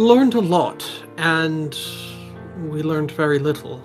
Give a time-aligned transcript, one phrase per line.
[0.00, 0.82] Learned a lot,
[1.18, 1.78] and
[2.70, 3.84] we learned very little.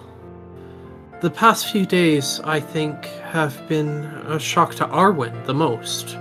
[1.21, 3.03] The past few days, I think,
[3.33, 6.15] have been a shock to Arwen the most.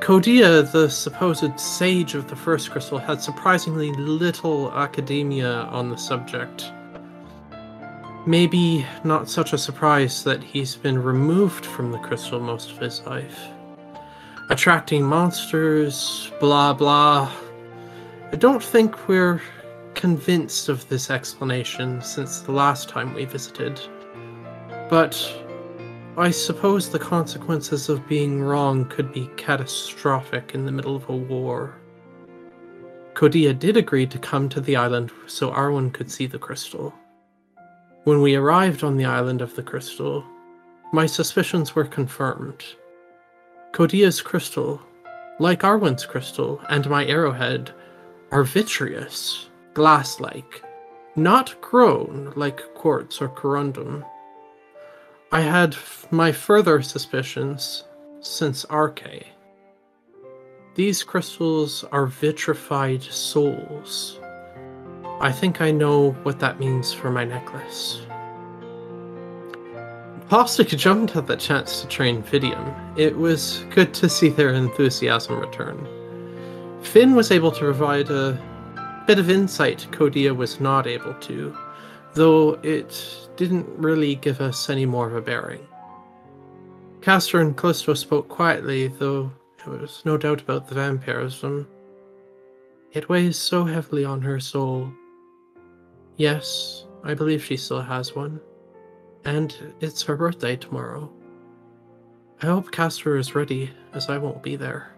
[0.00, 6.70] Kodia, the supposed sage of the first crystal, had surprisingly little academia on the subject.
[8.26, 13.00] Maybe not such a surprise that he's been removed from the crystal most of his
[13.06, 13.40] life.
[14.50, 17.32] Attracting monsters, blah blah.
[18.30, 19.40] I don't think we're
[19.94, 23.80] convinced of this explanation since the last time we visited.
[24.90, 25.16] But
[26.18, 31.16] I suppose the consequences of being wrong could be catastrophic in the middle of a
[31.16, 31.78] war.
[33.14, 36.92] Kodia did agree to come to the island so Arwen could see the crystal.
[38.04, 40.22] When we arrived on the island of the crystal,
[40.92, 42.62] my suspicions were confirmed.
[43.72, 44.82] Kodia's crystal,
[45.38, 47.72] like Arwen's crystal and my arrowhead,
[48.30, 50.62] are vitreous, glass like,
[51.16, 54.04] not grown like quartz or corundum.
[55.32, 57.84] I had f- my further suspicions
[58.20, 59.24] since Arche.
[60.74, 64.20] These crystals are vitrified souls.
[65.20, 68.00] I think I know what that means for my necklace.
[70.28, 72.98] Caustic jumped at the chance to train Fidium.
[72.98, 75.88] It was good to see their enthusiasm return.
[76.82, 78.38] Finn was able to provide a
[79.06, 81.56] bit of insight Kodia was not able to,
[82.14, 85.66] though it didn't really give us any more of a bearing.
[87.00, 89.30] Castor and Callisto spoke quietly, though
[89.64, 91.68] there was no doubt about the vampirism.
[92.92, 94.90] It weighs so heavily on her soul.
[96.16, 98.40] Yes, I believe she still has one.
[99.24, 101.12] And it's her birthday tomorrow.
[102.42, 104.97] I hope Castor is ready, as I won't be there.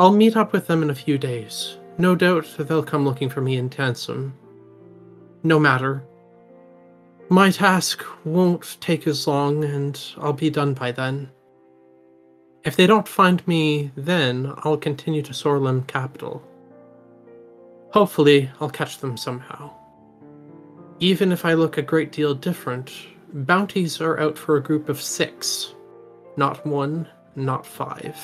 [0.00, 1.76] I'll meet up with them in a few days.
[1.98, 4.32] No doubt they'll come looking for me in Tansum.
[5.42, 6.02] No matter.
[7.28, 11.28] My task won't take as long, and I'll be done by then.
[12.64, 16.42] If they don't find me then, I'll continue to Sorlem capital.
[17.90, 19.70] Hopefully, I'll catch them somehow.
[21.00, 22.90] Even if I look a great deal different,
[23.34, 25.74] bounties are out for a group of six.
[26.38, 27.06] Not one,
[27.36, 28.16] not five.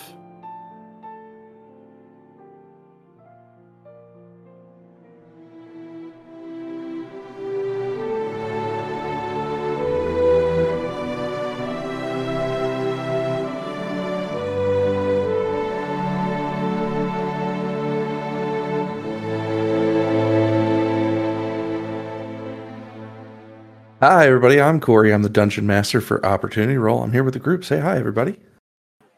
[24.09, 24.61] Hi, everybody.
[24.61, 25.13] I'm Corey.
[25.13, 27.03] I'm the Dungeon Master for Opportunity Roll.
[27.03, 27.65] I'm here with the group.
[27.65, 28.39] Say hi, everybody.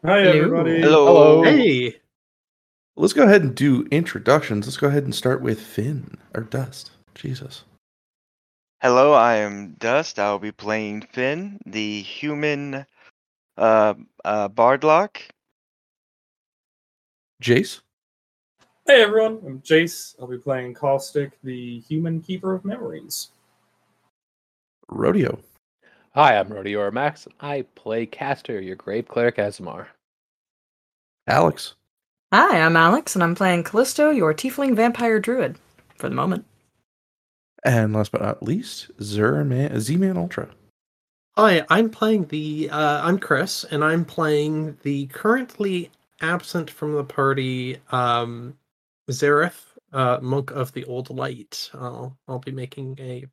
[0.03, 0.31] Hi, Hello.
[0.31, 0.81] everybody.
[0.81, 1.43] Hello.
[1.43, 1.97] Hey!
[2.95, 4.65] Let's go ahead and do introductions.
[4.65, 6.89] Let's go ahead and start with Finn or Dust.
[7.13, 7.65] Jesus.
[8.81, 10.17] Hello, I am Dust.
[10.17, 12.83] I'll be playing Finn, the human
[13.59, 13.93] uh,
[14.25, 15.17] uh, Bardlock.
[17.43, 17.81] Jace.
[18.87, 19.39] Hey, everyone.
[19.45, 20.15] I'm Jace.
[20.19, 23.29] I'll be playing Caustic, the human keeper of memories.
[24.89, 25.39] Rodeo.
[26.15, 27.27] Hi, I'm Rodeo or Max.
[27.39, 29.87] I play Castor, your Grave Cleric Aasimar.
[31.27, 31.75] Alex.
[32.33, 35.57] Hi, I'm Alex, and I'm playing Callisto, your Tiefling Vampire Druid,
[35.95, 36.45] for the moment.
[37.63, 40.49] And last but not least, Zerman, Z-Man Ultra.
[41.37, 42.69] Hi, I'm playing the.
[42.69, 48.57] Uh, I'm Chris, and I'm playing the currently absent from the party, um,
[49.09, 49.61] Zareth,
[49.93, 51.69] uh, monk of the Old Light.
[51.73, 53.25] I'll I'll be making a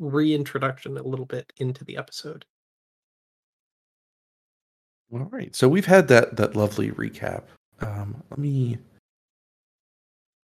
[0.00, 2.44] reintroduction a little bit into the episode.
[5.12, 5.54] All right.
[5.54, 7.44] So we've had that that lovely recap.
[7.80, 8.78] Um, let me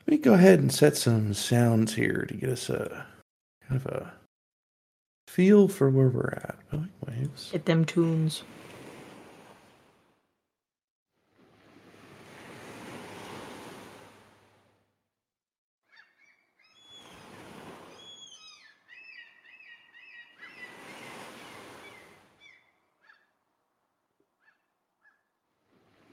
[0.05, 3.05] let me go ahead and set some sounds here to get us a
[3.67, 4.13] kind of a
[5.27, 6.55] feel for where we're at.
[6.71, 7.51] Oh, waves.
[7.51, 8.43] Hit them tunes.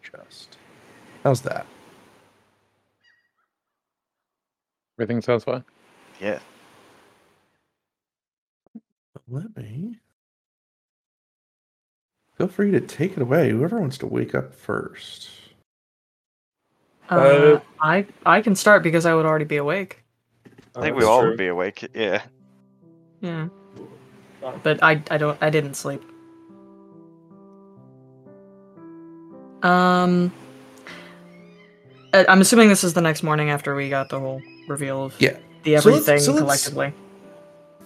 [0.02, 0.56] Just
[1.24, 1.66] how's that?
[4.98, 5.64] Everything sounds fine.
[6.20, 6.38] Yeah.
[9.28, 9.96] Let me.
[12.36, 13.50] Feel free to take it away.
[13.50, 15.30] Whoever wants to wake up first.
[17.10, 20.02] Uh, Uh, I I can start because I would already be awake.
[20.76, 21.30] I think we all true.
[21.30, 21.88] would be awake.
[21.94, 22.22] Yeah.
[23.20, 23.48] Yeah,
[24.62, 26.02] but I I don't I didn't sleep.
[29.62, 30.49] Um, I-
[32.12, 35.36] I'm assuming this is the next morning after we got the whole reveal of Yeah.
[35.64, 36.92] the So let's- everything so let's- collectively.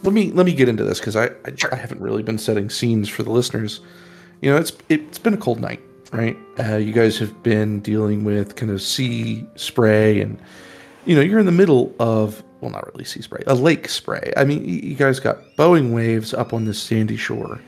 [0.03, 1.73] let me let me get into this because I I, Sure.
[1.75, 3.81] I haven't really been setting scenes for the listeners.
[4.41, 5.81] You know, it's it's been a cold night,
[6.12, 6.37] right?
[6.59, 10.38] Uh, you guys have been dealing with kind of sea spray, and
[11.06, 14.32] you know you're in the middle of well, not really sea spray, a lake spray.
[14.38, 17.61] I mean, you guys got bowing waves up on this sandy shore.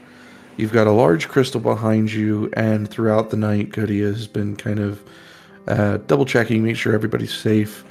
[0.57, 4.79] You've got a large crystal behind you, and throughout the night, Kodia has been kind
[4.79, 5.03] of
[5.69, 7.85] uh, double checking, make sure everybody's safe.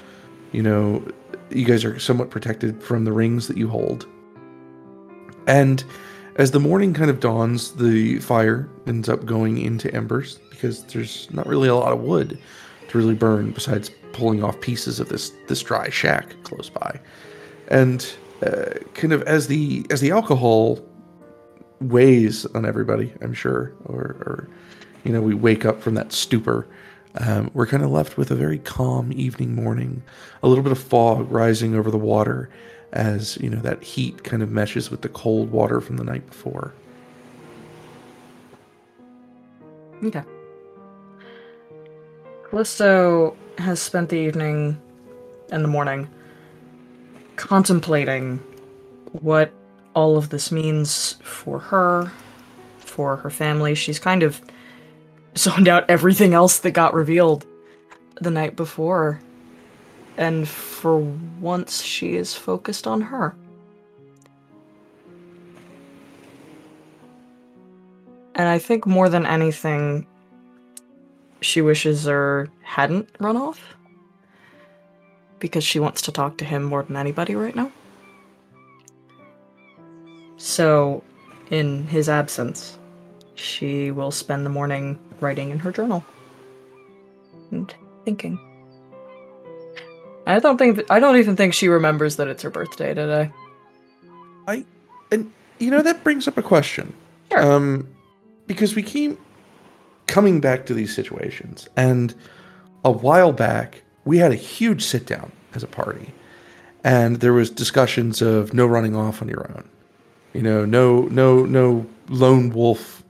[0.52, 1.06] You know,
[1.50, 4.08] you guys are somewhat protected from the rings that you hold.
[5.48, 5.84] And
[6.38, 11.32] as the morning kind of dawns, the fire ends up going into embers because there's
[11.32, 12.38] not really a lot of wood
[12.90, 17.00] to really burn besides pulling off pieces of this this dry shack close by.
[17.68, 18.08] And
[18.46, 20.80] uh, kind of as the as the alcohol
[21.82, 24.50] weighs on everybody, I'm sure, or, or
[25.04, 26.68] you know, we wake up from that stupor.
[27.18, 30.04] Um, we're kind of left with a very calm evening morning,
[30.44, 32.50] a little bit of fog rising over the water
[32.92, 36.26] as you know that heat kind of meshes with the cold water from the night
[36.28, 36.74] before.
[40.04, 40.24] Okay.
[42.50, 44.80] Callisto has spent the evening
[45.52, 46.10] and the morning
[47.36, 48.38] contemplating
[49.12, 49.52] what
[49.94, 52.12] all of this means for her,
[52.80, 53.76] for her family.
[53.76, 54.42] She's kind of
[55.38, 57.46] zoned out everything else that got revealed
[58.22, 59.22] the night before.
[60.18, 63.36] And for once, she is focused on her.
[68.36, 70.08] And I think more than anything,
[71.42, 73.76] she wishes Zer hadn't run off.
[75.40, 77.72] Because she wants to talk to him more than anybody right now.
[80.38, 81.04] So,
[81.50, 82.78] in his absence,
[83.36, 86.04] she will spend the morning writing in her journal
[87.52, 87.74] and
[88.04, 88.40] thinking.
[90.28, 93.32] I don't think I don't even think she remembers that it's her birthday today.
[94.48, 94.66] I
[95.12, 96.94] and you know that brings up a question.
[97.32, 97.42] Sure.
[97.42, 97.88] Um,
[98.48, 99.20] because we keep
[100.08, 102.14] coming back to these situations, and
[102.84, 106.14] a while back we had a huge sit down as a party,
[106.84, 109.68] and there was discussions of no running off on your own.
[110.34, 113.04] You know, no, no, no lone wolf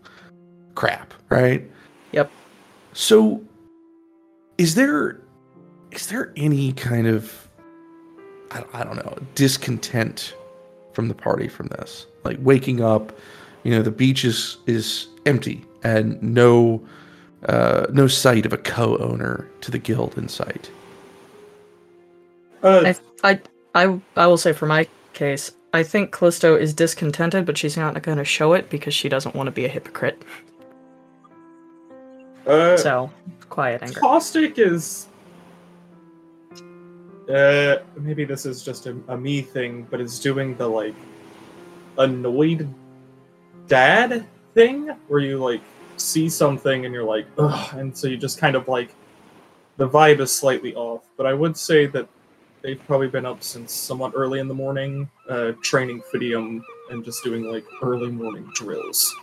[0.75, 1.69] crap, right?
[2.95, 2.99] Yep.
[2.99, 3.43] So,
[4.57, 5.19] is there
[5.91, 7.49] is there any kind of
[8.51, 10.33] I, I don't know discontent
[10.93, 12.05] from the party from this?
[12.23, 13.17] Like waking up,
[13.63, 16.81] you know, the beach is is empty and no
[17.49, 20.71] uh, no sight of a co-owner to the guild in sight.
[22.63, 22.93] Uh,
[23.23, 23.39] I, I,
[23.75, 28.01] I, I will say for my case, I think Callisto is discontented, but she's not
[28.01, 30.23] going to show it because she doesn't want to be a hypocrite.
[32.47, 33.11] Uh, So,
[33.49, 33.99] quiet anger.
[33.99, 35.07] Caustic is.
[37.29, 40.93] Uh, maybe this is just a, a me thing, but it's doing the like
[41.97, 42.71] annoyed
[43.67, 45.61] dad thing where you like
[45.97, 48.93] see something and you're like, ugh, and so you just kind of like
[49.77, 51.03] the vibe is slightly off.
[51.17, 52.07] But I would say that
[52.61, 57.23] they've probably been up since somewhat early in the morning, uh, training Fidium and just
[57.23, 59.13] doing like early morning drills.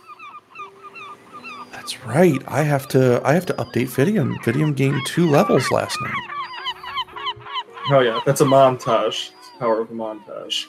[1.83, 2.41] That's right.
[2.47, 4.37] I have to I have to update Fidium.
[4.37, 6.13] Fidium gained two levels last night.
[7.89, 9.31] Oh yeah, that's a montage.
[9.37, 10.67] It's the power of a montage.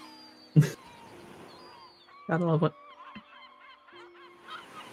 [2.29, 2.73] Gotta love it.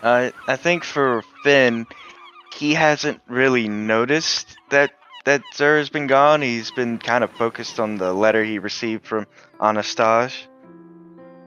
[0.04, 1.88] Uh, I think for Finn,
[2.54, 4.92] he hasn't really noticed that
[5.26, 6.44] that Zer has been gone.
[6.44, 9.26] He's been kind of focused on the letter he received from
[9.60, 10.38] Anastasia,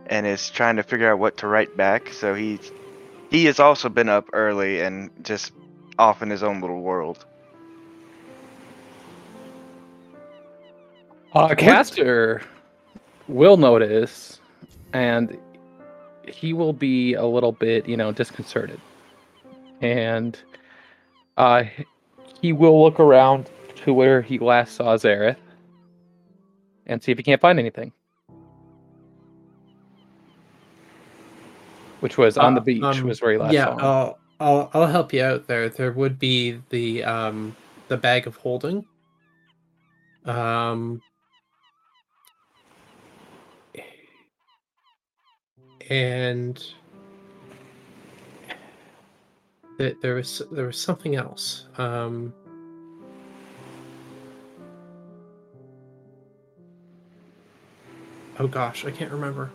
[0.06, 2.12] and is trying to figure out what to write back.
[2.12, 2.72] So he's
[3.34, 5.50] he has also been up early and just
[5.98, 7.26] off in his own little world.
[11.32, 12.42] Uh, Castor
[13.26, 14.38] will notice,
[14.92, 15.36] and
[16.28, 18.80] he will be a little bit, you know, disconcerted,
[19.80, 20.38] and
[21.36, 21.64] uh,
[22.40, 25.38] he will look around to where he last saw Zareth
[26.86, 27.90] and see if he can't find anything.
[32.04, 33.78] Which was on the Uh, beach, um, was where he last yeah, saw.
[33.78, 35.70] I'll, I'll I'll help you out there.
[35.70, 37.56] There would be the um
[37.88, 38.84] the bag of holding.
[40.26, 41.00] Um
[45.88, 46.62] and
[49.78, 51.68] th- there was there was something else.
[51.78, 52.34] Um
[58.38, 59.50] Oh gosh, I can't remember.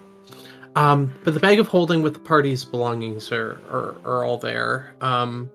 [0.79, 4.95] Um, but the bag of holding with the party's belongings are are, are all there.
[5.01, 5.50] Um,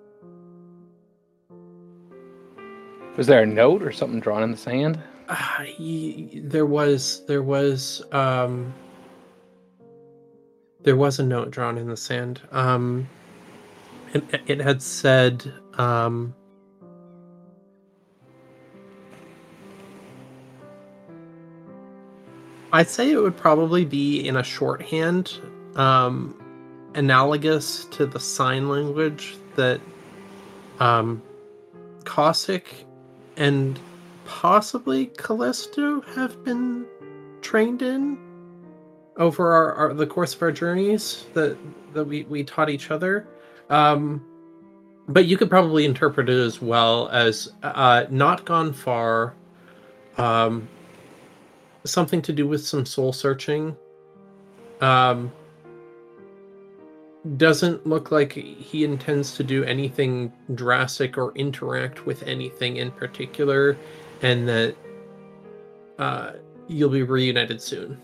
[3.16, 5.00] Was there a note or something drawn in the sand?
[5.28, 8.75] Uh, y- there was there was um
[10.83, 12.43] there was a note drawn in the sand.
[12.52, 13.09] Um
[14.12, 16.35] it, it had said um
[22.75, 25.38] I'd say it would probably be in a shorthand
[25.76, 26.35] um
[26.95, 29.81] analogous to the sign language that
[30.81, 31.23] um
[32.04, 32.85] Caustic
[33.37, 33.78] and
[34.25, 36.87] possibly Callisto have been
[37.40, 38.19] trained in
[39.16, 41.57] over our, our the course of our journeys that
[41.93, 43.28] that we we taught each other.
[43.71, 44.25] Um,
[45.07, 49.35] but you could probably interpret it as well as uh, not gone far.
[50.19, 50.69] Um,
[51.85, 53.76] something to do with some soul searching.
[54.81, 55.33] Um,
[57.37, 63.76] doesn't look like he intends to do anything drastic or interact with anything in particular,
[64.23, 64.76] and that
[65.99, 66.33] uh,
[66.69, 67.99] you'll be reunited soon.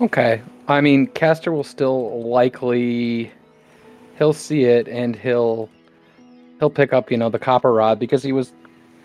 [0.00, 0.40] Okay.
[0.66, 3.30] I mean, Castor will still likely
[4.16, 5.68] he'll see it and he'll
[6.60, 8.52] he'll pick up, you know, the copper rod because he was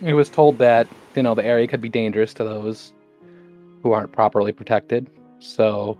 [0.02, 2.94] he was told that, you know, the area could be dangerous to those
[3.82, 5.10] who aren't properly protected.
[5.40, 5.98] So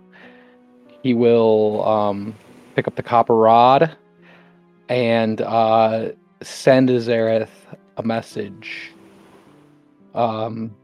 [1.02, 2.34] he will um
[2.76, 3.96] pick up the copper rod
[4.88, 6.10] and uh
[6.42, 7.48] send Zareth
[7.96, 8.92] a message.
[10.14, 10.76] Um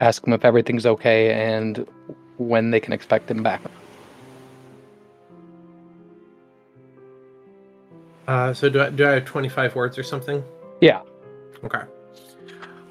[0.00, 1.84] ask him if everything's okay and
[2.36, 3.60] when they can expect him back.
[8.28, 10.44] Uh, so do I do I have twenty five words or something?
[10.82, 11.00] Yeah.
[11.64, 11.80] Okay.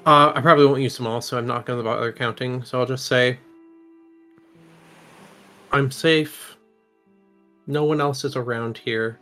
[0.04, 2.64] Uh, I probably won't use them all, so I'm not going to bother counting.
[2.64, 3.38] So I'll just say,
[5.70, 6.56] I'm safe.
[7.66, 9.20] No one else is around here.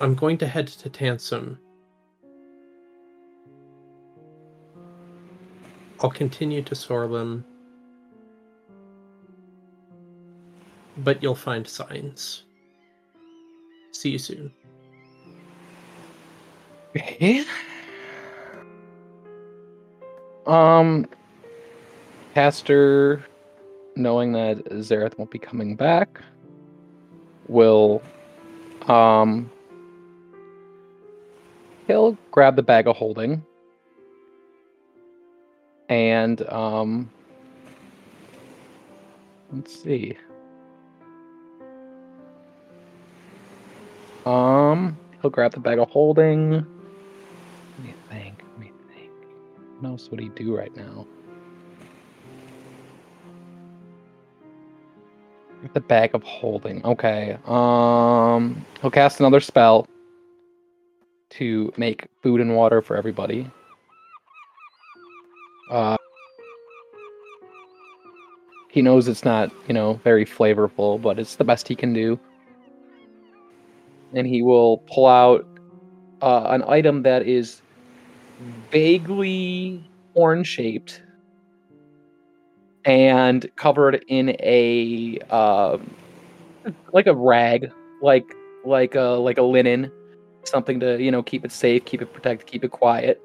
[0.00, 1.56] I'm going to head to Tansum.
[6.00, 7.44] I'll continue to Sorlem.
[10.98, 12.44] But you'll find signs.
[13.92, 14.52] See you soon.
[16.96, 17.44] Okay.
[20.46, 21.06] Um,
[22.34, 23.24] Castor,
[23.96, 26.20] knowing that Zareth won't be coming back,
[27.48, 28.02] will,
[28.86, 29.50] um,
[31.86, 33.44] he'll grab the bag of holding
[35.88, 37.10] and, um,
[39.52, 40.16] let's see.
[44.28, 46.50] Um, he'll grab the bag of holding.
[46.50, 46.66] Let
[47.82, 48.42] me think.
[48.50, 49.10] Let me think.
[49.80, 51.06] What else would he do right now?
[55.72, 56.84] The bag of holding.
[56.84, 57.38] Okay.
[57.46, 59.88] Um, he'll cast another spell
[61.30, 63.50] to make food and water for everybody.
[65.70, 65.96] Uh,
[68.68, 72.20] he knows it's not, you know, very flavorful, but it's the best he can do
[74.14, 75.46] and he will pull out
[76.22, 77.62] uh, an item that is
[78.70, 81.02] vaguely horn shaped
[82.84, 85.78] and covered in a uh,
[86.92, 88.34] like a rag, like
[88.64, 89.90] like a like a linen,
[90.44, 93.20] something to you know keep it safe, keep it protected, keep it quiet,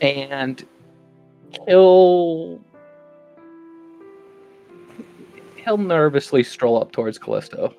[0.00, 0.66] and
[1.66, 2.60] he'll
[5.56, 7.74] he'll nervously stroll up towards Callisto.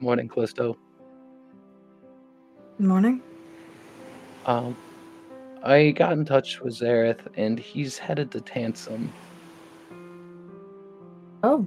[0.00, 0.76] Morning, Callisto.
[2.78, 3.22] Good morning.
[4.44, 4.76] Um,
[5.62, 9.08] I got in touch with Zareth, and he's headed to Tansum,
[11.42, 11.66] Oh.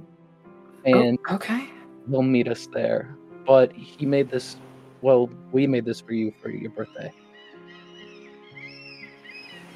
[0.84, 1.66] and oh, okay.
[2.08, 3.16] he'll meet us there.
[3.46, 4.56] But he made this.
[5.02, 7.12] Well, we made this for you for your birthday.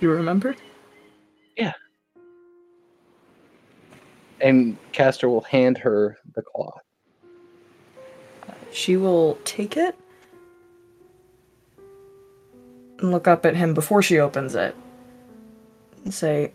[0.00, 0.54] You remember?
[1.56, 1.72] Yeah.
[4.40, 6.83] And Castor will hand her the cloth.
[8.74, 9.96] She will take it
[12.98, 14.74] and look up at him before she opens it
[16.02, 16.52] and say,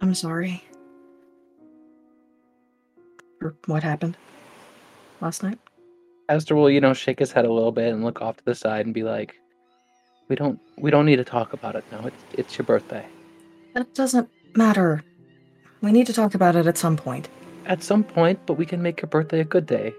[0.00, 0.62] I'm sorry
[3.40, 4.16] for what happened
[5.20, 5.58] last night.
[6.28, 8.54] Castor will, you know, shake his head a little bit and look off to the
[8.54, 9.34] side and be like,
[10.28, 12.06] "We don't, we don't need to talk about it now.
[12.06, 13.04] It's, it's your birthday.
[13.74, 15.02] That doesn't matter.
[15.82, 17.28] We need to talk about it at some point.
[17.70, 19.94] At some point, but we can make your birthday a good day."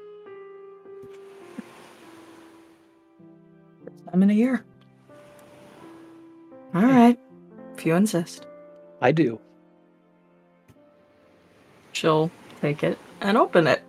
[4.13, 4.63] I'm in a year.
[6.75, 6.87] All hmm.
[6.87, 7.19] right,
[7.75, 8.45] if you insist.
[9.01, 9.39] I do.
[11.93, 13.81] She'll take it and open it.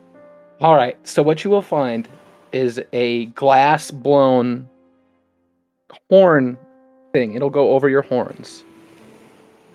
[0.61, 0.97] All right.
[1.07, 2.09] So what you will find
[2.53, 4.69] is a glass blown
[6.09, 6.57] horn
[7.13, 7.35] thing.
[7.35, 8.65] It'll go over your horns.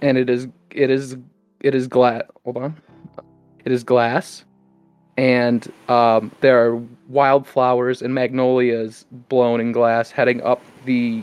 [0.02, 1.18] And it is it is
[1.62, 2.24] it is glass.
[2.44, 2.82] Hold on.
[3.68, 4.46] It is glass.
[5.18, 11.22] And um, there are wildflowers and magnolias blown in glass heading up the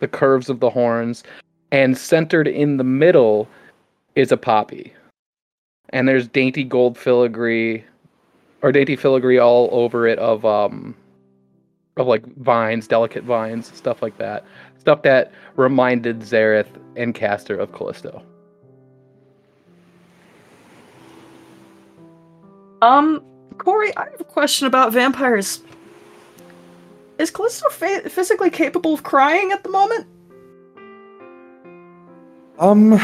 [0.00, 1.24] the curves of the horns
[1.72, 3.48] and centered in the middle
[4.14, 4.92] is a poppy.
[5.88, 7.82] And there's dainty gold filigree
[8.60, 10.94] or dainty filigree all over it of um
[11.96, 14.44] of like vines, delicate vines, stuff like that.
[14.78, 18.22] Stuff that reminded Zareth and Castor of Callisto.
[22.82, 23.22] Um,
[23.58, 25.60] Corey, I have a question about vampires.
[27.18, 30.06] Is Callisto fa- physically capable of crying at the moment?
[32.58, 32.98] Um,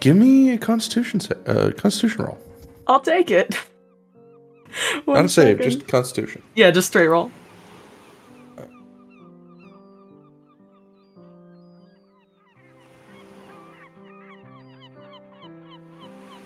[0.00, 2.38] give me a Constitution sa- uh, Constitution roll.
[2.86, 3.54] I'll take it.
[5.06, 5.70] Not a save, second.
[5.70, 6.42] just Constitution.
[6.54, 7.30] yeah, just straight roll.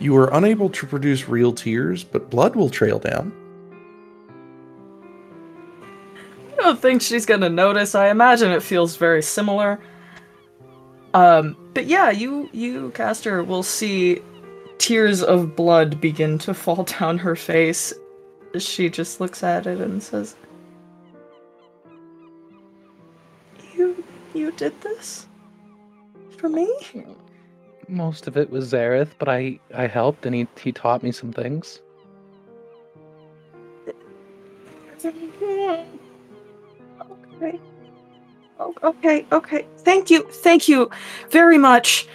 [0.01, 3.33] You are unable to produce real tears, but blood will trail down.
[6.59, 7.95] I don't think she's gonna notice.
[7.95, 9.79] I imagine it feels very similar.
[11.13, 14.23] Um, but yeah, you you caster will see
[14.79, 17.93] tears of blood begin to fall down her face.
[18.59, 20.35] She just looks at it and says,
[23.75, 24.03] "You
[24.33, 25.27] you did this
[26.39, 26.73] for me?"
[27.91, 31.33] Most of it was Zareth, but I I helped and he he taught me some
[31.33, 31.81] things.
[37.43, 37.61] Okay.
[38.83, 39.67] Okay, okay.
[39.79, 40.91] Thank you, thank you
[41.31, 42.07] very much.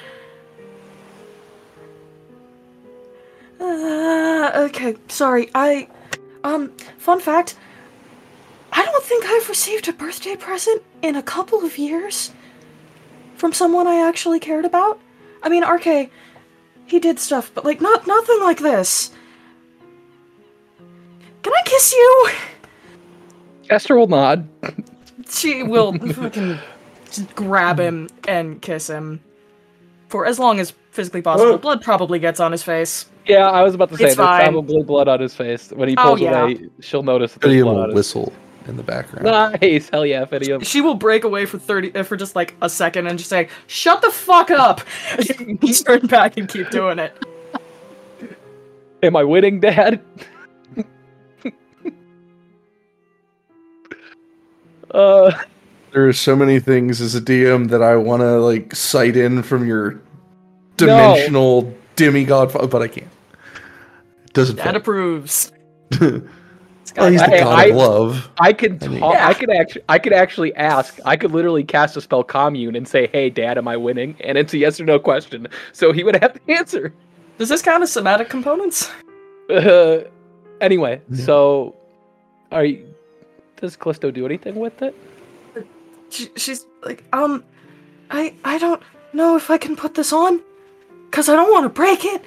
[3.60, 5.50] Uh, okay, sorry.
[5.56, 5.88] I,
[6.44, 7.58] um, fun fact.
[8.72, 12.32] I don't think I've received a birthday present in a couple of years
[13.36, 15.00] from someone I actually cared about.
[15.44, 16.10] I mean, RK,
[16.86, 19.12] he did stuff, but like not nothing like this.
[21.44, 22.30] Can I kiss you?
[23.70, 24.48] Esther will nod.
[25.30, 26.60] She will fucking
[27.12, 29.20] just grab him and kiss him
[30.10, 31.54] for as long as physically possible.
[31.54, 31.58] Oh.
[31.58, 33.06] Blood probably gets on his face.
[33.26, 34.52] Yeah, I was about to say It's there's fine.
[34.52, 35.72] probably blood on his face.
[35.72, 36.44] When he Oh, pulls yeah.
[36.44, 38.34] away, she'll notice that there's Lydia blood will on his whistle
[38.68, 39.26] in the background.
[39.26, 40.66] Nice, hell yeah, Fidium.
[40.66, 43.50] She will break away for thirty uh, for just like a second and just say,
[43.68, 44.82] "Shut the fuck up!"
[45.86, 47.16] Turn back and keep doing it.
[49.04, 50.02] Am I winning, Dad?
[54.92, 55.32] uh,
[55.92, 59.44] There are so many things as a DM that I want to like cite in
[59.44, 60.00] from your
[60.78, 63.08] dimensional demigod, fo- but I can't.
[64.26, 64.56] It doesn't.
[64.58, 64.76] Dad fit.
[64.76, 65.52] approves.
[66.98, 68.32] well, he's the Hey, god I- of love.
[68.40, 69.28] I could, I mean- talk, Yeah.
[69.28, 71.00] I could actually, I could actually ask.
[71.06, 74.38] I could literally cast a spell commune and say, "Hey, Dad, am I winning?" And
[74.38, 75.48] it's a yes or no question.
[75.74, 76.94] So he would have to answer.
[77.38, 78.90] Does this count as somatic components?
[79.50, 80.00] Uh,
[80.62, 81.26] anyway, Yeah.
[81.26, 81.76] so
[82.52, 82.94] are you?
[83.58, 84.96] Does Callisto do anything with it?
[86.10, 87.44] She, she's like, um,
[88.12, 88.82] I I don't
[89.14, 90.42] know if I can put this on,
[91.12, 92.22] cause I don't want to break it.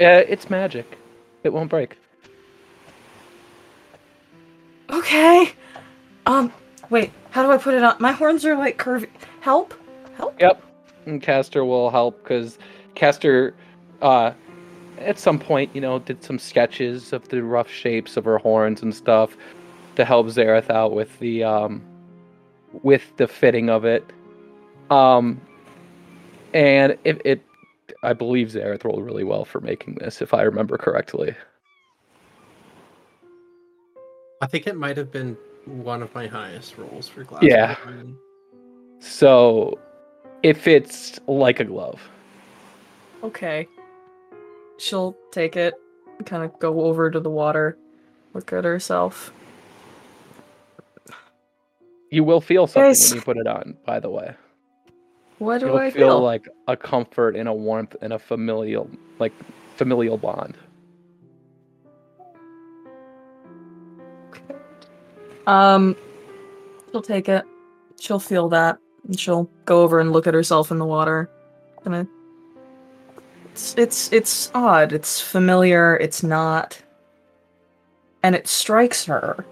[0.00, 0.98] Uh, it's magic.
[1.44, 1.96] It won't break.
[4.92, 5.52] Okay.
[6.26, 6.52] Um,
[6.90, 7.96] wait, how do I put it on?
[7.98, 9.08] My horns are like curvy.
[9.40, 9.74] Help?
[10.16, 10.38] Help?
[10.40, 10.62] Yep.
[11.06, 12.58] And Castor will help because
[12.94, 13.54] Castor,
[14.02, 14.32] uh,
[14.98, 18.82] at some point, you know, did some sketches of the rough shapes of her horns
[18.82, 19.36] and stuff
[19.96, 21.82] to help Zareth out with the um,
[22.82, 24.04] with the fitting of it.
[24.90, 25.40] Um,
[26.54, 27.42] and it, it
[28.02, 31.34] I believe Zareth rolled really well for making this, if I remember correctly.
[34.42, 37.44] I think it might have been one of my highest rolls for glass.
[37.44, 37.76] Yeah.
[37.84, 38.16] Diamond.
[38.98, 39.78] So
[40.42, 42.00] it fits like a glove.
[43.22, 43.68] Okay.
[44.78, 45.74] She'll take it,
[46.26, 47.78] kind of go over to the water,
[48.34, 49.32] look at herself.
[52.10, 53.10] You will feel something Guys.
[53.10, 54.34] when you put it on, by the way.
[55.38, 56.20] What do You'll I feel, feel?
[56.20, 59.32] like a comfort and a warmth and a familial like
[59.76, 60.56] familial bond.
[65.46, 65.96] Um,
[66.90, 67.44] she'll take it.
[68.00, 68.78] She'll feel that.
[69.06, 71.28] And she'll go over and look at herself in the water.
[71.82, 72.06] Gonna.
[73.50, 74.92] It's it's it's odd.
[74.92, 75.96] It's familiar.
[75.96, 76.80] It's not.
[78.22, 79.44] And it strikes her.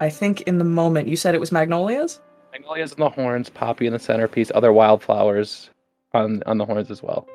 [0.00, 2.20] I think in the moment you said it was magnolias.
[2.52, 5.70] Magnolias in the horns, poppy in the centerpiece, other wildflowers
[6.12, 7.26] on on the horns as well.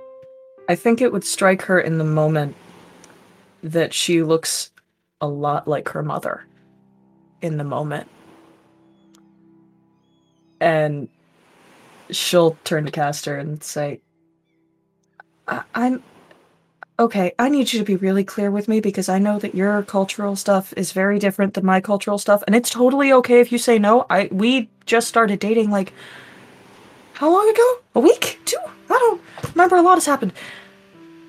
[0.69, 2.55] I think it would strike her in the moment
[3.63, 4.71] that she looks
[5.19, 6.45] a lot like her mother
[7.43, 8.07] in the moment.
[10.59, 11.09] And
[12.09, 13.99] she'll turn to Castor and say,
[15.47, 16.01] I- I'm
[16.97, 17.33] okay.
[17.37, 20.35] I need you to be really clear with me because I know that your cultural
[20.37, 23.77] stuff is very different than my cultural stuff, and it's totally okay if you say
[23.77, 24.05] no.
[24.09, 25.93] I we just started dating like
[27.13, 27.79] how long ago?
[27.95, 28.39] A week?
[28.45, 28.57] Two?
[28.89, 29.21] I don't
[29.53, 29.75] remember.
[29.75, 30.33] A lot has happened.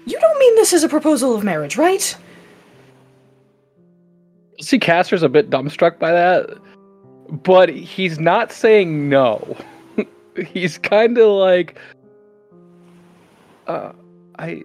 [0.07, 2.17] You don't mean this is a proposal of marriage, right?
[4.61, 6.59] See, Castor's a bit dumbstruck by that,
[7.29, 9.57] but he's not saying no.
[10.53, 11.79] he's kind of like,
[13.67, 13.93] uh,
[14.39, 14.63] I,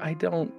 [0.00, 0.52] I don't,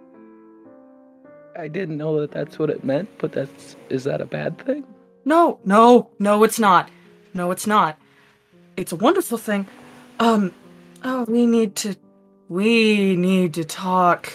[1.58, 3.10] I didn't know that that's what it meant.
[3.20, 4.84] But that's is that a bad thing?
[5.26, 6.89] No, no, no, it's not.
[7.34, 7.98] No, it's not.
[8.76, 9.68] It's a wonderful thing.
[10.20, 10.54] Um,
[11.04, 11.96] oh, we need to,
[12.50, 14.32] we need to talk.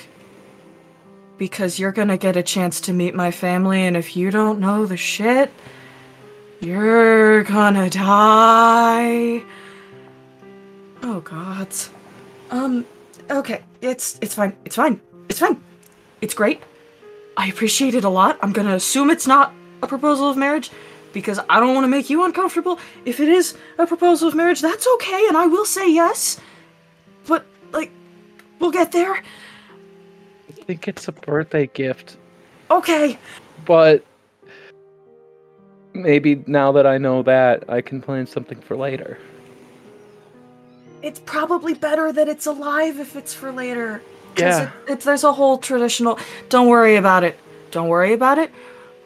[1.39, 4.87] Because you're gonna get a chance to meet my family, and if you don't know
[4.87, 5.53] the shit,
[6.61, 9.43] you're gonna die.
[11.03, 11.69] Oh God.
[12.51, 12.85] Um.
[13.31, 13.63] Okay.
[13.81, 14.57] It's it's fine.
[14.65, 15.01] It's fine.
[15.29, 15.63] It's fine.
[16.21, 16.61] It's great.
[17.37, 18.39] I appreciate it a lot.
[18.43, 20.71] I'm gonna assume it's not a proposal of marriage
[21.13, 22.79] because I don't want to make you uncomfortable.
[23.05, 26.41] If it is a proposal of marriage, that's okay, and I will say yes.
[27.27, 27.93] But like,
[28.59, 29.23] we'll get there.
[30.69, 32.19] I think it's a birthday gift,
[32.71, 33.19] Okay.
[33.65, 34.05] but
[35.95, 39.17] maybe now that I know that, I can plan something for later.
[41.01, 44.03] It's probably better that it's alive if it's for later.
[44.37, 44.65] Yeah.
[44.65, 46.19] It, it's there's a whole traditional.
[46.51, 47.41] Don't worry about it.
[47.71, 48.53] Don't worry about it.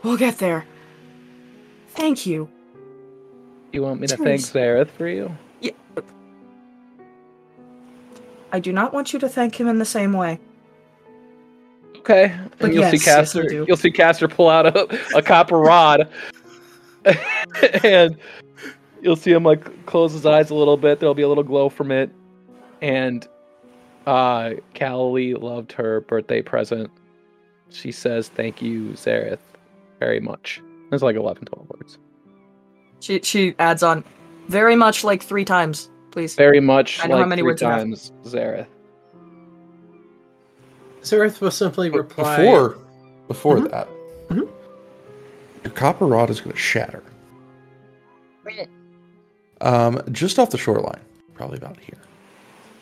[0.02, 0.66] We'll get there.
[1.90, 2.48] Thank you.
[3.72, 4.40] You want me to thank.
[4.40, 5.32] Zareth for you?
[5.60, 5.70] Yeah.
[8.50, 10.40] I do not want you to thank him in the same way.
[12.02, 12.36] Okay.
[12.58, 13.42] But And you'll see yes, yes, I Castor.
[13.48, 13.64] do.
[13.68, 16.08] you'll see Castor pull out a, a copper rod,
[17.84, 18.16] and
[19.00, 20.98] you'll see him like close his eyes a little bit.
[20.98, 22.10] There'll be a little glow from it,
[22.80, 23.26] and
[24.08, 26.90] uh, Callie loved her birthday present.
[27.70, 29.38] She says, "Thank you, Zareth,
[30.00, 30.60] very much."
[30.90, 31.98] There's like 11, 12 words.
[32.98, 34.02] She she adds on,
[34.48, 36.34] very much like three times, please.
[36.34, 38.66] Very much I know how like many three words times, Zareth.
[41.02, 42.36] Zareth will simply But reply.
[42.36, 42.76] Before,
[43.28, 43.70] before Mhm.
[43.70, 43.88] that,
[44.28, 44.48] Mhm.
[45.64, 47.02] your copper rod is going to shatter.
[49.60, 51.00] Um, just off the shoreline,
[51.34, 51.98] probably about here.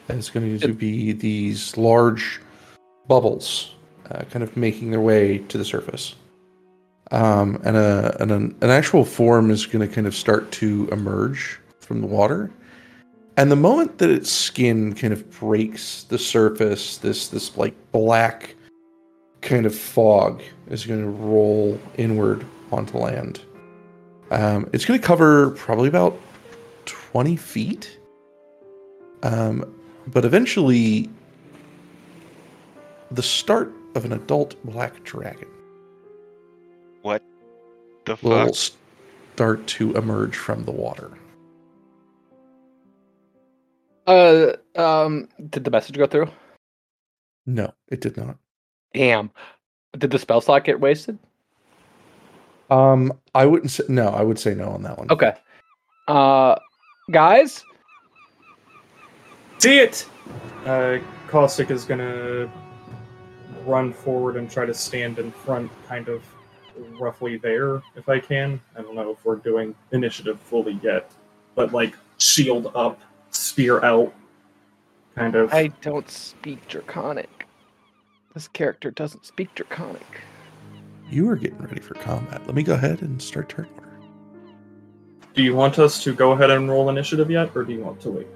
[0.08, 2.40] And it's going to be these large
[3.06, 3.74] bubbles,
[4.10, 6.14] uh, kind of making their way to the surface.
[7.10, 10.88] Um, and a, and an, an actual form is going to kind of start to
[10.90, 12.50] emerge from the water.
[13.40, 18.54] And the moment that its skin kind of breaks the surface, this this like black
[19.40, 23.40] kind of fog is going to roll inward onto land.
[24.30, 26.20] Um, it's going to cover probably about
[26.84, 27.98] 20 feet.
[29.22, 29.74] Um,
[30.08, 31.08] but eventually,
[33.10, 35.48] the start of an adult black dragon
[37.00, 37.22] What
[38.04, 41.12] the will start to emerge from the water.
[44.06, 46.28] Uh, um, did the message go through?
[47.46, 48.36] No, it did not.
[48.94, 49.30] Damn.
[49.98, 51.18] Did the spell slot get wasted?
[52.70, 54.08] Um, I wouldn't say no.
[54.08, 55.10] I would say no on that one.
[55.10, 55.34] Okay.
[56.06, 56.56] Uh,
[57.10, 57.64] guys,
[59.60, 60.06] See it!
[60.64, 60.96] Uh,
[61.28, 62.50] Caustic is gonna
[63.66, 66.22] run forward and try to stand in front, kind of
[66.98, 68.58] roughly there, if I can.
[68.74, 71.12] I don't know if we're doing initiative fully yet,
[71.54, 72.98] but like shield up,
[73.40, 74.14] spear out,
[75.14, 75.52] kind of.
[75.52, 77.46] I don't speak Draconic.
[78.34, 80.20] This character doesn't speak Draconic.
[81.10, 82.46] You are getting ready for combat.
[82.46, 83.98] Let me go ahead and start turn order.
[85.34, 88.00] Do you want us to go ahead and roll initiative yet, or do you want
[88.02, 88.26] to wait?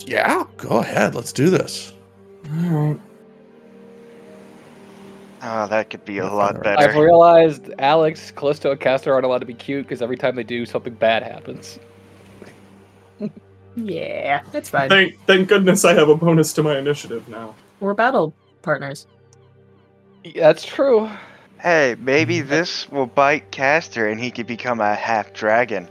[0.00, 1.14] Yeah, go ahead.
[1.14, 1.94] Let's do this.
[2.50, 3.00] Alright.
[5.42, 6.78] Oh, that could be a I'll lot better.
[6.78, 10.42] I've realized Alex, Callisto, and Castor aren't allowed to be cute because every time they
[10.42, 11.78] do, something bad happens.
[13.76, 14.88] Yeah, that's fine.
[14.88, 17.54] Thank, thank goodness I have a bonus to my initiative now.
[17.78, 19.06] We're battle partners.
[20.34, 21.10] That's true.
[21.60, 22.48] Hey, maybe mm-hmm.
[22.48, 25.88] this will bite Castor and he could become a half dragon.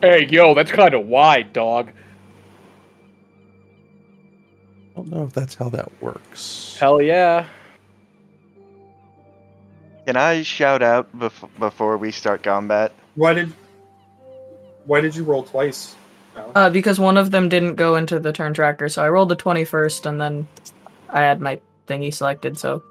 [0.00, 1.92] Hey, yo, that's kind of wide, dog.
[4.92, 6.76] I don't know if that's how that works.
[6.80, 7.46] Hell yeah.
[10.06, 12.92] Can I shout out bef- before we start combat?
[13.14, 13.52] Why did
[14.86, 15.94] Why did you roll twice?
[16.36, 16.52] Oh.
[16.54, 19.36] Uh, because one of them didn't go into the turn tracker, so I rolled the
[19.36, 20.46] 20 first, and then
[21.10, 22.82] I had my thingy selected, so.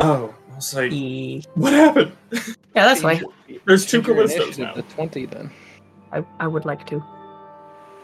[0.00, 2.12] oh, I was like, E- what happened?
[2.74, 3.22] Yeah, that's fine.
[3.64, 4.72] There's two Change your Callistos now.
[4.74, 5.50] to 20 then.
[6.12, 7.02] I, I would like to.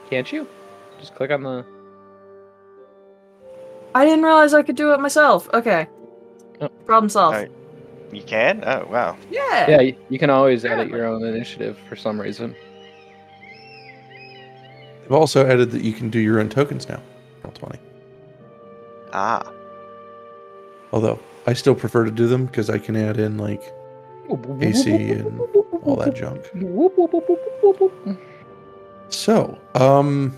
[0.09, 0.49] Can't you?
[0.99, 1.65] Just click on the.
[3.95, 5.49] I didn't realize I could do it myself.
[5.53, 5.87] Okay.
[6.63, 6.69] Oh.
[6.87, 7.35] Problem solved.
[7.37, 7.51] Alright.
[8.13, 8.65] You can?
[8.67, 9.19] Oh, wow.
[9.31, 9.69] Yeah.
[9.71, 12.55] Yeah, you, you can always edit your own initiative for some reason.
[15.13, 16.99] They've also added that you can do your own tokens now.
[17.45, 17.79] Roll twenty.
[19.13, 19.47] Ah.
[20.91, 23.63] Although I still prefer to do them because I can add in like
[24.63, 25.39] AC and
[25.83, 26.49] all that junk.
[29.11, 30.35] So, um,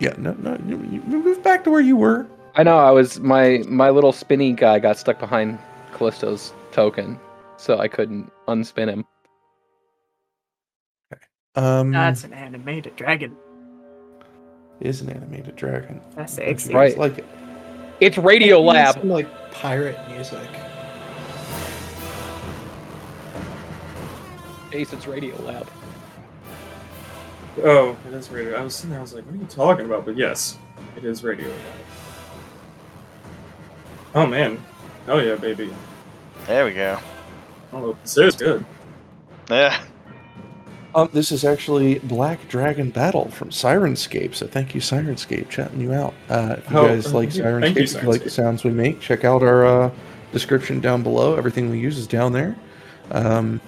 [0.00, 2.26] yeah, no, no, you, you move back to where you were.
[2.56, 2.78] I know.
[2.78, 5.60] I was my my little spinny guy got stuck behind
[5.92, 7.20] Callisto's token,
[7.58, 9.04] so I couldn't unspin him.
[11.58, 13.36] Um, That's an animated dragon.
[14.80, 16.00] is an animated dragon.
[16.14, 16.72] That's sexy.
[16.72, 16.90] Right.
[16.90, 17.24] It's like.
[17.98, 18.94] It's Radio Need Lab.
[18.94, 20.48] Some, like pirate music.
[24.72, 25.68] Ace, it's Radio Lab.
[27.64, 28.54] Oh, it is radio.
[28.54, 30.04] I was sitting there, I was like, what are you talking about?
[30.04, 30.58] But yes,
[30.96, 31.52] it is radio.
[34.14, 34.64] Oh man.
[35.08, 35.74] Oh yeah, baby.
[36.46, 37.00] There we go.
[37.72, 38.00] I don't.
[38.04, 38.64] This is good.
[39.50, 39.82] Yeah.
[40.94, 44.34] Um, this is actually Black Dragon Battle from Syrinscape.
[44.34, 46.14] So thank you, Syrinscape, chatting you out.
[46.28, 48.70] Uh, if you Oh, guys like yeah, Syrinscape, you, if you like the sounds we
[48.70, 49.90] make, check out our uh,
[50.32, 51.36] description down below.
[51.36, 52.56] Everything we use is down there.
[53.10, 53.60] Um,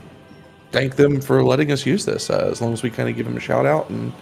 [0.72, 2.30] thank them for letting us use this.
[2.30, 4.12] Uh, as long as we kind of give them a shout out and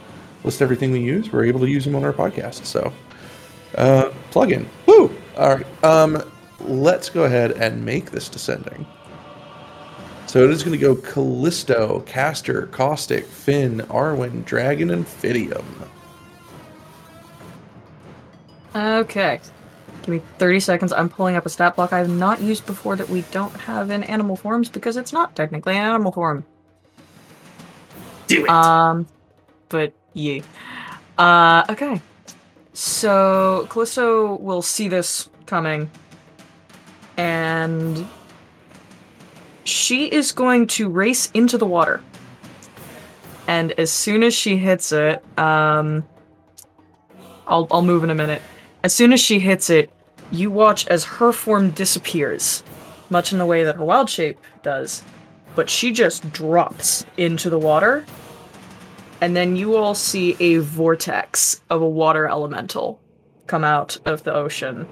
[0.45, 2.65] list everything we use, we're able to use them on our podcast.
[2.65, 2.93] So,
[3.77, 4.69] uh, plug in.
[4.87, 5.15] Woo!
[5.37, 5.85] All right.
[5.85, 6.23] Um,
[6.61, 8.87] let's go ahead and make this descending.
[10.29, 15.64] So it is going to go Callisto, Castor, Caustic, Finn, Arwen, Dragon, and Fidium.
[18.77, 19.41] Okay.
[20.03, 20.93] Give me 30 seconds.
[20.93, 23.91] I'm pulling up a stat block I have not used before that we don't have
[23.91, 26.45] in animal forms because it's not technically an animal form.
[28.27, 28.51] Do it.
[28.51, 29.07] Um,
[29.71, 30.43] but yeah.
[31.17, 32.03] Uh, okay.
[32.75, 35.91] So Callisto will see this coming,
[37.17, 38.07] and
[39.69, 42.03] she is going to race into the water.
[43.47, 46.07] And as soon as she hits it, um,
[47.47, 48.43] I'll I'll move in a minute.
[48.85, 49.91] As soon as she hits it,
[50.31, 52.63] you watch as her form disappears,
[53.11, 55.03] much in the way that her wild shape does.
[55.55, 58.05] But she just drops into the water
[59.21, 63.01] and then you all see a vortex of a water elemental
[63.47, 64.87] come out of the ocean.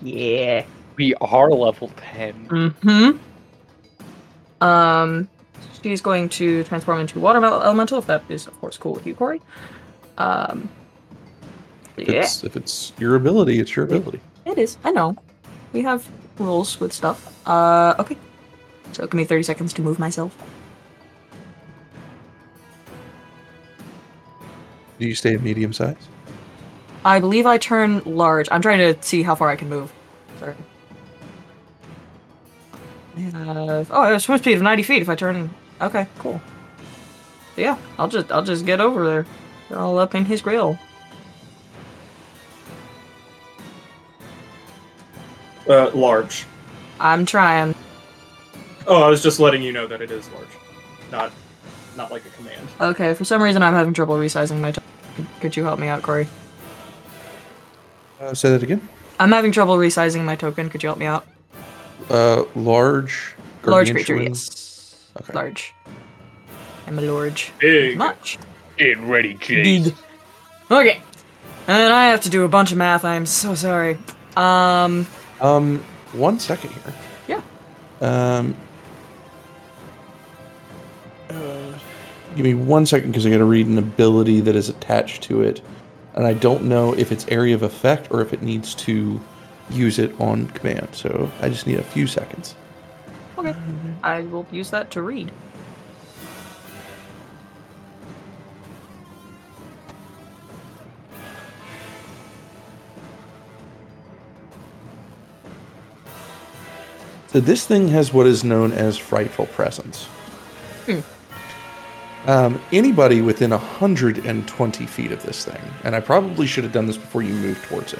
[0.00, 0.64] Yeah.
[0.96, 2.48] We are level 10.
[2.48, 4.64] Mm-hmm.
[4.64, 5.28] Um,
[5.82, 9.14] she's going to transform into water elemental, if that is, of course, cool with you,
[9.14, 9.40] Corey.
[10.18, 10.68] Um,
[11.96, 14.20] If yeah, it's, if it's your ability, it's your ability.
[14.46, 14.78] it is.
[14.84, 15.16] I know.
[15.72, 17.32] We have rules with stuff.
[17.46, 18.16] Uh, okay.
[18.92, 20.36] So give me 30 seconds to move myself.
[24.98, 25.96] Do you stay at medium size?
[27.04, 28.48] I believe I turn large.
[28.50, 29.92] I'm trying to see how far I can move.
[30.38, 30.54] Sorry.
[33.16, 35.50] Uh, oh, a swim speed of 90 feet if I turn.
[35.80, 36.40] Okay, cool.
[37.56, 39.26] Yeah, I'll just I'll just get over there.
[39.68, 40.78] They're all up in his grill.
[45.68, 46.44] Uh, large.
[47.00, 47.74] I'm trying.
[48.86, 50.48] Oh, I was just letting you know that it is large,
[51.10, 51.32] not,
[51.96, 52.68] not like a command.
[52.80, 54.72] Okay, for some reason I'm having trouble resizing my.
[54.72, 54.82] T-
[55.40, 56.28] Could you help me out, Corey?
[58.20, 58.86] Uh, say that again.
[59.18, 60.68] I'm having trouble resizing my token.
[60.68, 61.26] Could you help me out?
[62.10, 63.34] Uh, large.
[63.64, 63.94] Large gargantuan?
[63.94, 65.06] creature, yes.
[65.20, 65.32] Okay.
[65.32, 65.74] Large.
[66.86, 67.52] I'm a large.
[67.58, 67.96] Big.
[67.96, 68.38] Much.
[68.76, 69.94] Get ready, Big.
[70.70, 71.00] Okay.
[71.66, 73.04] And I have to do a bunch of math.
[73.04, 73.98] I'm so sorry.
[74.36, 75.06] Um.
[75.40, 75.78] Um,
[76.12, 76.94] one second here.
[77.28, 77.40] Yeah.
[78.00, 78.54] Um.
[81.30, 81.78] uh,
[82.36, 85.42] give me one second because I got to read an ability that is attached to
[85.42, 85.62] it,
[86.14, 89.20] and I don't know if it's area of effect or if it needs to
[89.70, 90.88] use it on command.
[90.92, 92.54] So I just need a few seconds.
[93.38, 93.54] Okay.
[94.02, 95.32] I will use that to read.
[107.34, 110.04] So this thing has what is known as frightful presence.
[110.86, 111.00] Hmm.
[112.30, 116.96] Um, anybody within 120 feet of this thing, and I probably should have done this
[116.96, 117.98] before you moved towards it,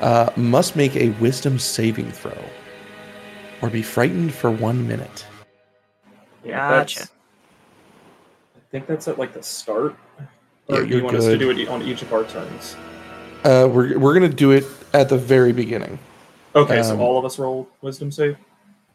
[0.00, 2.36] uh, must make a wisdom saving throw
[3.62, 5.24] or be frightened for one minute.
[6.44, 6.94] Yeah, Gotcha.
[7.00, 7.10] that's-
[8.70, 9.94] think that's at like the start.
[10.68, 12.76] Yeah, Or do you're you want us to do it on each of our turns?
[13.44, 15.98] Uh, we're we're gonna do it at the very beginning.
[16.54, 18.36] Okay, Um, so all of us roll wisdom save.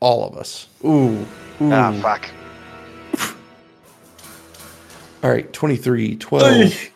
[0.01, 0.67] All of us.
[0.83, 1.25] Ooh.
[1.61, 1.71] Ooh.
[1.71, 2.29] Ah, fuck.
[5.23, 6.89] All right, 23, 12,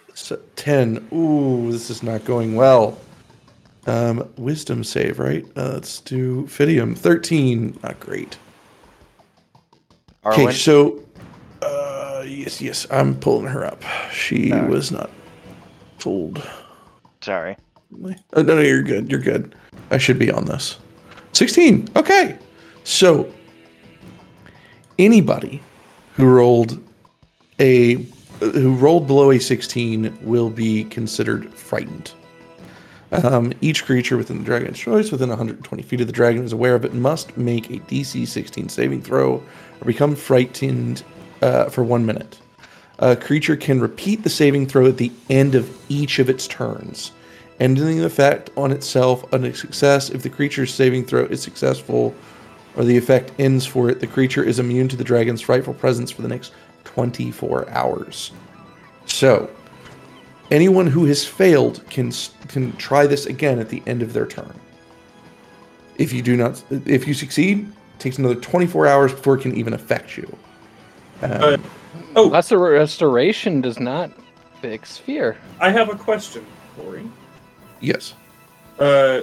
[0.55, 1.07] 10.
[1.13, 2.97] Ooh, this is not going well.
[3.87, 5.45] Um, wisdom save, right?
[5.55, 6.97] Uh, let's do Fidium.
[6.97, 7.79] 13.
[7.83, 8.37] Not great.
[10.25, 11.03] Okay, so
[11.61, 13.83] uh, yes, yes, I'm pulling her up.
[14.11, 14.69] She Alright.
[14.69, 15.11] was not
[15.99, 16.47] fooled.
[17.21, 17.55] Sorry.
[18.33, 19.09] Oh, no, no, you're good.
[19.09, 19.55] You're good.
[19.91, 20.77] I should be on this.
[21.33, 21.89] 16.
[21.95, 22.37] Okay.
[22.83, 23.31] So,
[24.97, 25.61] anybody
[26.15, 26.81] who rolled
[27.59, 28.05] a
[28.39, 32.11] who rolled below a 16 will be considered frightened.
[33.23, 36.75] Um, each creature within the dragon's choice within 120 feet of the dragon is aware
[36.75, 41.03] of it must make a DC 16 saving throw or become frightened
[41.41, 42.39] uh, for one minute.
[42.99, 47.11] A creature can repeat the saving throw at the end of each of its turns,
[47.59, 50.09] ending the effect on itself on a success.
[50.09, 52.15] If the creature's saving throw is successful
[52.75, 56.11] or the effect ends for it, the creature is immune to the dragon's frightful presence
[56.11, 56.53] for the next
[56.85, 58.31] 24 hours.
[59.05, 59.49] So,
[60.51, 62.11] anyone who has failed can
[62.47, 64.53] can try this again at the end of their turn.
[65.97, 69.55] If you do not, if you succeed, it takes another 24 hours before it can
[69.55, 70.27] even affect you.
[71.21, 71.57] Um, Uh,
[72.17, 74.11] oh, Lesser restoration does not
[74.61, 75.37] fix fear.
[75.59, 76.45] I have a question,
[76.77, 77.09] Corey.
[77.79, 78.13] yes.
[78.77, 79.21] Uh,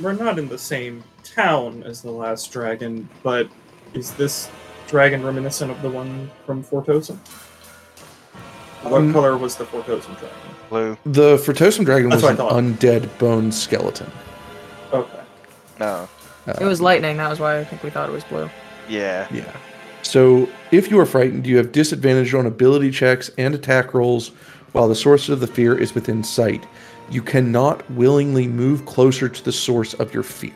[0.00, 3.48] we're not in the same town as the last dragon, but
[3.94, 4.48] is this
[4.86, 7.18] dragon reminiscent of the one from Fortosum?
[8.82, 10.28] What Um, color was the Fortosum dragon?
[10.70, 10.96] Blue.
[11.04, 12.52] The Fertosum dragon That's was what an thought.
[12.52, 14.10] undead bone skeleton.
[14.92, 15.20] Okay.
[15.80, 16.08] No.
[16.46, 17.16] It was lightning.
[17.18, 18.48] That was why I think we thought it was blue.
[18.88, 19.26] Yeah.
[19.32, 19.52] Yeah.
[20.02, 24.30] So if you are frightened, you have disadvantage on ability checks and attack rolls
[24.72, 26.64] while the source of the fear is within sight.
[27.10, 30.52] You cannot willingly move closer to the source of your fear.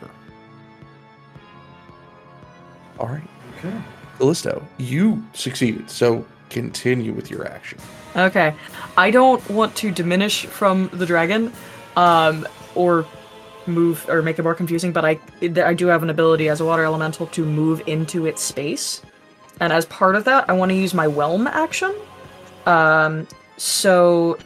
[2.99, 3.27] All right.
[3.57, 3.73] Okay.
[4.17, 5.89] Callisto, you succeeded.
[5.89, 7.79] So continue with your action.
[8.15, 8.55] Okay.
[8.95, 11.51] I don't want to diminish from the dragon,
[11.95, 13.05] um, or
[13.65, 16.65] move or make it more confusing, but I I do have an ability as a
[16.65, 19.01] water elemental to move into its space,
[19.59, 21.93] and as part of that, I want to use my whelm action.
[22.65, 24.37] Um, so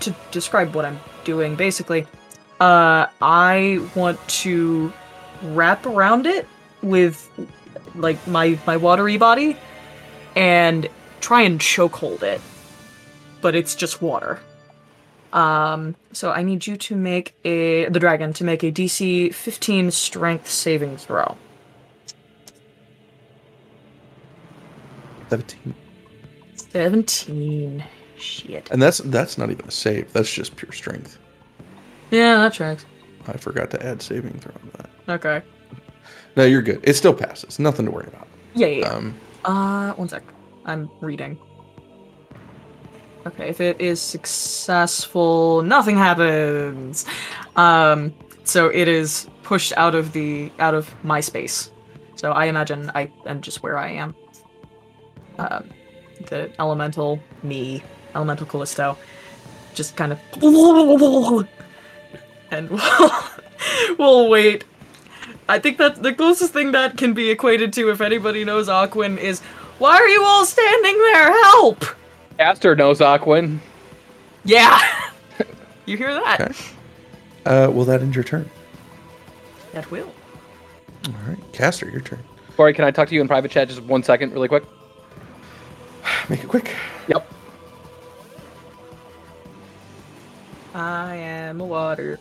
[0.00, 2.06] to describe what I'm doing, basically,
[2.60, 4.92] uh, I want to
[5.42, 6.48] wrap around it
[6.82, 7.30] with
[7.94, 9.56] like my my watery body
[10.34, 10.88] and
[11.20, 12.40] try and chokehold it
[13.40, 14.40] but it's just water.
[15.32, 19.90] Um, so I need you to make a the dragon to make a DC 15
[19.90, 21.36] Strength saving throw.
[25.30, 25.74] 17.
[26.54, 27.84] 17.
[28.18, 28.70] Shit.
[28.70, 30.12] And that's that's not even a save.
[30.12, 31.18] That's just pure strength.
[32.10, 32.86] Yeah, that tracks.
[33.26, 34.90] I forgot to add saving throw to that.
[35.08, 35.42] Okay.
[36.36, 36.80] No, you're good.
[36.84, 37.58] It still passes.
[37.58, 38.28] Nothing to worry about.
[38.54, 38.78] Yeah, yeah.
[38.78, 38.88] yeah.
[38.92, 40.22] Um, Uh, one sec.
[40.64, 41.38] I'm reading.
[43.26, 47.04] Okay, if it is successful, nothing happens.
[47.56, 51.70] Um, so it is pushed out of the out of my space.
[52.14, 54.14] So I imagine I am just where I am.
[55.38, 55.68] Um,
[56.28, 57.82] the elemental me,
[58.14, 58.96] elemental Callisto,
[59.74, 60.20] just kind of,
[62.50, 63.12] and we'll,
[63.98, 64.64] we'll wait
[65.48, 69.16] I think that the closest thing that can be equated to, if anybody knows Aquan,
[69.18, 69.40] is
[69.78, 71.44] why are you all standing there?
[71.44, 71.84] Help!
[72.38, 73.58] Castor knows Aquan.
[74.44, 74.80] Yeah,
[75.86, 76.40] you hear that?
[76.40, 76.54] Okay.
[77.46, 78.48] uh, will that end your turn?
[79.72, 80.12] That will.
[81.06, 81.38] All right.
[81.52, 82.22] Castor, your turn.
[82.56, 84.64] Corey, can I talk to you in private chat just one second, really quick?
[86.28, 86.74] Make it quick.
[87.08, 87.32] Yep.
[90.74, 92.18] I am a water.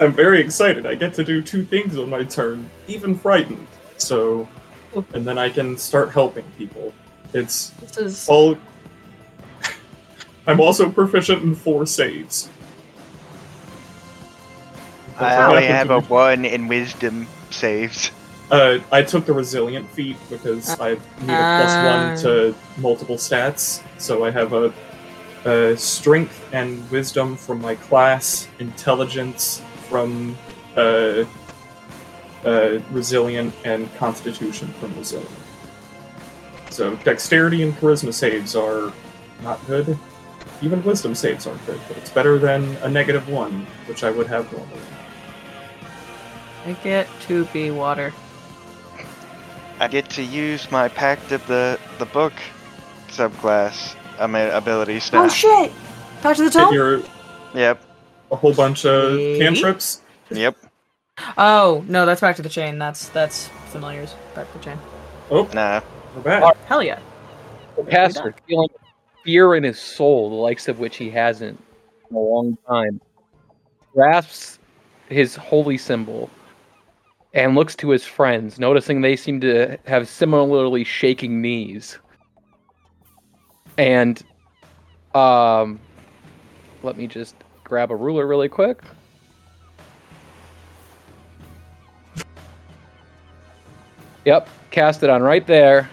[0.00, 0.86] I'm very excited.
[0.86, 3.66] I get to do two things on my turn, even frightened.
[3.96, 4.48] So,
[5.12, 6.92] and then I can start helping people.
[7.32, 8.56] It's This is all.
[10.46, 12.50] I'm also proficient in four saves.
[15.18, 18.10] I only have a one in wisdom saves.
[18.50, 23.82] Uh, I took the resilient feat because I need a plus one to multiple stats.
[23.98, 24.72] So I have a,
[25.44, 30.36] a strength and wisdom from my class, intelligence from
[30.76, 31.24] uh,
[32.44, 35.30] uh, resilient, and constitution from resilient.
[36.70, 38.92] So dexterity and charisma saves are
[39.42, 39.98] not good.
[40.62, 44.26] Even wisdom saves aren't good, but it's better than a negative one, which I would
[44.28, 44.80] have normally.
[46.66, 48.12] I get to be water.
[49.80, 52.32] I get to use my pact of the the book
[53.08, 55.72] subclass ama- abilities Oh shit!
[56.22, 56.72] Back to the Hit tome.
[56.74, 57.02] your
[57.54, 57.82] Yep.
[58.32, 59.38] a whole bunch of Okay.
[59.40, 60.00] cantrips.
[60.30, 60.56] Yep.
[61.36, 62.78] Oh no, that's back to the chain.
[62.78, 64.14] That's that's familiars.
[64.34, 64.78] Back to the chain.
[65.30, 65.80] Oh, Nah.
[66.16, 66.56] we're back.
[66.66, 66.98] Hell yeah.
[67.90, 68.68] Castor, feeling
[69.24, 71.58] fear in his soul, the likes of which he hasn't
[72.10, 73.00] in a long time,
[73.92, 74.58] grasps
[75.08, 76.30] his holy symbol
[77.32, 81.98] and looks to his friends, noticing they seem to have similarly shaking knees.
[83.78, 84.22] And
[85.14, 85.80] um
[86.82, 88.82] let me just grab a ruler really quick.
[94.24, 95.90] Yep, cast it on right there.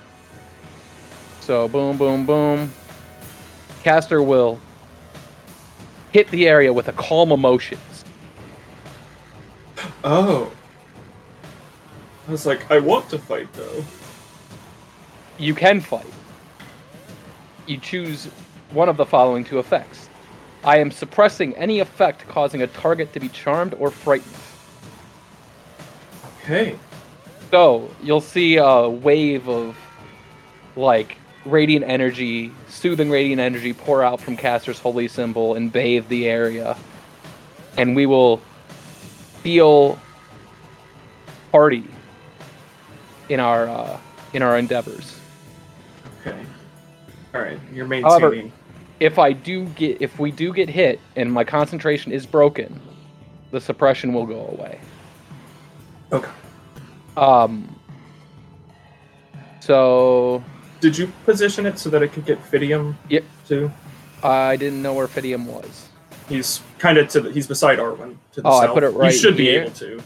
[1.41, 2.71] So boom, boom, boom.
[3.83, 4.59] Castor will
[6.11, 8.05] hit the area with a calm emotions.
[10.03, 10.51] Oh.
[12.27, 13.83] I was like, I want to fight though.
[15.37, 16.05] You can fight.
[17.65, 18.25] You choose
[18.71, 20.09] one of the following two effects.
[20.63, 24.35] I am suppressing any effect causing a target to be charmed or frightened.
[26.43, 26.77] Okay.
[27.49, 29.75] So you'll see a wave of
[30.75, 36.27] like radiant energy, soothing radiant energy pour out from Castor's holy symbol and bathe the
[36.27, 36.77] area.
[37.77, 38.41] And we will
[39.41, 39.99] feel
[41.51, 41.85] party
[43.29, 43.99] in our uh,
[44.33, 45.19] in our endeavors.
[46.21, 46.45] Okay.
[47.33, 47.59] All right.
[47.73, 48.35] You're However-
[48.99, 52.79] If I do get if we do get hit and my concentration is broken,
[53.51, 54.79] the suppression will go away.
[56.11, 56.29] Okay.
[57.17, 57.75] Um
[59.59, 60.43] so
[60.81, 62.95] Did you position it so that it could get Fidium?
[63.09, 63.23] Yep.
[63.47, 63.71] Too.
[64.23, 65.87] I didn't know where Fidium was.
[66.27, 67.31] He's kind of to the.
[67.31, 68.73] He's beside Arwen to the Oh, I south.
[68.73, 70.01] put it right You should be able to.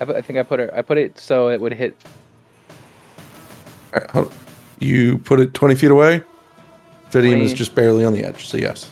[0.00, 0.70] I, put- I think I put it.
[0.74, 1.96] I put it so it would hit.
[3.94, 4.32] Uh, all right,
[4.80, 6.22] You put it 20 feet away?
[7.10, 8.90] Fidium is just barely on the edge, so yes.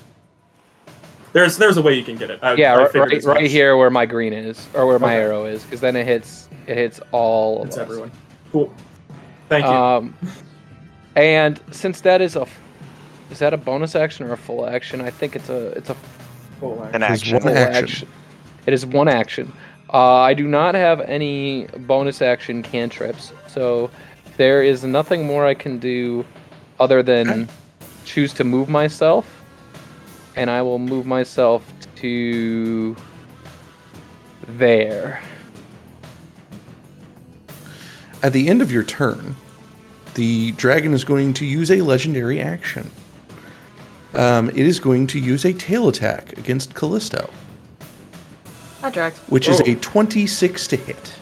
[1.33, 2.39] There's there's a way you can get it.
[2.43, 3.51] I, Yeah, I right, right, as right much.
[3.51, 5.23] here where my green is, or where my Okay.
[5.25, 6.49] arrow is, because then it hits.
[6.67, 7.83] It hits all of It's us.
[7.83, 8.11] everyone.
[8.53, 8.73] Cool.
[9.51, 9.71] Thank you.
[9.71, 10.15] Um,
[11.17, 12.61] and since that is a, f-
[13.31, 15.01] is that a bonus action or a full action?
[15.01, 15.97] I think it's a it's a
[16.61, 16.83] Cool.
[16.93, 17.33] An There's action.
[17.35, 18.09] one full action.
[18.67, 19.53] It is one action.
[19.93, 23.91] Uh, I do not have any bonus action cantrips, so
[24.37, 26.25] there is nothing more I can do
[26.79, 27.49] other than
[28.05, 29.27] choose to move myself,
[30.37, 31.65] and I will move myself
[31.97, 32.95] to
[34.47, 35.23] there.
[38.23, 39.35] At the end of your turn,
[40.15, 42.91] the dragon is going to use a legendary action.
[44.15, 47.31] Um, it is going to use a tail attack against Callisto,
[48.83, 49.17] That dragged.
[49.29, 49.65] which is Oh.
[49.71, 51.13] a 26 to hit.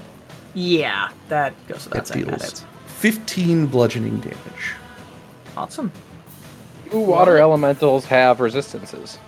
[0.55, 2.25] Yeah, that goes without That saying.
[2.27, 2.65] That deals
[2.99, 4.73] 15 bludgeoning damage.
[5.57, 5.93] awesome.
[6.91, 9.19] Do water elementals have resistances?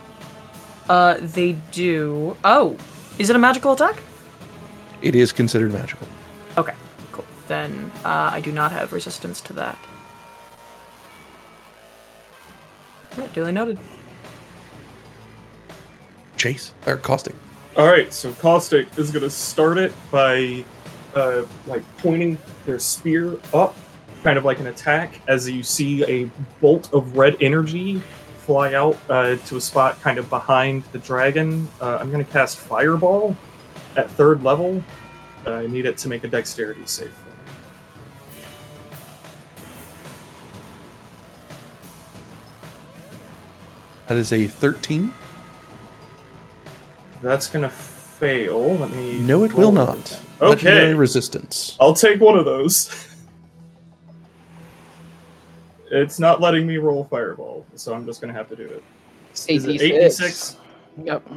[0.88, 2.36] Uh, they do.
[2.44, 2.76] Oh,
[3.18, 3.96] is it a magical attack?
[5.02, 6.08] It is considered magical.
[7.50, 7.80] Okay, cool.
[7.80, 9.78] Then uh, I do not have resistance to that.
[13.18, 13.78] Yeah, duly noted.
[16.36, 17.34] Chase or caustic.
[17.76, 18.12] All right.
[18.12, 20.64] So Caustic is gonna start it by
[21.14, 23.76] uh, like pointing their spear up,
[24.22, 26.30] kind of like an attack, as you see a
[26.60, 28.02] bolt of red energy
[28.38, 31.68] fly out uh, to a spot kind of behind the dragon.
[31.80, 33.36] Uh, I'm gonna cast Fireball
[33.96, 34.82] at third level.
[35.46, 37.12] Uh, I need it to make a Dexterity save.
[44.10, 45.14] That is a 13.
[47.22, 48.74] That's gonna fail.
[48.74, 49.20] Let me.
[49.20, 49.98] No, it will not.
[49.98, 50.20] it.
[50.40, 50.94] Legendary Okay.
[50.94, 51.76] resistance.
[51.78, 52.90] I'll take one of those.
[55.92, 58.82] it's not letting me roll fireball, so I'm just gonna have to do it
[59.34, 59.78] 8d6?
[59.78, 60.56] 8d6?
[61.04, 61.28] Yep.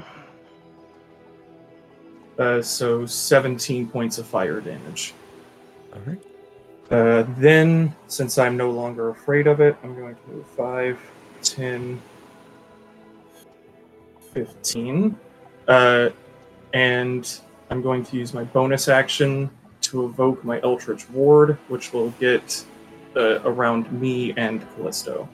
[2.40, 5.14] Uh, so 17 points of fire damage.
[5.94, 6.24] All right.
[6.90, 10.98] Uh, then, since I'm no longer afraid of it, I'm going to move 5,
[11.44, 12.02] 10,
[14.34, 15.18] 15.
[15.68, 16.10] Uh,
[16.74, 19.50] and I'm going to use my bonus action
[19.82, 22.66] to evoke my Eldritch Ward, which will get
[23.16, 25.30] uh, around me and Callisto.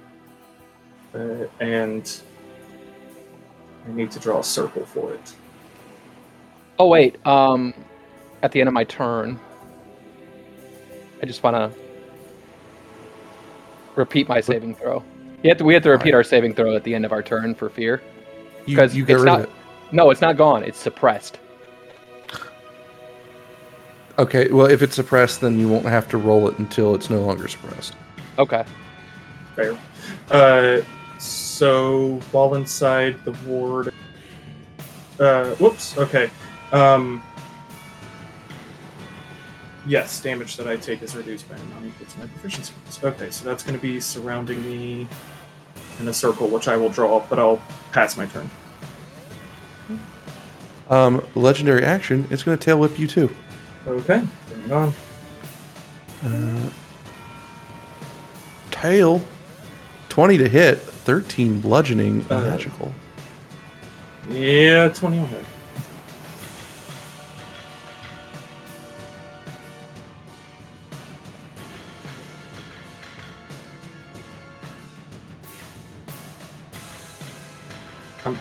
[1.14, 2.22] Uh, and
[3.88, 5.34] I need to draw a circle for it.
[6.78, 7.74] Oh wait, um,
[8.42, 9.40] at the end of my turn,
[11.22, 11.80] I just want to
[13.96, 15.04] repeat my saving throw.
[15.44, 17.22] You have to, we have to repeat our saving throw at the end of our
[17.22, 18.02] turn for fear.
[18.66, 19.52] You, 'Cause you get it's rid not- of it.
[19.92, 20.64] No, it's not gone.
[20.64, 21.40] It's suppressed.
[24.20, 27.22] Okay, well, if it's suppressed, then you won't have to roll it until it's no
[27.22, 27.94] longer suppressed.
[28.38, 28.66] Okay.
[29.56, 29.78] Fair.
[30.30, 30.82] Uh,
[31.20, 33.94] so while inside the ward.
[35.20, 35.98] Uh, whoops.
[35.98, 36.30] Okay.
[36.72, 37.24] Um.
[39.88, 42.74] Yes, damage that I take is reduced by a amount equal to my proficiency.
[42.84, 43.04] bonus.
[43.04, 45.08] Okay, so that's going to be surrounding me
[46.00, 48.50] in a circle, which I will draw, but I'll pass my turn.
[50.90, 52.28] Um, legendary action.
[52.32, 53.30] It's going to tail whip you too.
[53.88, 54.94] Okay, bring it on.
[56.24, 56.70] Uh,
[58.72, 59.22] tail.
[60.10, 60.80] Twenty to hit.
[60.80, 62.26] Thirteen bludgeoning.
[62.30, 62.94] Uh, magical.
[64.30, 65.46] Yeah, 21 hit.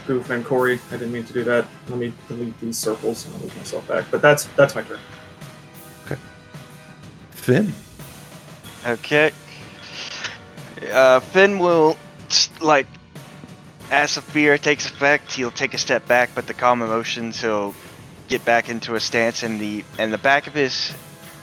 [0.09, 0.81] I'm goofing, Corey.
[0.89, 1.67] I didn't mean to do that.
[1.89, 4.07] Let me delete these circles and I'll move myself back.
[4.11, 4.99] But that's that's my turn.
[6.07, 6.21] Okay.
[7.31, 7.73] Finn.
[8.87, 9.33] Okay.
[10.93, 11.97] Uh, Finn will,
[12.61, 12.87] like,
[13.91, 17.75] as the fear takes effect, he'll take a step back, but the calm emotions, he'll
[18.29, 20.95] get back into a stance, and the and the back of his,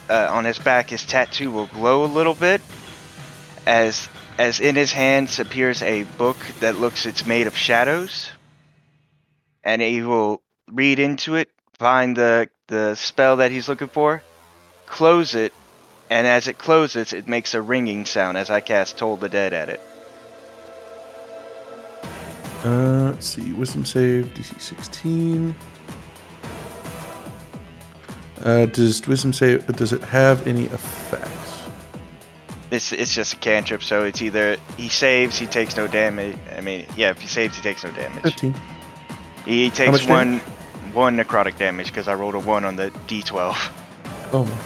[0.09, 2.61] uh, on his back, his tattoo will glow a little bit,
[3.65, 4.07] as
[4.37, 8.29] as in his hands appears a book that looks it's made of shadows,
[9.65, 10.41] and he will
[10.71, 14.23] read into it, find the the spell that he's looking for,
[14.85, 15.53] close it,
[16.09, 19.53] and as it closes, it makes a ringing sound as I cast Toll the Dead
[19.53, 19.81] at it.
[22.63, 23.53] Uh, let's see.
[23.53, 24.25] Wisdom save.
[24.33, 25.55] DC 16.
[28.43, 29.65] Uh, does wisdom save?
[29.67, 31.61] Does it have any effects?
[32.71, 36.35] It's it's just a cantrip, so it's either he saves, he takes no damage.
[36.57, 38.23] I mean, yeah, if he saves, he takes no damage.
[38.23, 38.55] 15.
[39.45, 40.07] He takes damage?
[40.07, 40.39] one
[40.93, 43.55] one necrotic damage because I rolled a one on the d12.
[44.31, 44.57] Oh my.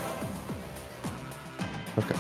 [2.04, 2.20] Okay.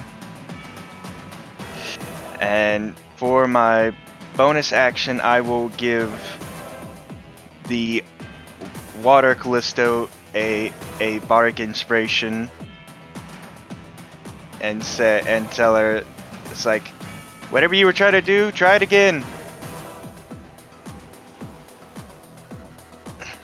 [2.41, 3.95] And for my
[4.35, 6.11] bonus action, I will give
[7.67, 8.03] the
[9.01, 12.49] Water Callisto a a bardic inspiration,
[14.59, 16.03] and say and tell her
[16.45, 16.87] it's like,
[17.51, 19.23] whatever you were trying to do, try it again.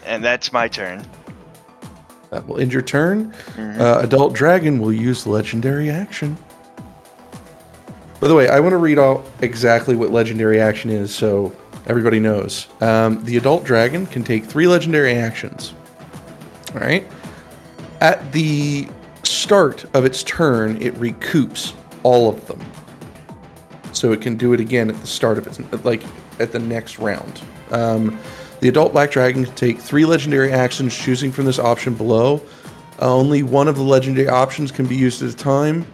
[0.06, 1.06] And that's my turn.
[2.32, 3.34] That will end your turn.
[3.56, 3.80] Mhm.
[3.80, 6.38] Uh, Adult Dragon will use legendary action.
[8.20, 11.53] By the way, I want to read out exactly what legendary action is so
[11.88, 12.68] everybody knows.
[12.82, 15.74] Um, the Adult Dragon can take three legendary actions.
[16.74, 17.06] All right.
[18.01, 18.88] At the
[19.24, 22.60] start of its turn, it recoups all of them.
[23.91, 26.03] So it can do it again at the start of its, like
[26.39, 27.41] at the next round.
[27.72, 28.20] Um,
[28.60, 32.41] the adult black dragon can take three legendary actions, choosing from this option below.
[33.01, 35.86] Uh, only one of the legendary options can be used at a time.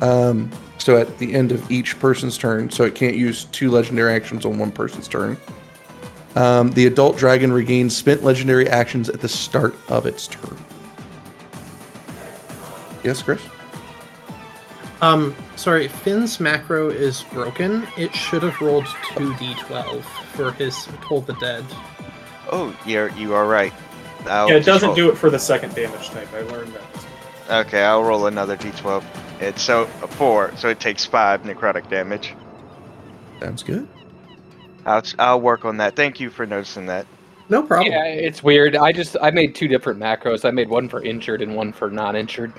[0.00, 4.12] Um, so at the end of each person's turn, so it can't use two legendary
[4.14, 5.36] actions on one person's turn.
[6.34, 10.58] Um, the adult dragon regains spent legendary actions at the start of its turn.
[13.04, 13.40] Yes, Chris?
[15.02, 17.86] Um, sorry, Finn's macro is broken.
[17.96, 21.64] It should have rolled 2d12 for his Toll the Dead.
[22.52, 23.72] Oh, you're you are right.
[24.26, 26.32] I'll yeah, it doesn't roll- do it for the second damage type.
[26.32, 27.66] I learned that.
[27.66, 29.02] Okay, I'll roll another d12.
[29.40, 32.34] It's so a four, so it takes five necrotic damage.
[33.40, 33.88] Sounds good.
[34.86, 35.96] I'll I'll work on that.
[35.96, 37.06] Thank you for noticing that.
[37.48, 37.90] No problem.
[37.90, 38.76] Yeah, it's weird.
[38.76, 40.44] I just I made two different macros.
[40.44, 42.52] I made one for injured and one for non-injured.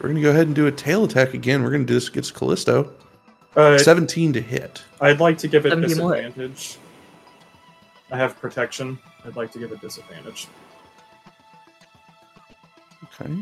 [0.00, 1.62] We're going to go ahead and do a tail attack again.
[1.62, 2.92] We're going to do this against Callisto.
[3.54, 4.82] Uh, 17 to hit.
[5.00, 6.16] I'd like to give it 17 what?
[6.16, 6.78] disadvantage.
[8.12, 8.98] I have protection.
[9.24, 10.48] I'd like to give it disadvantage.
[13.04, 13.32] Okay.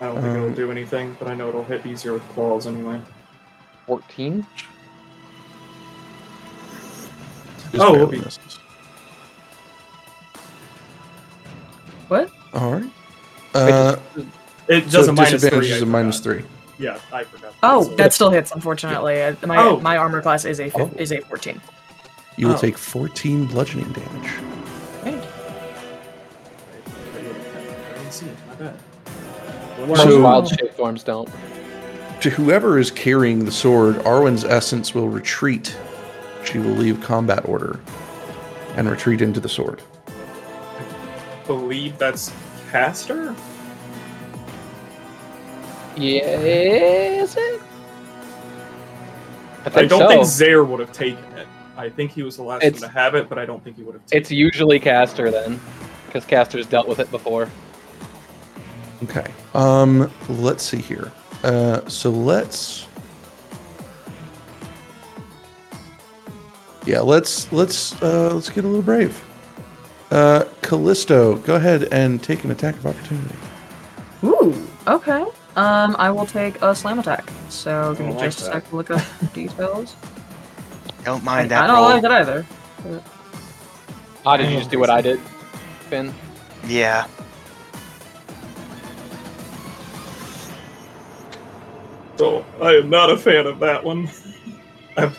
[0.00, 2.66] I don't think it'll Um, do anything, but I know it'll hit easier with claws
[2.66, 3.00] anyway.
[3.86, 4.46] Fourteen.
[7.72, 8.24] Just Oh, barely okay.
[8.24, 8.58] misses.
[12.08, 12.30] What?
[12.52, 12.90] All right.
[13.54, 13.96] Uh,
[14.68, 15.76] It so does a minus disadvantage three.
[15.76, 16.40] is I a minus forgot.
[16.42, 16.50] three.
[16.78, 17.52] Yeah, I forgot.
[17.62, 18.50] Oh, that still hits.
[18.52, 19.78] Unfortunately, Uh, my Oh.
[19.80, 20.90] my armor class is a Oh.
[20.96, 21.60] is a fourteen.
[22.36, 22.58] You will Oh.
[22.58, 24.30] take 14 bludgeoning damage.
[25.04, 25.10] I
[27.98, 28.36] didn't see it.
[28.48, 28.74] My bad.
[29.88, 30.02] Most.
[30.02, 31.28] So- wild shape forms don't.
[32.20, 35.76] To whoever is carrying the sword, Arwen's essence will retreat.
[36.44, 37.80] She will leave combat order
[38.76, 39.82] and retreat into the sword.
[41.46, 42.32] believe that's
[42.70, 43.34] Castor.
[45.94, 47.60] Yeah, is it?
[49.66, 50.08] I, I don't so.
[50.08, 51.46] think Zaire would have taken it.
[51.76, 53.76] I think he was the last it's, one to have it, but I don't think
[53.76, 54.02] he would have.
[54.12, 54.34] It's it.
[54.34, 55.60] usually Castor then,
[56.06, 57.50] because Castor's dealt with it before.
[59.02, 59.30] Okay.
[59.54, 60.10] Um.
[60.28, 61.12] Let's see here.
[61.42, 61.86] Uh.
[61.88, 62.86] So let's.
[66.86, 67.00] Yeah.
[67.00, 69.22] Let's let's uh, let's get a little brave.
[70.10, 73.34] Uh, Callisto, go ahead and take an attack of opportunity.
[74.22, 74.54] Ooh.
[74.86, 75.24] Okay.
[75.56, 77.28] Um, I will take a slam attack.
[77.48, 79.02] So give me just a to look up
[79.32, 79.96] details.
[81.04, 81.88] Don't I, mind I that don't roll.
[81.90, 82.46] like it either.
[84.26, 85.20] Ah, did you just do what I did,
[85.90, 86.14] Finn?
[86.66, 87.06] Yeah.
[92.16, 94.08] So I am not a fan of that one.
[94.96, 95.18] I've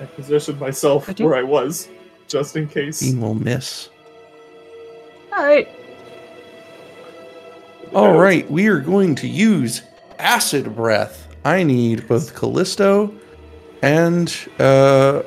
[0.00, 1.26] I positioned myself Fifteen?
[1.26, 1.88] where I was,
[2.26, 2.98] just in case.
[2.98, 3.88] He will miss.
[5.32, 5.68] Alright.
[7.94, 9.82] All right, we are going to use
[10.18, 11.28] acid breath.
[11.44, 13.14] I need both Callisto
[13.82, 15.22] and uh,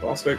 [0.00, 0.38] Caustic.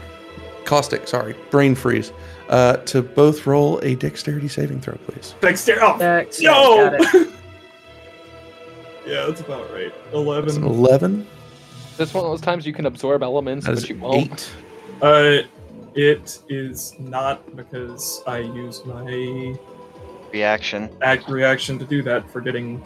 [0.66, 1.08] caustic.
[1.08, 2.12] Sorry, brain freeze.
[2.50, 5.36] Uh, to both roll a dexterity saving throw, please.
[5.42, 5.78] Dexter.
[5.82, 6.92] Oh, Dex, no!
[6.92, 7.30] got it.
[9.06, 9.94] yeah, that's about right.
[10.14, 10.64] Eleven.
[10.64, 11.28] eleven.
[11.98, 14.32] This one of those times you can absorb elements, That but you won't.
[14.32, 14.52] eight.
[15.02, 15.48] Uh,
[15.96, 19.56] it is not because I used my
[20.32, 20.90] Reaction.
[21.02, 22.82] act reaction to do that, forgetting.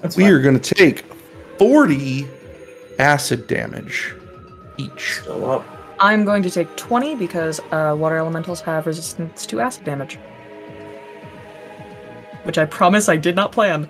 [0.00, 0.32] That's We fine.
[0.32, 1.04] are going to take
[1.58, 2.26] forty
[2.98, 4.14] acid damage
[4.76, 5.20] each.
[5.20, 5.66] still up.
[5.98, 10.16] I'm going to take 20 because uh, water elementals have resistance to acid damage.
[12.42, 13.88] Which I promise I did not plan.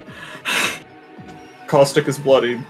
[1.68, 2.62] Caustic is bloodied.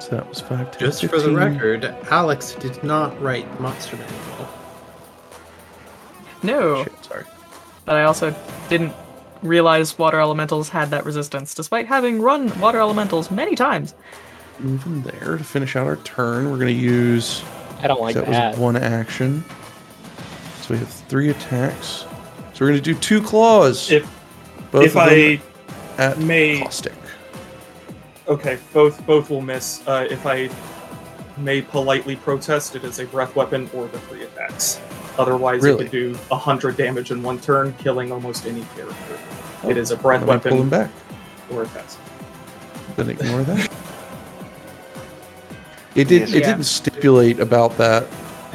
[0.00, 0.72] So that was five.
[0.72, 4.48] 10, Just for the record, Alex did not write monster manual.
[6.42, 6.82] No.
[6.82, 7.24] Shit, sorry.
[7.84, 8.34] But I also
[8.68, 8.92] didn't
[9.42, 13.94] realize water elementals had that resistance, despite having run water elementals many times.
[14.58, 16.50] Moving there to finish out our turn.
[16.50, 17.42] We're going to use.
[17.80, 18.52] I don't like that that.
[18.52, 19.44] was one action.
[20.62, 22.04] So we have three attacks.
[22.54, 23.90] So we're going to do two claws.
[23.90, 24.04] If
[24.70, 25.40] both if of them I
[25.98, 26.94] at may, caustic.
[28.28, 29.86] okay, both both will miss.
[29.86, 30.48] Uh, if I
[31.36, 34.80] may politely protest, it is a breath weapon or the three attacks.
[35.18, 35.86] Otherwise, Really?
[35.86, 39.18] it could do hundred damage in one turn, killing almost any character.
[39.62, 41.56] Oh, it is a breath I'm going to pull him weapon back.
[41.56, 41.98] or a test.
[42.96, 43.70] Then ignore that.
[45.94, 46.20] It did.
[46.22, 46.32] Yes.
[46.32, 46.46] It Yeah.
[46.50, 48.06] didn't stipulate about that.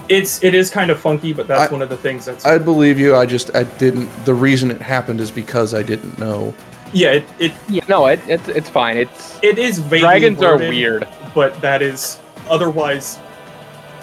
[0.10, 2.58] It's it is kind of funky, but that's I- one of the things that's I
[2.58, 3.16] believe you.
[3.16, 4.10] I just I didn't.
[4.26, 6.54] The reason it happened is because I didn't know.
[6.94, 7.12] yeah.
[7.14, 8.98] It it, Yeah, no, it, it's it's fine.
[8.98, 11.08] It's it is vaguely dragons are weird.
[11.34, 13.18] but that is otherwise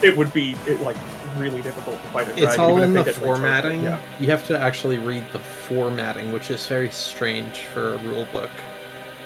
[0.02, 0.96] it would be it, like
[1.36, 2.44] really difficult to fight a dragon.
[2.48, 3.82] It's all even in the they get, like, formatting.
[3.82, 4.00] Yeah.
[4.20, 8.50] You have to actually read the formatting, which is very strange for a rule book.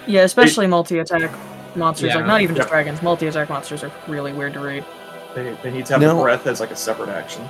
[0.07, 1.31] Yeah, especially multi attack
[1.75, 2.09] monsters.
[2.09, 2.17] Yeah.
[2.17, 2.71] Like, not even just Yep.
[2.71, 3.01] dragons.
[3.01, 4.83] Multi attack monsters are really weird to read.
[5.35, 6.17] They, they need to have No.
[6.17, 7.47] the breath as like a separate action.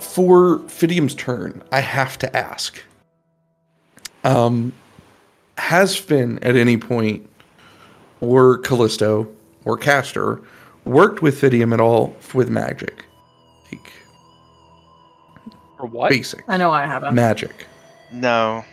[0.00, 2.82] For Fidium's turn, I have to ask.
[4.24, 4.72] Um,
[5.58, 7.28] has Finn at any point,
[8.20, 9.28] or Callisto,
[9.64, 10.40] or Castor,
[10.84, 13.04] worked with Fidium at all with magic?
[13.70, 13.92] Like
[15.76, 16.10] For what?
[16.10, 17.14] basic I know I haven't.
[17.14, 17.66] magic.
[18.12, 18.64] No.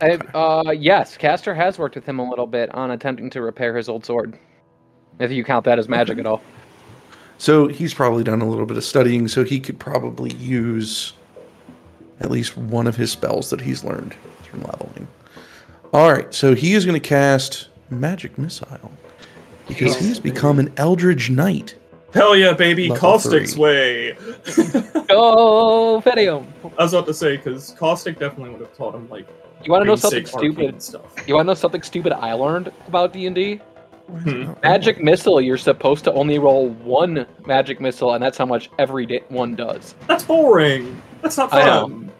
[0.00, 3.76] I, uh, yes, Castor has worked with him a little bit on attempting to repair
[3.76, 4.38] his old sword.
[5.18, 6.20] If you count that as magic Okay.
[6.20, 6.40] at all.
[7.38, 11.12] So he's probably done a little bit of studying, so he could probably use
[12.20, 14.14] at least one of his spells that he's learned
[14.48, 15.08] from leveling.
[15.92, 18.92] All right, so he is going to cast Magic Missile
[19.68, 21.76] because he has become an Eldritch Knight.
[22.14, 22.88] Hell yeah, baby!
[22.88, 23.62] Level Caustic's three.
[23.62, 24.12] way.
[25.08, 26.46] Go, Fidium!
[26.78, 29.26] I was about to say because Caustic definitely would have taught him like
[29.62, 30.82] You want to know something basic arcane stupid?
[30.82, 31.28] stuff.
[31.28, 33.60] You want to know something stupid I learned about D and D?
[34.08, 34.52] Hmm.
[34.62, 35.38] Magic missile.
[35.38, 39.54] You're supposed to only roll one magic missile, and that's how much every day one
[39.54, 39.94] does.
[40.06, 41.02] That's boring.
[41.20, 41.80] That's not I know.
[41.82, 42.12] fun.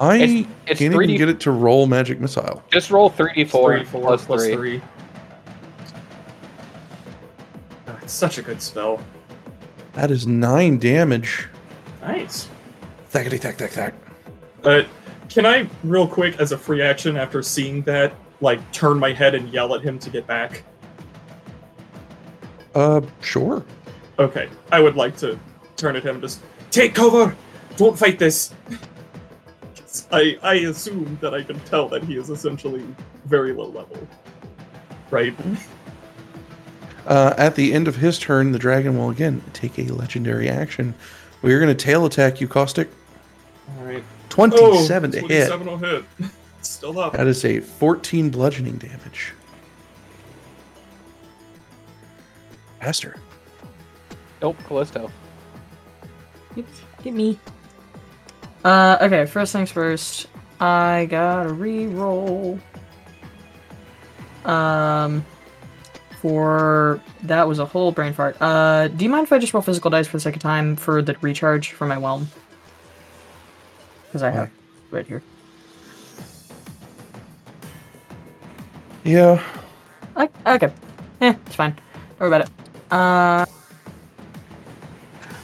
[0.00, 2.62] I It's- it's can't 3D even get it to roll Magic Missile.
[2.72, 4.54] Just roll three d four Three, four, plus plus three.
[4.54, 4.82] three.
[8.06, 9.04] It's such a good spell.
[9.94, 11.48] That is nine damage.
[12.02, 12.48] Nice.
[13.10, 13.94] Thackety thack thack thack.
[14.62, 14.84] Uh,
[15.28, 19.34] can I, real quick, as a free action, after seeing that, like turn my head
[19.34, 20.62] and yell at him to get back?
[22.76, 23.64] Uh, sure.
[24.20, 25.36] Okay, I would like to
[25.74, 26.20] turn at him.
[26.20, 27.36] Just take cover.
[27.76, 28.54] Don't fight this.
[30.12, 32.84] I I assume that I can tell that he is essentially
[33.24, 33.98] very low level.
[35.10, 35.34] Right.
[37.06, 40.94] Uh, at the end of his turn, the dragon will again take a legendary action.
[41.42, 42.88] We are going to tail attack you, Caustic.
[43.78, 44.02] All right.
[44.28, 45.48] 27 to hit.
[45.48, 46.04] 27 will hit.
[46.62, 47.12] Still up.
[47.12, 49.32] That is a 14 bludgeoning damage.
[52.80, 53.16] Pastor.
[54.42, 55.10] Nope, Callisto.
[56.56, 56.66] Yep,
[57.02, 57.38] Get me.
[58.64, 60.26] Uh, okay, first things first.
[60.60, 62.58] I gotta re-roll.
[64.44, 65.24] Um,
[66.26, 68.36] for that was a whole brain fart.
[68.40, 71.00] Uh, do you mind if I just roll physical dice for the second time for
[71.00, 72.28] the recharge for my whelm?
[74.08, 74.50] Because I have
[74.90, 75.22] right here.
[79.04, 79.40] Yeah.
[80.16, 80.72] I, okay.
[81.20, 81.76] Eh, it's fine.
[82.18, 82.50] Don't worry about it.
[82.90, 83.46] Uh,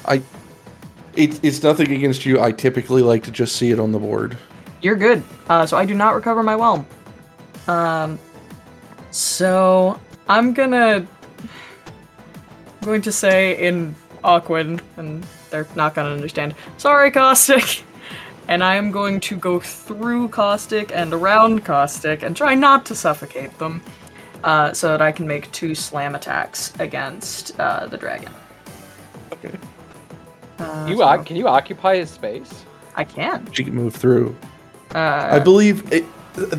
[0.05, 0.21] I.
[1.15, 2.41] It, it's nothing against you.
[2.41, 4.37] I typically like to just see it on the board.
[4.81, 5.23] you're good.
[5.49, 6.85] Uh, so I do not recover my whelm.
[7.69, 8.19] Um,
[9.13, 11.07] so I'm gonna
[12.81, 13.95] I'm going to say in
[14.25, 16.55] Aquan, and they're not gonna understand.
[16.79, 17.85] Sorry, Caustic.
[18.49, 22.95] And I am going to go through Caustic and around Caustic and try not to
[22.95, 23.81] suffocate them,
[24.43, 28.31] uh, so that I can make two slam attacks against uh, the dragon.
[29.33, 29.57] Okay.
[30.59, 32.65] Uh, You so- oc- can you occupy his space?
[32.97, 33.49] I can.
[33.53, 34.37] She can move through.
[34.93, 36.05] Uh, I believe it.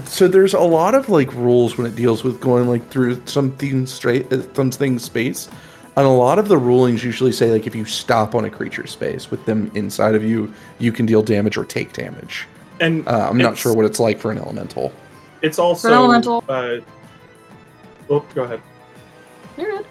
[0.05, 3.87] So there's a lot of like rules when it deals with going like through something
[3.87, 5.49] straight, uh, something space,
[5.97, 8.91] and a lot of the rulings usually say like if you stop on a creature's
[8.91, 12.47] space with them inside of you, you can deal damage or take damage.
[12.79, 14.91] And Uh, I'm not sure what it's like for an elemental.
[15.41, 16.77] it's also for elemental- Uh,
[18.09, 18.61] oh, go ahead.
[19.57, 19.85] You're good.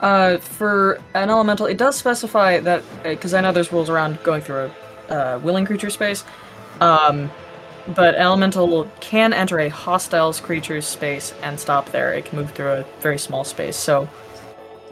[0.00, 4.40] Uh, for an elemental, it does specify that because I know there's rules around going
[4.42, 4.70] through
[5.10, 6.24] a uh, willing creature space.
[6.80, 7.30] Um,
[7.94, 12.12] but elemental can enter a hostile's creature's space and stop there.
[12.12, 13.76] It can move through a very small space.
[13.76, 14.08] So,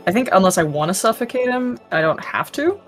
[0.06, 2.80] I think unless I want to suffocate him, I don't have to.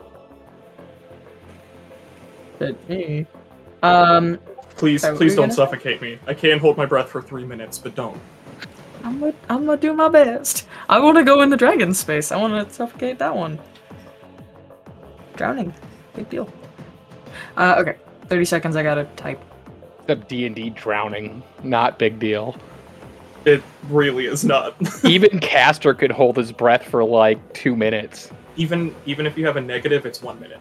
[2.58, 3.24] But, eh.
[3.82, 4.38] um,
[4.76, 6.18] Please, please don't gonna suffocate me.
[6.26, 8.20] I can hold my breath for three minutes, but don't.
[9.02, 10.68] I'm gonna, I'm gonna do my best.
[10.88, 12.30] I want to go in the dragon space.
[12.30, 13.58] I want to suffocate that one.
[15.36, 15.72] Drowning,
[16.14, 16.52] big deal.
[17.56, 17.96] Uh, okay,
[18.26, 18.76] thirty seconds.
[18.76, 19.42] I gotta type.
[20.06, 22.56] The D and D drowning, not big deal.
[23.44, 24.74] It really is not.
[25.04, 28.30] Even Castor could hold his breath for like two minutes.
[28.56, 30.60] even even if you have a negative, it's one minute.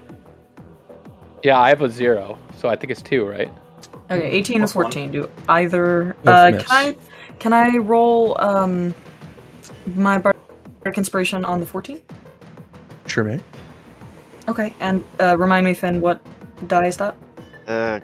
[1.43, 3.51] Yeah, I have a zero, so I think it's two, right?
[4.09, 4.85] Okay, eighteen and Plus one.
[4.85, 5.11] fourteen.
[5.11, 6.15] Do either?
[6.25, 6.95] Uh, can I?
[7.39, 8.93] Can I roll um
[9.95, 12.01] my bardic inspiration on the fourteen?
[13.07, 13.41] Sure, mate.
[14.47, 16.21] Okay, and uh, remind me, Finn, what
[16.67, 17.15] die is that?
[17.67, 17.99] Uh,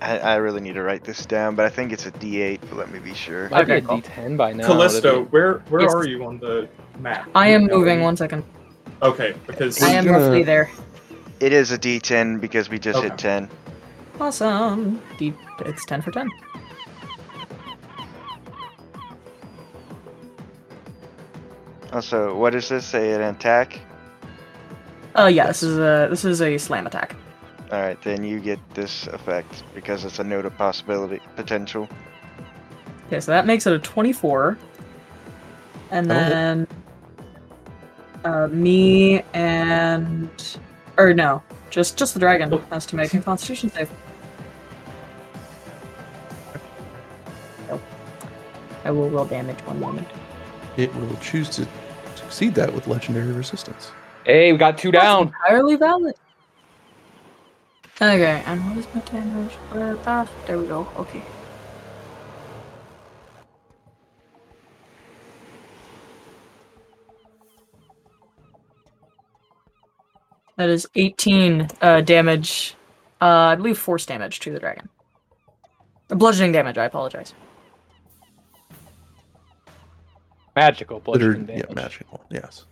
[0.00, 2.60] I, I really need to write this down, but I think it's a D8.
[2.68, 3.48] But let me be sure.
[3.48, 4.00] Might Okay, be a cool.
[4.02, 4.66] D10 by now.
[4.66, 5.94] Callisto, that'd where where Yes.
[5.94, 6.68] are you on the
[6.98, 7.28] map?
[7.34, 8.02] I am moving.
[8.02, 8.44] One second.
[9.02, 10.70] Okay, because I am gonna- roughly there.
[11.40, 13.48] It is a D10 because we just hit 10.
[14.20, 15.02] Awesome.
[15.18, 16.30] D- it's ten for ten.
[21.92, 22.94] Also, what is this?
[22.94, 23.78] A, an attack?
[25.18, 25.46] Uh, yeah.
[25.46, 27.16] This is a this is a slam attack.
[27.72, 31.88] All right, then you get this effect because it's a note of possibility potential.
[33.06, 34.56] Okay, so that makes it a 24.
[35.90, 36.66] And then
[38.24, 40.58] uh, me and
[40.96, 43.90] or no, just just the dragon has to make a constitution save.
[47.68, 47.82] Nope.
[48.84, 50.08] I will roll damage one moment.
[50.76, 51.66] It will choose to
[52.14, 53.90] succeed that with legendary resistance.
[54.24, 55.26] Hey, we got two down.
[55.26, 56.14] That's entirely valid.
[58.00, 59.52] Okay, and what is my damage?
[59.72, 60.86] Uh, ah, there we go.
[60.98, 61.22] Okay.
[70.56, 72.74] That is 18 uh, damage.
[73.20, 74.88] Uh, I believe force damage to the dragon.
[76.10, 76.78] Uh, Bludgeoning damage.
[76.78, 77.34] I apologize.
[80.54, 81.76] Magical bludgeoning Considered, yeah, damage.
[81.76, 82.24] magical.
[82.30, 82.64] Yes.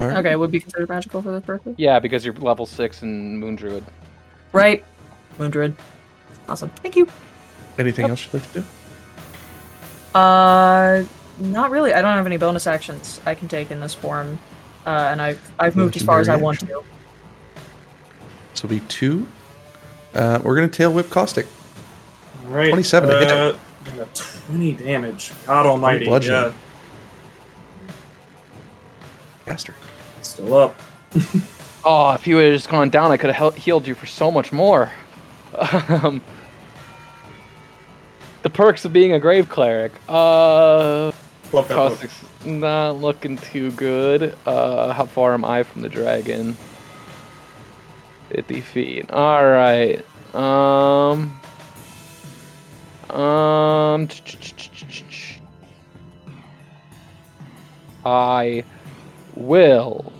[0.00, 0.16] All right.
[0.18, 1.74] Okay, would be considered magical for this purpose.
[1.78, 3.84] Yeah, because you're level six and Moon Druid.
[4.54, 4.84] Right.
[5.38, 5.74] Moondruid.
[6.48, 6.70] Awesome.
[6.70, 7.08] Thank you.
[7.76, 10.18] Anything else you'd like to do?
[10.18, 11.04] Uh,
[11.40, 11.92] not really.
[11.92, 14.38] I don't have any bonus actions I can take in this form,
[14.86, 16.84] uh, and I've I've moved as far as I want to.
[18.52, 19.26] This will be two.
[20.14, 21.46] Uh, we're gonna tail whip caustic.
[22.44, 23.28] All right, 27 to hit
[23.96, 24.02] you.
[24.02, 25.32] uh, Twenty damage.
[25.46, 26.04] God Almighty.
[26.04, 26.52] bludgeoning.
[27.86, 27.92] Yeah,
[29.46, 29.74] Castor.
[30.22, 30.80] still up.
[31.84, 34.52] Oh, if you had just gone down, I could have healed you for so much
[34.52, 34.92] more.
[35.54, 36.20] Um,
[38.42, 39.92] the perks of being a grave cleric.
[40.08, 41.14] Uh, Love
[41.52, 41.68] that book.
[41.68, 44.36] Caustic's not looking too good.
[44.44, 46.56] Uh, how far am I from the dragon?
[48.30, 49.10] 50 feet.
[49.10, 50.04] All right.
[50.34, 51.40] Um.
[53.10, 54.08] Um.
[58.04, 58.64] I
[59.36, 60.12] will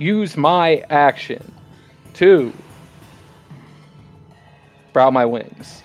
[0.00, 1.54] use my action
[2.14, 2.52] to
[4.92, 5.82] brow my wings.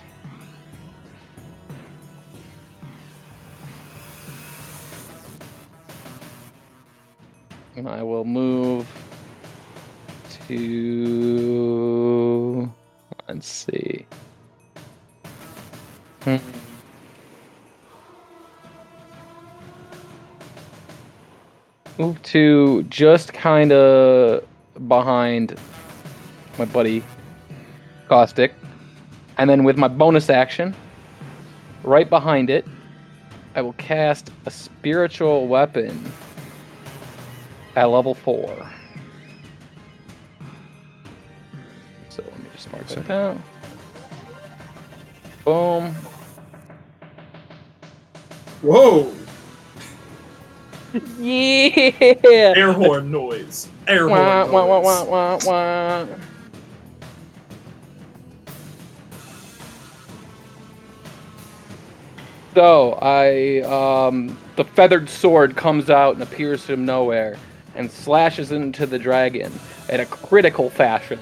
[7.76, 8.86] And I will move
[10.48, 11.92] to.
[13.28, 14.06] Let's see.
[16.22, 16.38] Hmm.
[21.98, 24.44] Move to just kind of
[24.86, 25.58] behind
[26.58, 27.02] my buddy
[28.08, 28.54] Caustic.
[29.38, 30.74] And then with my bonus action,
[31.82, 32.66] right behind it,
[33.54, 36.12] I will cast a spiritual weapon
[37.74, 38.70] at level 4.
[42.10, 43.42] So let me just mark that down.
[45.44, 45.94] Boom.
[48.62, 49.12] Whoa!
[51.18, 52.54] Yeah!
[52.56, 53.68] Air horn noise.
[53.86, 55.06] Air Wah, horn wah, wah, noise.
[55.06, 56.06] wah, wah, wah.
[62.54, 67.36] So I, um, the feathered sword comes out and appears from nowhere
[67.74, 69.52] and slashes into the dragon
[69.90, 71.20] in a critical fashion,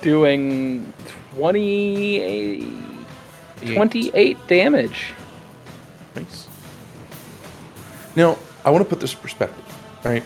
[0.00, 0.92] doing
[1.34, 2.66] 28,
[3.74, 5.12] 28 damage.
[6.14, 6.48] Nice.
[8.16, 9.64] Now, I want to put this in perspective,
[10.04, 10.24] right?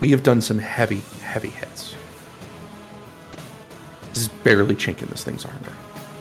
[0.00, 1.96] We have done some heavy, heavy hits.
[4.10, 5.72] This is barely chinking this thing's armor.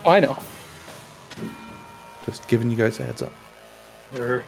[0.08, 0.40] I know.
[2.26, 3.32] Just giving you guys a heads up.
[4.12, 4.44] We're,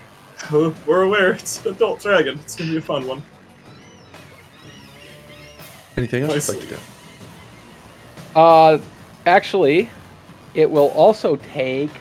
[0.87, 2.39] we're aware it's Adult Dragon.
[2.39, 3.21] It's gonna be a fun one.
[5.97, 6.81] Anything else you'd like to do?
[8.35, 8.77] Uh,
[9.27, 9.87] actually,
[10.55, 11.91] it will also take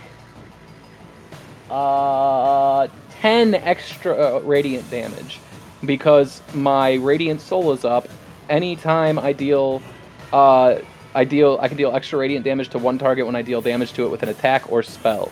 [1.71, 2.89] uh
[3.21, 5.41] 10 extra uh, radiant damage
[5.85, 8.09] because my radiant soul is up.
[8.49, 9.83] Anytime I deal,
[10.33, 10.77] uh,
[11.15, 13.93] I deal, I can deal extra radiant damage to one target when I deal damage
[13.95, 15.31] to it with an attack or spell.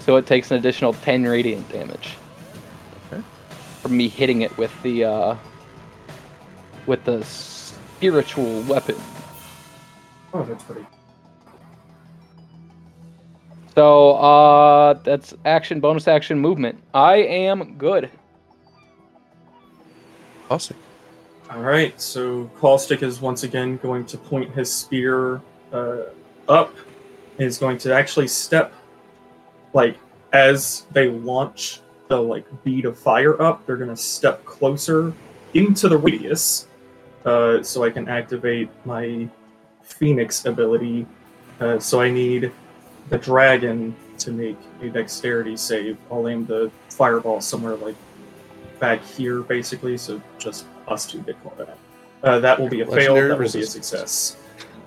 [0.00, 2.16] So it takes an additional 10 radiant damage
[3.12, 3.22] Okay.
[3.82, 5.36] from me hitting it with the uh,
[6.86, 8.96] with the spiritual weapon.
[10.32, 10.86] Oh, that's pretty.
[13.74, 16.82] So uh that's action, bonus action, movement.
[16.92, 18.10] I am good.
[20.50, 20.76] Awesome.
[21.50, 25.40] All right, so Caustic is once again going to point his spear
[25.72, 26.02] uh,
[26.48, 26.76] up.
[27.38, 28.72] Is going to actually step,
[29.72, 29.96] like
[30.32, 33.64] as they launch the like bead of fire up.
[33.66, 35.12] They're going to step closer
[35.54, 36.68] into the radius,
[37.24, 39.28] uh, so I can activate my
[39.82, 41.06] Phoenix ability.
[41.60, 42.52] Uh, so I need
[43.10, 45.98] the dragon to make a dexterity save.
[46.10, 47.96] I'll aim the fireball somewhere like
[48.78, 51.66] back here, basically, so just us two get caught in.
[52.22, 53.14] Uh, that will be a fail.
[53.14, 54.36] Legendary That will be a success.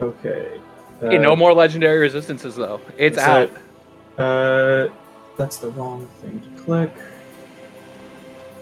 [0.02, 0.60] Okay.
[1.02, 2.80] Uh, Okay, no more legendary resistances though.
[2.98, 3.50] It's out.
[3.50, 4.20] it.
[4.20, 4.88] Uh,
[5.38, 6.92] that's the wrong thing to click.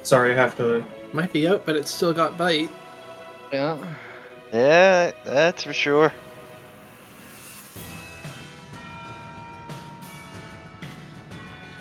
[0.03, 0.84] Sorry, I have to.
[1.14, 2.70] Might be out, but it's still got bite.
[3.53, 3.78] Yeah.
[4.51, 6.12] Yeah, that's for sure.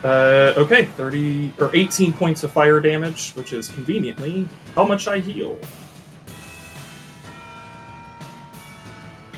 [0.03, 5.19] Uh, okay, 30 or 18 points of fire damage, which is conveniently how much I
[5.19, 5.59] heal.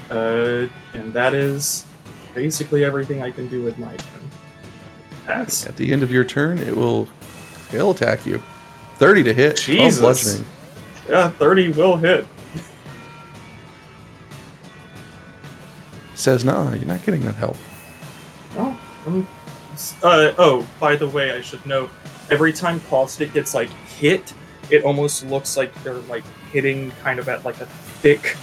[0.08, 1.84] Uh, and that is
[2.34, 4.30] basically everything I can do with my turn.
[5.26, 5.66] Pass.
[5.66, 7.08] At the end of your turn, it will
[7.72, 8.42] it'll attack you.
[8.96, 9.56] 30 to hit.
[9.56, 10.00] Jesus.
[10.00, 10.46] bludgeoning.
[11.08, 12.26] Yeah, 30 will hit.
[16.14, 17.56] Says, nah, you're not getting that help.
[18.56, 19.26] Oh, um,
[19.82, 21.90] s- uh, oh, by the way, I should note
[22.30, 24.32] every time Caustic gets like hit,
[24.70, 28.36] it almost looks like they're like hitting kind of at like a thick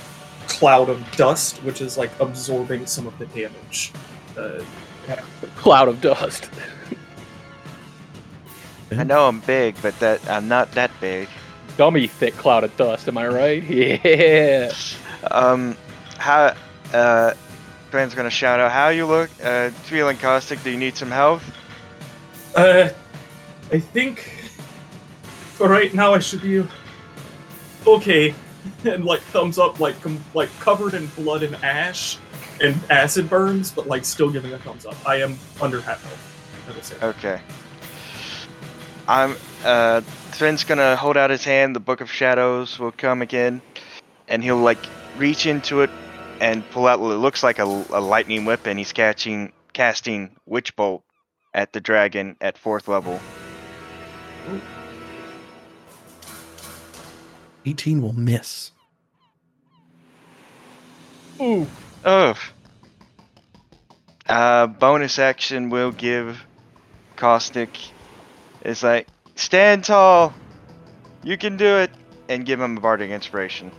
[0.47, 3.91] cloud of dust, which is like absorbing some of the damage.
[4.37, 4.63] Uh,
[5.55, 6.49] Cloud of dust.
[8.91, 11.27] I know I'm big, but that I'm not that big.
[11.77, 13.63] Dummy thick cloud of dust, am I right?
[14.03, 14.71] Yeah.
[15.31, 15.75] Um,
[16.17, 16.53] how?
[16.93, 17.33] Uh,
[17.91, 18.71] Ben's gonna shout out.
[18.71, 19.29] How you look?
[19.43, 20.61] Uh, feeling caustic?
[20.63, 21.43] Do you need some health?
[22.55, 22.89] uh,
[23.71, 24.21] I think
[25.53, 26.65] for right now I should be
[27.85, 28.33] okay.
[28.83, 32.17] And like thumbs up, like com- like covered in blood and ash
[32.61, 34.95] and acid burns, but like still giving a thumbs up.
[35.07, 36.65] I am under half health.
[36.67, 36.95] I will say.
[37.01, 37.41] Okay.
[39.07, 39.37] I'm.
[39.63, 40.01] Uh,
[40.33, 41.73] Sven's gonna hold out his hand.
[41.75, 43.61] The Book of Shadows will come again,
[44.27, 44.85] and he'll like
[45.17, 45.89] reach into it
[46.39, 50.75] and pull out what looks like a, a lightning whip, and he's catching casting Witch
[50.75, 51.03] Bolt
[51.53, 53.19] at the dragon at fourth level.
[57.65, 58.71] 18 will miss.
[61.41, 61.67] Ooh.
[62.05, 62.35] Oh.
[64.27, 66.45] Uh, bonus action will give
[67.15, 67.77] Caustic.
[68.61, 70.33] It's like stand tall.
[71.23, 71.91] You can do it.
[72.29, 73.71] and give him a bardic inspiration.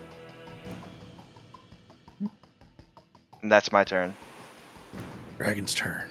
[3.43, 4.15] And that's my turn.
[5.39, 6.09] Dragon's turn.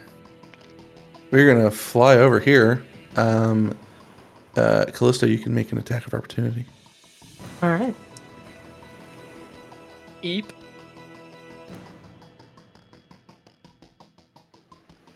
[1.32, 2.84] We're gonna fly over here.
[3.16, 3.78] Um,
[4.56, 6.66] uh, Callisto, you can make an attack of opportunity.
[7.62, 7.96] All right.
[10.22, 10.52] Eep.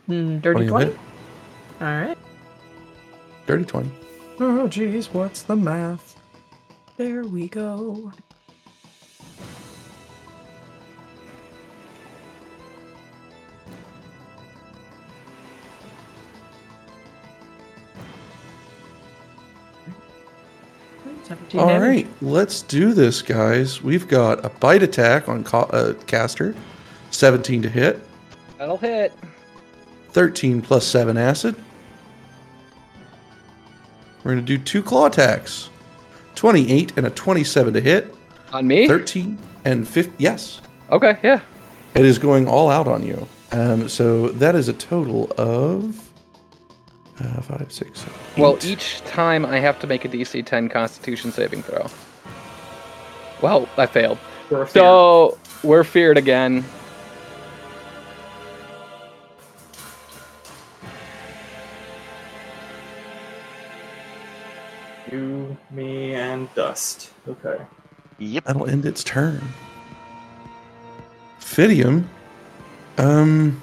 [0.07, 0.99] Mm, dirty 20 20?
[1.82, 2.18] All right.
[3.45, 3.91] Dirty twenty.
[4.39, 6.16] Oh, jeez, what's the math?
[6.97, 8.11] There we go.
[21.34, 21.88] Seventeen All damage.
[22.05, 23.81] right, let's do this, guys.
[23.81, 26.53] We've got a bite attack on ca- uh, Castor,
[27.09, 27.99] seventeen to hit,
[28.59, 29.11] That'll hit.
[30.11, 31.55] thirteen plus seven acid.
[34.23, 35.71] We're gonna do two claw attacks,
[36.36, 38.13] twenty-eight and a twenty-seven to hit,
[38.51, 38.88] On me?
[38.88, 40.13] thirteen and fifty.
[40.19, 40.61] Yes,
[40.91, 41.39] Okay, yeah.
[41.95, 43.27] it is going all out on you.
[43.51, 46.03] Um, so that is a total of
[47.22, 48.66] uh, five, six, seven, Well, eight.
[48.66, 51.86] each time I have to make a DC 10 Constitution saving throw.
[53.41, 54.18] Well, I failed.
[54.49, 54.82] For a fear.
[54.82, 56.64] So we're feared again.
[65.11, 67.11] You, me, and Dust.
[67.28, 67.57] Okay.
[68.20, 68.45] Yep.
[68.45, 69.41] That'll end its turn.
[71.39, 72.05] Fidium.
[72.97, 73.61] Um.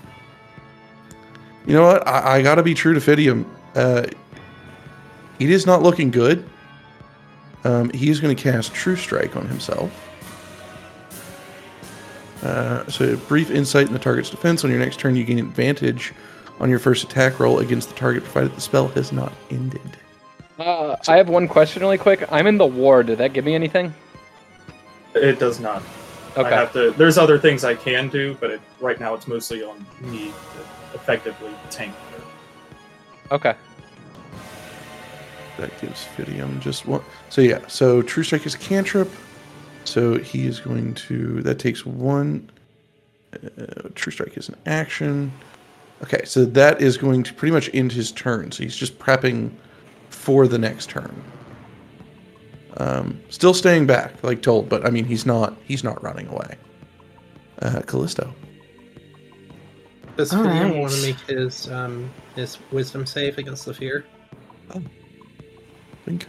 [1.67, 2.07] You know what?
[2.07, 3.45] I, I gotta be true to Fidium.
[3.75, 4.07] Uh,
[5.39, 6.49] it is not looking good.
[7.65, 9.91] Um, he is going to cast True Strike on himself.
[12.43, 14.65] Uh, so, brief insight in the target's defense.
[14.65, 16.15] On your next turn, you gain advantage
[16.59, 19.81] on your first attack roll against the target, provided the spell has not ended.
[20.59, 22.25] Uh, I have one question really quick.
[22.33, 23.07] I'm in the ward.
[23.07, 23.95] Did that give me anything?
[25.15, 25.83] It does not.
[26.37, 26.51] I Okay.
[26.51, 26.93] have to.
[26.93, 30.65] There's other things I can do, but it, right now it's mostly on me to
[30.95, 31.95] effectively tank.
[32.17, 33.33] it.
[33.33, 33.55] Okay.
[35.59, 37.03] That gives Fidium just one.
[37.29, 39.11] So yeah, so True Strike is a cantrip.
[39.85, 41.43] So he is going to.
[41.43, 42.51] That takes one.
[43.33, 45.33] Uh, True Strike is an action.
[46.03, 48.53] Okay, so that is going to pretty much end his turn.
[48.53, 49.53] So he's just prepping
[50.09, 51.23] for the next turn.
[52.79, 55.57] Um, still staying back, like told, but I mean he's not.
[55.65, 56.57] He's not running away.
[57.61, 58.33] Uh, Callisto.
[60.21, 60.77] Does All Fidium right.
[60.77, 64.05] want to make his um his wisdom save against the fear?
[66.05, 66.27] Bingo.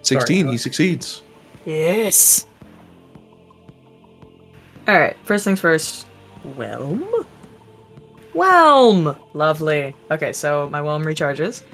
[0.00, 0.48] Sixteen.
[0.48, 1.20] he uh, succeeds.
[1.66, 2.46] Yes.
[4.88, 5.14] All right.
[5.24, 6.06] First things first.
[6.56, 7.04] Whelm.
[8.32, 9.14] Whelm.
[9.34, 9.94] Lovely.
[10.10, 11.64] Okay, so my whelm recharges.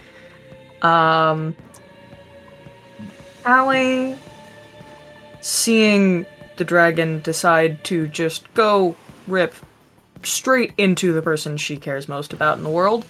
[0.82, 1.54] Um.
[3.44, 4.16] Allie,
[5.40, 6.26] seeing
[6.58, 8.96] the dragon decide to just go
[9.26, 9.54] rip
[10.22, 13.04] straight into the person she cares most about in the world,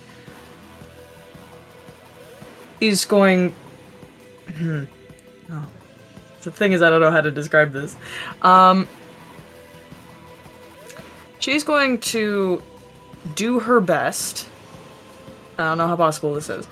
[2.80, 3.54] is going.
[4.56, 4.84] Hmm.
[5.50, 5.66] Oh.
[6.42, 7.96] The thing is, I don't know how to describe this.
[8.42, 8.88] Um,
[11.40, 12.62] she's going to
[13.34, 14.48] do her best.
[15.58, 16.68] I don't know how possible this is.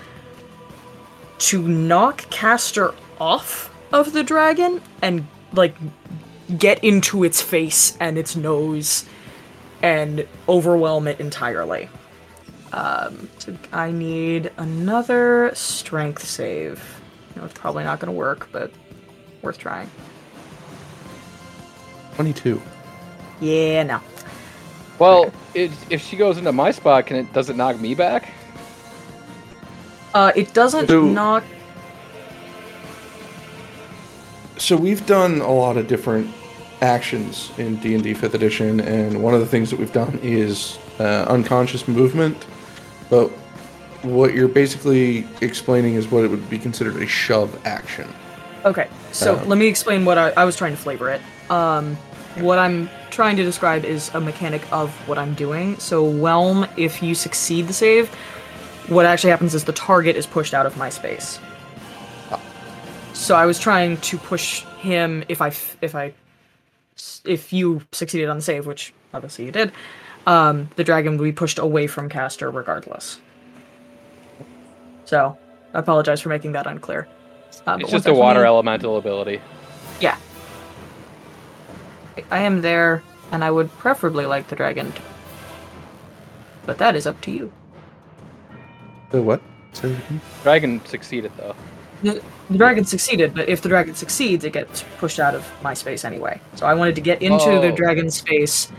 [1.38, 5.74] To knock Castor off of the dragon and, like,
[6.58, 9.04] get into its face and its nose
[9.82, 11.88] and overwhelm it entirely.
[12.72, 17.00] Um, so I need another strength save.
[17.34, 18.70] You know, it's probably not going to work, but
[19.42, 19.90] worth trying.
[22.14, 22.60] Twenty-two.
[23.40, 24.00] Yeah, no.
[24.98, 28.30] Well, it, if she goes into my spot, can it does it knock me back?
[30.14, 31.44] Uh, it doesn't So- knock.
[34.58, 36.32] So we've done a lot of different
[36.80, 41.24] actions in D&D 5th edition and one of the things that we've done is uh,
[41.26, 42.44] unconscious movement
[43.08, 43.28] but
[44.02, 48.06] what you're basically explaining is what it would be considered a shove action
[48.66, 51.20] Okay, so Um, let me explain what I, I was trying to flavor it.
[51.48, 51.94] Um,
[52.40, 55.78] what I'm trying to describe is a mechanic of what I'm doing.
[55.78, 58.08] So, Whelm, if you succeed the save,
[58.88, 61.38] what actually happens is the target is pushed out of my space.
[63.16, 66.12] So I was trying to push him if I f- I if I
[67.24, 69.72] if you succeeded on the save, which obviously you did,
[70.26, 73.18] um, the dragon would be pushed away from Castor regardless.
[75.06, 75.36] So
[75.74, 77.08] I apologize for making that unclear.
[77.66, 79.40] Uh, It's just a water fully- elemental ability.
[80.00, 80.16] Yeah.
[82.30, 83.02] I am there,
[83.32, 84.92] and I would preferably like the dragon.
[84.92, 85.02] to-
[86.64, 87.52] But that is up to you.
[89.10, 89.40] the what
[89.72, 90.20] Say that again.
[90.42, 91.54] Dragon succeeded though.
[92.48, 96.04] The dragon succeeded, but if the dragon succeeds, it gets pushed out of my space
[96.04, 96.40] anyway.
[96.54, 97.76] So I wanted to get into the Oh.
[97.76, 98.70] dragon space,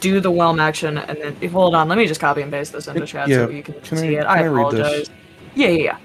[0.00, 1.88] do the whelm action, and then hold on.
[1.88, 3.98] Let me just copy and paste this into It- chat yeah, so you can, can
[3.98, 4.24] see I- it.
[4.26, 4.80] I I read this?
[4.80, 5.10] apologize.
[5.54, 5.96] Yeah, yeah, yeah.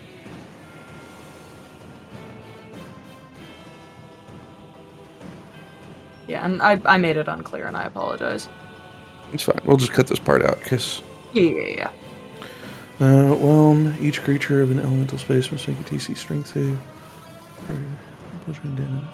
[6.28, 8.50] Yeah, and I, I made it unclear, and I apologize.
[9.34, 9.60] It's fine.
[9.66, 11.02] We'll just cut this part out because.
[11.34, 11.90] Yeah, yeah, yeah.
[13.02, 16.78] Uh, well, each creature of an elemental space must make a DC strength save.
[17.66, 17.74] for
[18.44, 19.06] bludgeoning damage.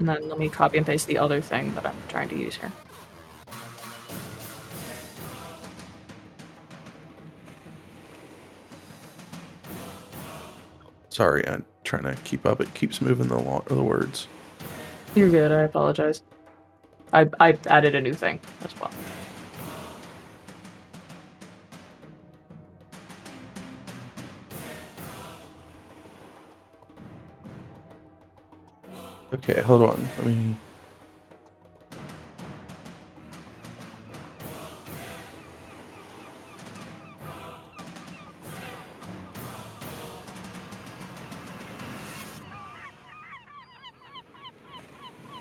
[0.00, 2.56] And then let me copy and paste the other thing that I'm trying to use
[2.56, 2.72] here.
[11.08, 12.60] Sorry, I'm trying to keep up.
[12.60, 14.26] It keeps moving the lo- the words.
[15.16, 15.50] You're good.
[15.50, 16.22] I apologize.
[17.12, 18.92] I I added a new thing as well.
[29.32, 30.08] Okay, hold on.
[30.18, 30.56] Let me.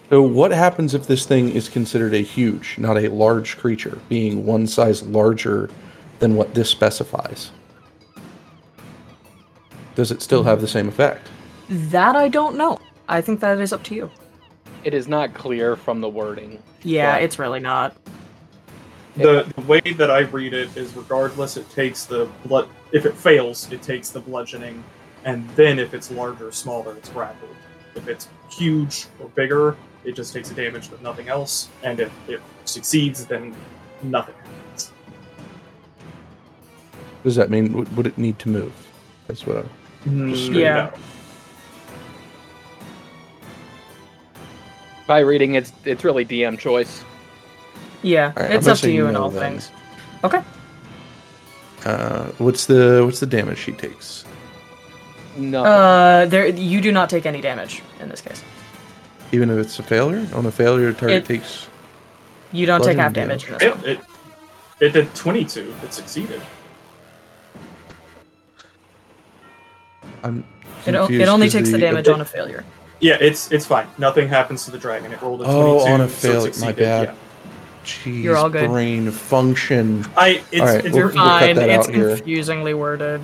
[0.10, 4.46] So, what happens if this thing is considered a huge, not a large creature, being
[4.46, 5.70] one size larger
[6.20, 7.52] than what this specifies?
[9.96, 11.28] Does it still have the same effect?
[11.70, 12.80] That I don't know.
[13.10, 14.12] I think that is up to you.
[14.84, 16.62] It is not clear from the wording.
[16.84, 17.96] Yeah, it's really not.
[19.16, 22.68] The, the way that I read it is regardless, it takes the blood.
[22.92, 24.84] If it fails, it takes the bludgeoning,
[25.24, 27.56] and then if it's larger or smaller, it's grappled.
[27.96, 31.70] If it's huge or bigger, it just takes the damage but nothing else.
[31.84, 33.56] And if it succeeds, then
[34.04, 34.92] nothing happens.
[37.24, 38.74] Does that mean would, would it need to move?
[39.28, 39.58] That's what.
[39.58, 39.64] I,
[40.08, 40.74] Mm, Yeah.
[40.76, 40.94] no.
[45.08, 47.04] By reading, it's it's really DM choice.
[48.02, 49.54] Yeah, Alright, it's up to you in all then.
[49.54, 49.72] things.
[50.24, 50.42] Okay.
[51.86, 54.26] uh, what's the what's the damage she takes?
[55.38, 55.64] No.
[55.64, 58.44] Uh, there you do not take any damage in this case.
[59.32, 61.68] Even if it's a failure, on a failure, the target It- takes.
[62.52, 64.00] You don't take half Bludgeoning damage in It, it,
[64.80, 65.74] it did 22.
[65.84, 66.42] It succeeded.
[70.24, 70.46] I'm.
[70.86, 72.64] It, o- it confused only 'cause takes the damage it- on a failure.
[73.02, 73.88] Yeah, it's it's fine.
[73.98, 75.12] Nothing happens to the dragon.
[75.12, 75.60] It rolled a 22.
[75.62, 77.10] Oh, on a so my bad.
[77.10, 77.14] yeah.
[77.84, 78.70] Jeez, You're all good.
[78.70, 80.06] brain function.
[80.18, 82.16] I it's, All right, it's we'll- your- we'll cut Fine, that it's out here.
[82.16, 83.22] confusingly worded.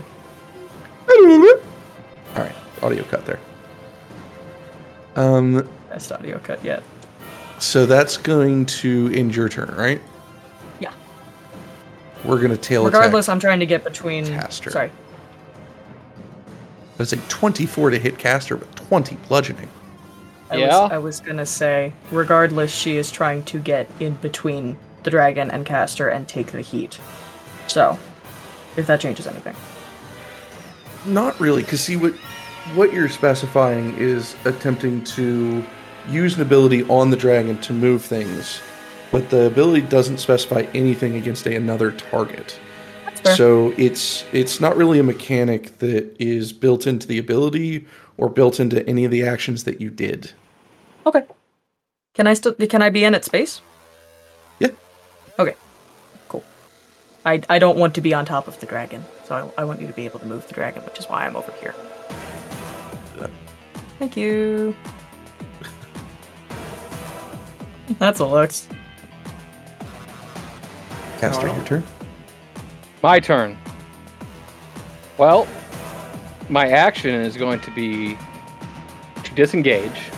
[1.10, 1.58] All
[2.36, 3.40] right, audio cut there.
[5.16, 6.84] Um, Best audio cut yet.
[7.60, 10.02] so that's going to end your turn, right?
[10.80, 10.94] Yeah.
[12.24, 13.34] We're gonna tail Regardless, attack.
[13.34, 14.26] I'm trying to get between.
[14.26, 14.72] Castor.
[14.72, 14.90] Sorry.
[16.98, 19.68] That's a 24 to hit Castor, but 20 bludgeoning.
[20.50, 20.68] I Yeah?
[20.84, 25.52] Was, I was gonna say, regardless, she is trying to get in between the dragon
[25.52, 27.00] and Castor and take the heat.
[27.68, 28.00] So,
[28.78, 29.56] if that changes anything.
[31.06, 32.14] Not really, because see what
[32.76, 35.66] what you're specifying is attempting to
[36.10, 38.62] use an ability on the dragon to move things,
[39.12, 42.60] but the ability doesn't specify anything against a, another target.
[43.36, 47.86] So it's it's not really a mechanic that is built into the ability
[48.18, 50.32] or built into any of the actions that you did.
[51.06, 51.24] Okay.
[52.16, 52.54] Can I still?
[52.54, 53.62] Can I be in its space?
[54.60, 54.70] Yeah.
[55.38, 55.56] Okay.
[56.30, 56.44] Cool.
[57.24, 59.82] I I don't want to be on top of the dragon, so I, I want
[59.82, 61.76] you to be able to move the dragon, which is why I'm over here.
[64.00, 64.76] Thank you.
[68.00, 68.68] That's a looks.
[71.20, 71.84] Castor, your turn.
[73.04, 73.58] My turn.
[75.18, 75.48] Well,
[76.50, 78.18] my action is going to be
[79.24, 80.10] to disengage.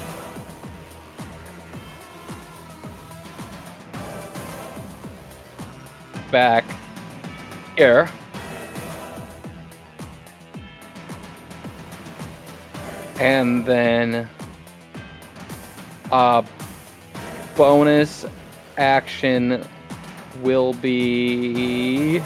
[6.32, 6.66] Back
[7.76, 8.10] here.
[13.20, 14.30] And then
[16.12, 16.44] uh
[17.56, 18.26] bonus
[18.78, 19.68] action
[20.42, 22.22] will be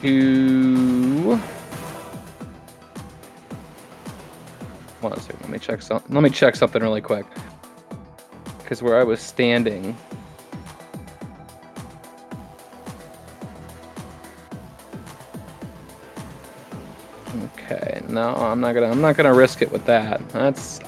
[0.00, 1.40] to
[5.00, 5.40] Hold on a second.
[5.42, 5.90] Let me check.
[5.90, 7.24] Let me check something really quick.
[8.58, 9.96] Because where I was standing.
[17.54, 18.90] Okay, no, I'm not gonna.
[18.90, 20.26] I'm not gonna risk it with that.
[20.30, 20.87] That's That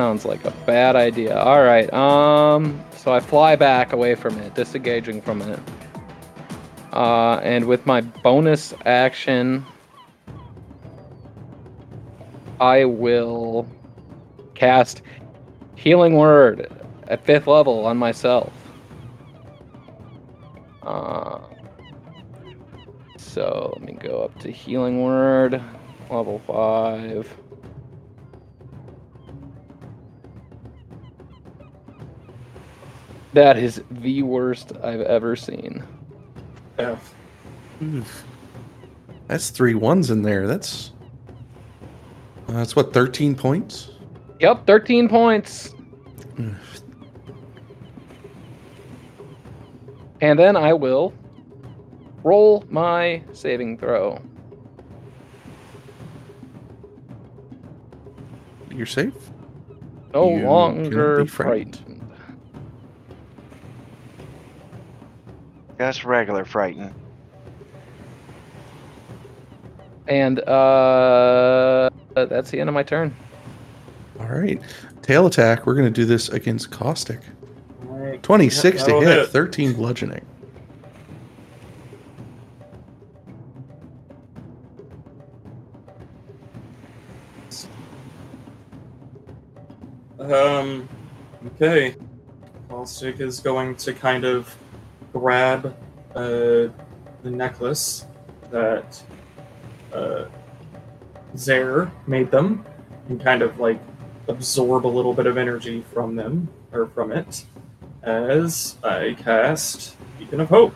[0.00, 1.36] sounds like a bad idea.
[1.36, 1.92] All right.
[1.92, 2.82] Um.
[2.96, 5.58] So I fly back away from it, disengaging from it.
[6.90, 9.66] Uh, and with my bonus action,
[12.58, 13.68] I will
[14.54, 15.02] cast
[15.76, 16.72] Healing Word
[17.08, 18.54] at fifth level on myself.
[20.82, 21.40] Uh,
[23.18, 25.62] so let me go up to Healing Word,
[26.08, 27.39] level five.
[33.32, 35.84] That is the worst I've ever seen.
[36.78, 37.14] F.
[37.82, 38.24] Oof.
[39.28, 40.46] That's three ones in there.
[40.46, 40.92] That's
[42.48, 43.90] uh, that's what thirteen points.
[44.40, 45.74] Yep, 13 points.
[46.36, 46.56] Mm.
[50.22, 51.12] And then I will
[52.24, 54.20] roll my saving throw.
[58.70, 59.12] You're safe.
[60.14, 61.89] No You cannot longer be frightened.
[65.80, 66.92] Just regular frightened.
[70.08, 73.16] And uh, that's the end of my turn.
[74.18, 74.60] All right.
[75.00, 75.64] Tail attack.
[75.64, 77.22] We're gonna do this against Caustic.
[78.20, 79.28] Twenty-six to hit, hit.
[79.28, 80.22] thirteen bludgeoning.
[90.18, 90.86] Um,
[91.54, 91.94] okay.
[92.68, 94.54] Caustic is going to kind of
[95.12, 95.76] grab
[96.14, 96.68] uh,
[97.22, 98.06] the necklace
[98.50, 99.02] that
[99.92, 100.24] uh,
[101.36, 102.64] Zare made them
[103.08, 103.80] and kind of like
[104.28, 107.44] absorb a little bit of energy from them or from it
[108.02, 110.74] as I cast Beacon of Hope.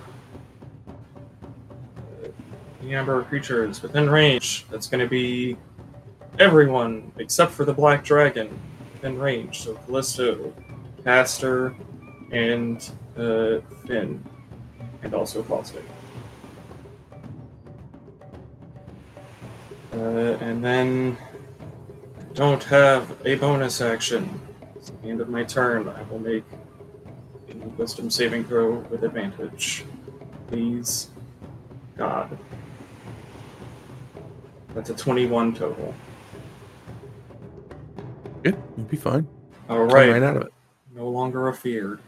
[2.80, 4.66] The number of creatures within range.
[4.70, 5.56] That's going to be
[6.38, 8.58] everyone except for the Black Dragon
[8.92, 9.62] within range.
[9.62, 10.52] So Callisto,
[11.02, 11.74] Castor,
[12.30, 14.24] and uh, Finn,
[15.02, 15.84] and also Caustic.
[19.92, 21.16] Uh, and then
[22.18, 24.40] I don't have a bonus action.
[24.74, 25.88] It's the end of my turn.
[25.88, 26.44] I will make
[27.48, 29.84] a wisdom saving throw with advantage.
[30.48, 31.10] Please,
[31.96, 32.36] God.
[34.74, 35.94] That's a 21 total.
[38.44, 39.26] Yeah, You'll be fine.
[39.68, 40.10] All right.
[40.10, 40.22] Right.
[40.22, 40.52] out of it.
[40.94, 42.00] No longer afeared.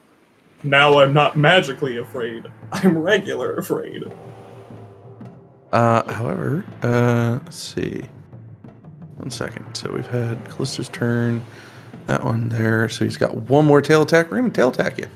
[0.66, 2.44] Now I'm not magically afraid.
[2.72, 4.04] I'm regular afraid.
[5.72, 8.02] Uh, however, uh, let's see.
[9.16, 9.74] One second.
[9.76, 11.44] So we've had Callisto's turn.
[12.06, 12.88] That one there.
[12.88, 14.30] So he's got one more tail attack.
[14.30, 15.06] We're gonna tail attack you.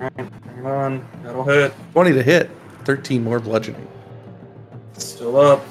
[0.00, 1.08] Alright, hang on.
[1.22, 1.74] That'll hit.
[1.92, 2.50] Twenty to hit.
[2.84, 3.86] Thirteen more bludgeoning.
[4.94, 5.64] Still up.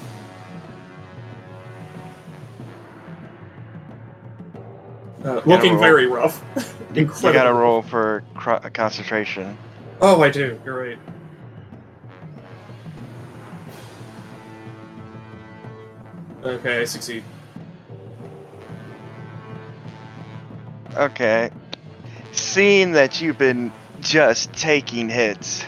[5.23, 6.43] Uh, looking very rough.
[6.93, 9.57] You gotta roll for cro- concentration.
[9.99, 10.61] Oh, I do.
[10.63, 10.99] You're right.
[16.43, 17.23] Okay, I succeed.
[20.95, 21.49] Okay.
[22.31, 23.71] Seeing that you've been
[24.01, 25.63] just taking hits,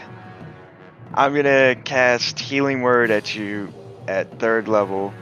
[1.14, 3.72] I'm gonna cast Healing Word at you
[4.06, 5.12] at third level.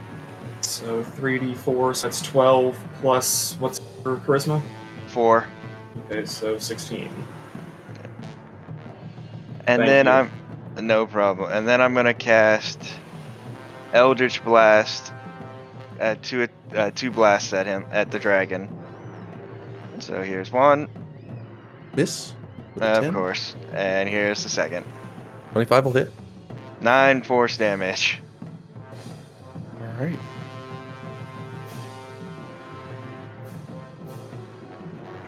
[0.65, 4.61] So 3d4, so that's 12 plus what's your charisma?
[5.07, 5.47] Four.
[6.09, 7.09] Okay, so 16.
[9.67, 10.11] And Thank then you.
[10.11, 10.31] I'm
[10.87, 11.51] no problem.
[11.51, 12.79] And then I'm gonna cast
[13.93, 15.13] Eldritch Blast
[15.99, 18.69] at two uh, two blasts at him at the dragon.
[19.99, 20.89] So here's one,
[21.95, 22.33] Miss.
[22.73, 24.85] with a of course, and here's the second.
[25.53, 26.11] Twenty-five will hit.
[26.81, 28.19] Nine force damage.
[29.79, 30.19] All right.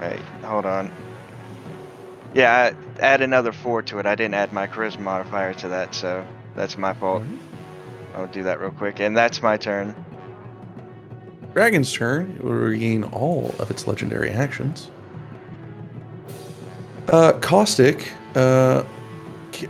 [0.02, 0.92] Wait, hold on.
[2.34, 4.06] Yeah, I add another four to it.
[4.06, 6.26] I didn't add my charisma modifier to that, so
[6.56, 7.24] that's my fault.
[7.24, 7.40] Alright.
[8.16, 9.96] I'll do that real quick, and that's my turn.
[11.54, 12.36] Dragon's turn.
[12.38, 14.90] It will regain all of its legendary actions.
[17.08, 18.84] Uh, Caustic, uh,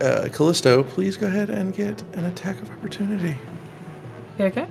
[0.01, 3.37] uh, Callisto, please go ahead and get an attack of opportunity.
[4.39, 4.67] Okay, okay.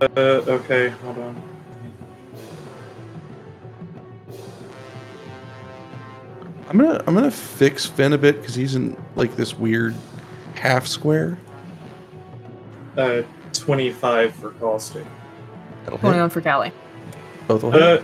[0.00, 0.06] Uh,
[0.46, 1.53] okay, hold on.
[6.68, 9.94] I'm gonna I'm gonna fix Finn a bit because he's in like this weird
[10.54, 11.38] half square.
[12.96, 13.22] Uh,
[13.52, 15.04] 25 for caustic.
[15.84, 16.06] That'll hit.
[16.06, 16.72] 21 for Callie.
[17.48, 17.82] Both will hit.
[17.82, 18.02] Uh,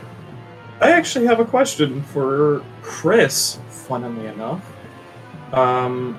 [0.80, 4.64] I actually have a question for Chris, funnily enough.
[5.52, 6.18] Um,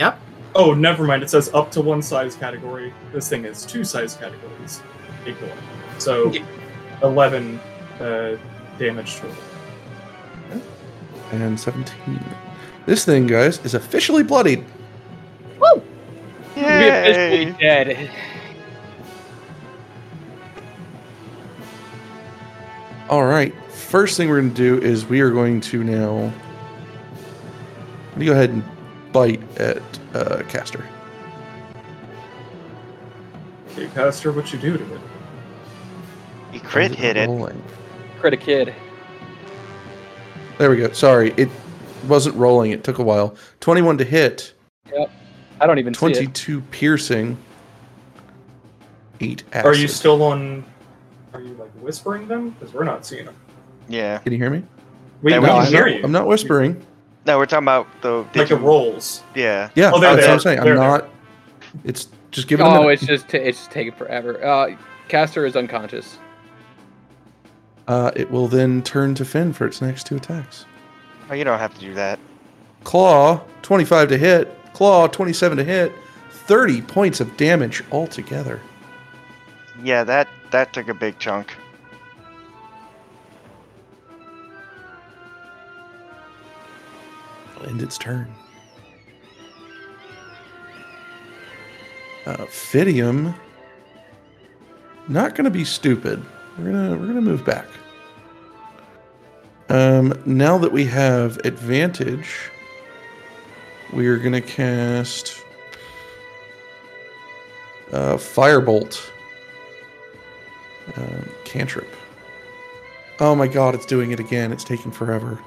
[0.00, 0.18] Yep.
[0.54, 1.22] Oh, never mind.
[1.22, 2.92] It says up to one size category.
[3.12, 4.80] This thing is two size categories.
[5.26, 5.50] Ignore.
[5.98, 6.44] So, Yeah.
[7.02, 7.58] 11
[8.00, 8.36] uh,
[8.78, 9.36] damage total.
[11.30, 12.20] And 17.
[12.86, 14.64] This thing, guys, is officially bloodied.
[15.60, 15.82] Woo!
[16.56, 18.10] We officially dead.
[23.08, 23.54] All right.
[23.70, 26.32] First thing we're going to do is we are going to now.
[28.10, 28.62] Let me go ahead and
[29.12, 29.82] bite at
[30.14, 30.86] uh, Castor.
[33.72, 35.00] Okay, Castor, what you do to it?
[36.52, 37.28] He crit hit it.
[37.28, 37.62] rolling?
[38.18, 38.74] Crit a kid.
[40.58, 40.92] There we go.
[40.92, 41.48] Sorry, it
[42.06, 42.72] wasn't rolling.
[42.72, 43.36] It took a while.
[43.60, 44.52] 21 to hit,
[44.92, 45.10] Yep.
[45.60, 46.14] I don't even see it.
[46.14, 47.36] 22 piercing,
[49.20, 49.66] 8 acid.
[49.66, 50.64] Are you still on?
[51.32, 52.50] Are you like whispering them?
[52.50, 53.34] Because we're not seeing them.
[53.88, 54.18] Yeah.
[54.18, 54.62] Can you hear me?
[55.22, 56.00] We, Yeah, we we can can- hear you.
[56.04, 56.84] I'm not whispering.
[57.26, 58.24] No, we're talking about the.
[58.32, 59.22] did Like the rolls.
[59.34, 59.68] Yeah.
[59.74, 60.32] Yeah, Oh, there that's what.
[60.34, 60.58] I'm saying.
[60.60, 60.98] I'm There they are.
[60.98, 61.08] not.
[61.84, 62.92] It's just give it a Oh, minute.
[62.94, 64.42] it's just ta- it's just taking forever.
[64.44, 64.76] Uh,
[65.08, 66.18] Castor is unconscious.
[67.88, 70.66] Uh, it will then turn to Finn for its next two attacks.
[71.30, 72.20] Oh, you don't have to do that.
[72.84, 74.54] Claw, 25 to hit.
[74.74, 75.92] Claw, 27 to hit.
[76.30, 78.60] 30 points of damage altogether.
[79.82, 81.54] Yeah, that that took a big chunk.
[87.56, 88.32] It'll end its turn.
[92.26, 93.34] Uh, Fidium,
[95.08, 96.22] not going to be stupid.
[96.58, 97.66] We're gonna we're gonna move back.
[99.68, 102.50] Um, now that we have advantage,
[103.92, 105.42] we are gonna cast
[107.92, 109.10] uh, Firebolt.
[110.96, 111.94] Um, cantrip.
[113.20, 114.52] Oh my god, it's doing it again.
[114.52, 115.38] It's taking forever.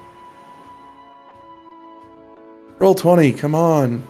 [2.78, 4.06] Roll 20, come on.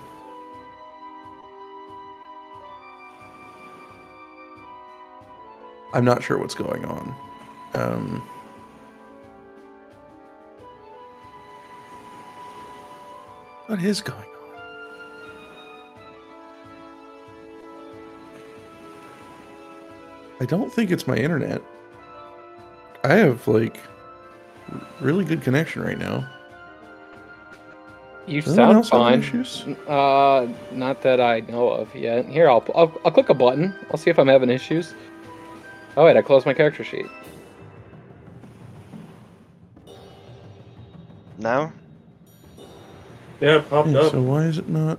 [5.93, 7.15] I'm not sure what's going on.
[7.75, 8.23] Um,
[13.67, 14.27] what is going on?
[20.41, 21.63] I don't think it's my internet.
[23.05, 23.79] I have like
[25.01, 26.29] really good connection right now.
[28.27, 29.19] You Does sound else have any fine.
[29.21, 29.65] issues?
[29.89, 32.27] Uh, not that I know of yet.
[32.27, 33.75] Here, I'll, I'll I'll click a button.
[33.91, 34.95] I'll see if I'm having issues.
[35.97, 37.07] Oh wait, I closed my character sheet.
[41.39, 41.73] No.
[43.41, 44.13] Yeah, it popped Yeah, up.
[44.13, 44.99] so why is it not?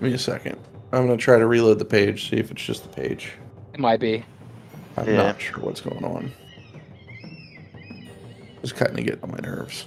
[0.00, 0.58] Give me a second.
[0.92, 3.32] I'm gonna try to reload the page, see if it's just the page.
[3.72, 4.24] It might be.
[4.96, 5.16] I'm Yeah.
[5.16, 6.32] not sure what's going on.
[8.62, 9.86] It's kind of getting on my nerves.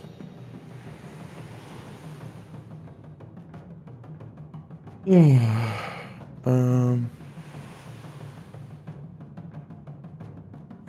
[6.46, 7.10] um,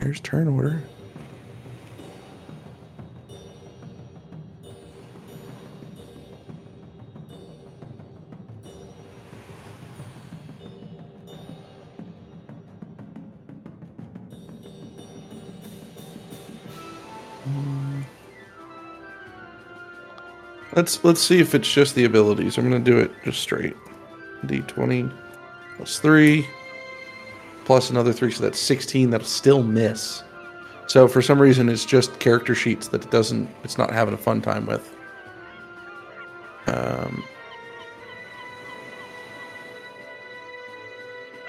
[0.01, 0.81] here's turn order.
[20.73, 22.57] Let's let's see if it's just the abilities.
[22.57, 23.75] I'm gonna do it just straight.
[24.45, 25.13] D20
[25.77, 26.47] plus three
[27.65, 29.09] plus another three, so that's 16.
[29.09, 30.23] That'll still miss.
[30.87, 33.49] So for some reason, it's just character sheets that it doesn't.
[33.63, 34.95] It's not having a fun time with.
[36.67, 37.23] Um,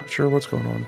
[0.01, 0.87] not sure what's going on.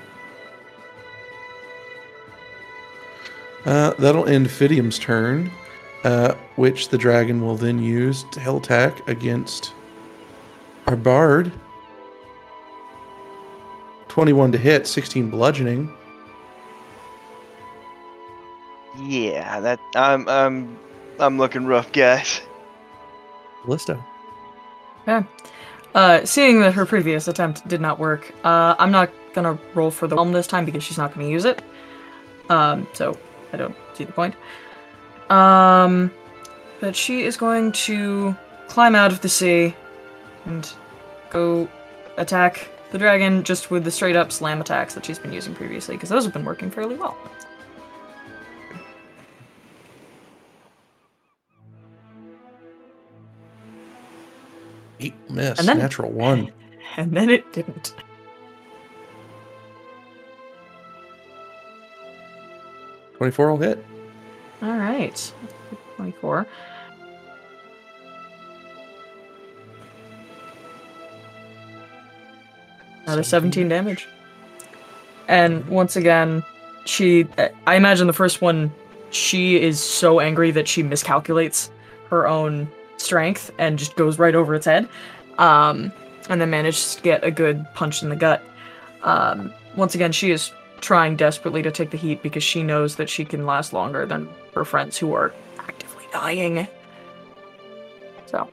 [3.65, 5.51] Uh, that'll end Fidium's turn
[6.05, 9.73] uh, which the dragon will then use to hell attack against
[10.85, 11.51] our bard.
[14.15, 15.91] 21 to hit, 16 bludgeoning.
[19.03, 20.79] Yeah, that I'm I'm
[21.19, 22.39] I'm looking rough, guys.
[23.61, 24.01] Callisto.
[25.93, 30.07] Uh, seeing that her previous attempt did not work, uh, I'm not gonna roll for
[30.07, 31.61] the realm this time because she's not gonna use it.
[32.47, 33.17] Um, so
[33.51, 34.35] I don't see the point.
[35.29, 36.09] Um,
[36.79, 38.33] but she is going to
[38.69, 39.75] climb out of the sea
[40.45, 40.71] and
[41.29, 41.67] go
[42.15, 45.95] attack the dragon just with the straight up slam attacks that she's been using previously
[45.95, 47.17] because those have been working fairly well.
[54.99, 56.51] Eight miss, And then- natural one.
[56.97, 57.93] And then it didn't.
[63.17, 63.83] Twenty-four will hit.
[64.61, 65.33] All right,
[65.97, 66.47] 24.
[73.05, 74.07] Another 17 damage.
[75.27, 76.43] And once again,
[76.85, 77.27] she.
[77.67, 78.71] I imagine the first one,
[79.11, 81.69] she is so angry that she miscalculates
[82.09, 84.87] her own strength and just goes right over its head.
[85.37, 85.91] Um,
[86.29, 88.41] and then manages to get a good punch in the gut.
[89.03, 90.51] Um, once again, she is
[90.81, 94.29] trying desperately to take the heat because she knows that she can last longer than
[94.53, 96.67] her friends who are actively dying.
[98.25, 98.49] So.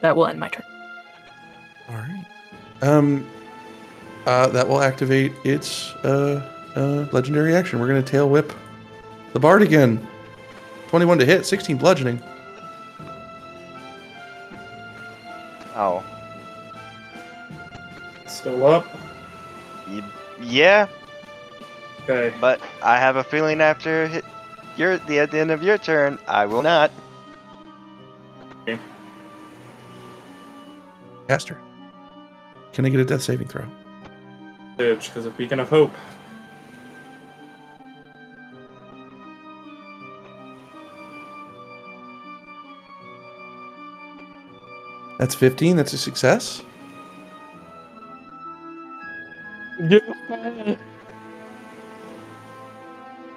[0.00, 0.64] That will end my turn.
[1.88, 2.24] All right.
[2.82, 3.28] Um,
[4.26, 6.42] uh, that will activate its uh,
[6.76, 7.78] uh, legendary action.
[7.80, 8.52] We're going to tail whip
[9.32, 10.06] the bard again.
[10.88, 12.20] 21 to hit, 16 bludgeoning.
[15.76, 16.02] Oh.
[18.26, 18.86] Still up.
[19.88, 20.02] Y-
[20.40, 20.86] yeah,
[22.04, 22.34] Okay.
[22.40, 24.24] but I have a feeling after hit
[24.76, 26.90] your the at the end of your turn, I will not.
[31.30, 31.58] Castor.
[32.72, 33.64] Can I get a death saving throw?
[34.80, 35.94] Edge, because of Beacon of Hope.
[45.20, 45.76] That's 15.
[45.76, 46.64] That's a success.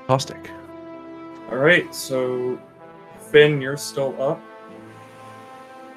[0.08, 0.50] Caustic.
[1.48, 2.60] Alright, so
[3.30, 4.42] Finn, you're still up.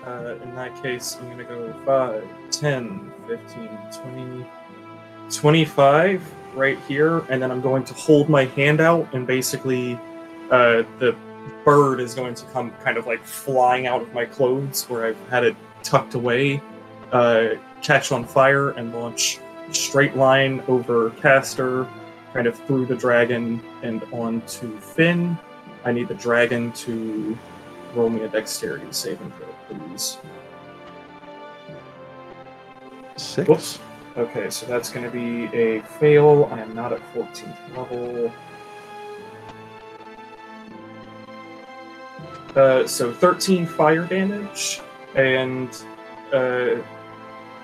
[0.06, 4.46] Uh, in that case, I'm gonna go 5, 10, 15, 20,
[5.30, 9.98] 25 right here, and then I'm going to hold my hand out, and basically,
[10.50, 11.14] uh, the
[11.64, 15.28] bird is going to come kind of like flying out of my clothes where I've
[15.28, 16.62] had it tucked away,
[17.12, 17.48] uh,
[17.82, 19.40] catch on fire, and launch
[19.72, 21.88] straight line over Castor,
[22.32, 25.36] kind of through the dragon and onto Finn.
[25.84, 27.36] I need the dragon to
[27.94, 30.18] roll me a dexterity saving throw, please.
[33.16, 33.48] Six.
[33.48, 33.78] Whoops.
[34.16, 36.48] Okay, so that's going to be a fail.
[36.50, 38.32] I am not at 14th level.
[42.56, 44.80] Uh, so 13 fire damage,
[45.14, 45.68] and
[46.32, 46.76] uh,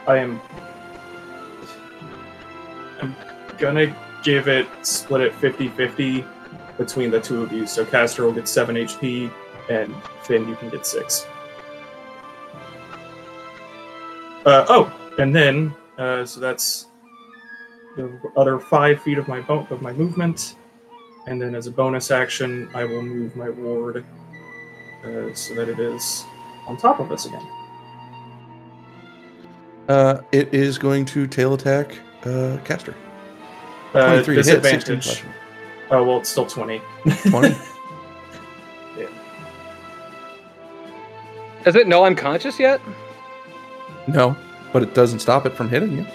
[0.07, 0.39] I am.
[3.01, 3.17] I'm
[3.57, 6.27] gonna give it split it 50 50
[6.77, 7.67] between the two of you.
[7.67, 9.33] So Castor will get 7 HP,
[9.71, 11.27] and Finn, you can get 6.
[14.45, 16.87] Uh, oh, and then, uh, so that's
[17.97, 20.57] the other 5 feet of my, bo- of my movement.
[21.27, 24.05] And then as a bonus action, I will move my ward
[25.05, 26.25] uh, so that it is
[26.67, 27.47] on top of us again.
[29.89, 32.95] Uh, it is going to tail attack uh, Castor.
[33.95, 35.25] Uh, 23 to hit, 16 disadvantage.
[35.91, 36.81] Oh, well, it's still 20.
[37.29, 37.49] 20.
[38.99, 39.07] yeah.
[41.65, 42.81] Does it know I'm conscious yet?
[44.07, 44.37] No,
[44.73, 46.07] but it doesn't stop it from hitting you.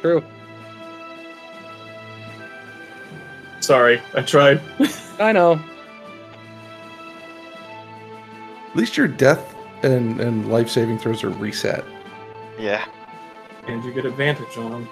[0.00, 0.22] True.
[3.60, 4.60] Sorry, I tried.
[5.20, 5.60] I know.
[8.70, 9.54] At least your death
[9.84, 11.84] and, and life saving throws are reset.
[12.58, 12.84] Yeah.
[13.68, 14.88] And you get advantage on them.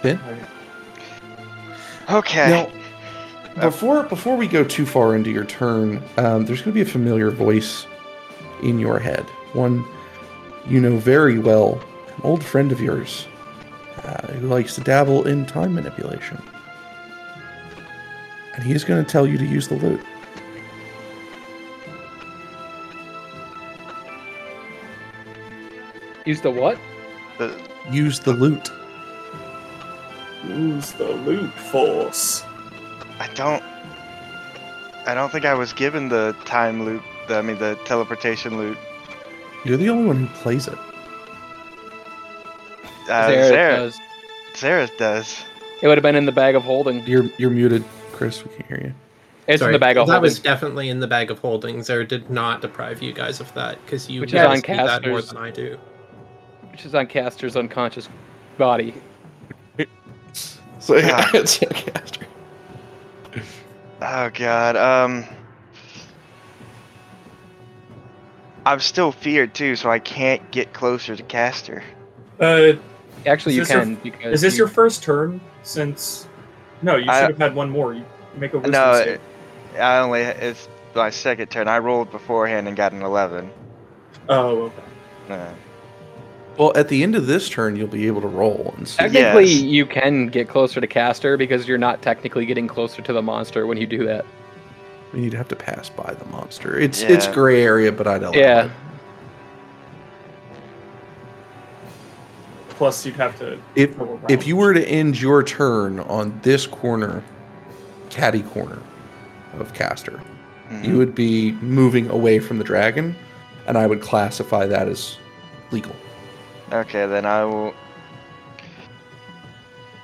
[0.00, 0.20] Finn?
[2.08, 2.50] Okay.
[2.50, 6.80] Now, before before we go too far into your turn, um, there's going to be
[6.80, 7.86] a familiar voice
[8.62, 9.26] in your head.
[9.52, 9.84] One
[10.66, 11.80] you know very well,
[12.16, 13.26] an old friend of yours
[14.04, 16.40] uh, who likes to dabble in time manipulation.
[18.54, 20.00] And he's going to tell you to use the loot.
[26.24, 26.78] Use the what?
[27.38, 27.56] The-
[27.90, 28.70] Use the loot.
[30.46, 32.44] Use the loot force.
[33.18, 33.62] I don't.
[35.06, 37.02] I don't think I was given the time loop.
[37.30, 38.78] I mean, the teleportation loop.
[39.64, 40.78] You're the only one who plays it.
[43.08, 43.98] Uh, Zareth Zareth, does.
[44.54, 45.44] Zareth does.
[45.82, 47.04] It would have been in the bag of holding.
[47.06, 48.44] You're you're muted, Chris.
[48.44, 48.94] We can't hear you.
[49.46, 50.08] It's Sorry, in the bag of holdings.
[50.08, 50.22] that holding.
[50.22, 51.82] was definitely in the bag of holding.
[51.82, 55.04] Zara did not deprive you guys of that because you Which is on do that
[55.04, 55.28] more casters.
[55.30, 55.78] than I do.
[56.70, 58.08] Which is on Castor's unconscious
[58.58, 58.94] body.
[60.78, 62.26] So yeah, it's Castor.
[64.00, 64.76] Oh god.
[64.76, 65.24] Um.
[68.70, 71.82] I'm still feared too, so I can't get closer to Castor.
[72.38, 72.74] Uh,
[73.26, 76.28] Actually, you this your- can because is this you- your first turn since?
[76.80, 77.94] No, you should I- have had one more.
[77.94, 78.04] You
[78.36, 79.20] make a wisdom No, save.
[79.78, 81.66] I only it's my second turn.
[81.66, 83.50] I rolled beforehand and got an eleven.
[84.28, 84.70] Oh,
[85.28, 85.34] okay.
[85.34, 85.46] Uh,
[86.56, 88.98] Well, at the end of this turn, you'll be able to roll and see.
[88.98, 89.62] Technically, Yes.
[89.62, 93.66] you can get closer to Castor because you're not technically getting closer to the monster
[93.66, 94.24] when you do that.
[95.12, 96.78] You'd have to pass by the monster.
[96.78, 98.64] It's it's gray area, but I'd allow Yeah.
[98.66, 98.70] it.
[102.68, 103.90] plus you'd have to If
[104.30, 107.22] if you were to end your turn on this corner,
[108.08, 108.78] caddy corner
[109.58, 110.18] of Castor,
[110.70, 110.84] Mhm.
[110.86, 113.14] you would be moving away from the dragon,
[113.66, 115.18] and I would classify that as
[115.72, 115.94] legal.
[116.72, 117.74] Okay, then I will.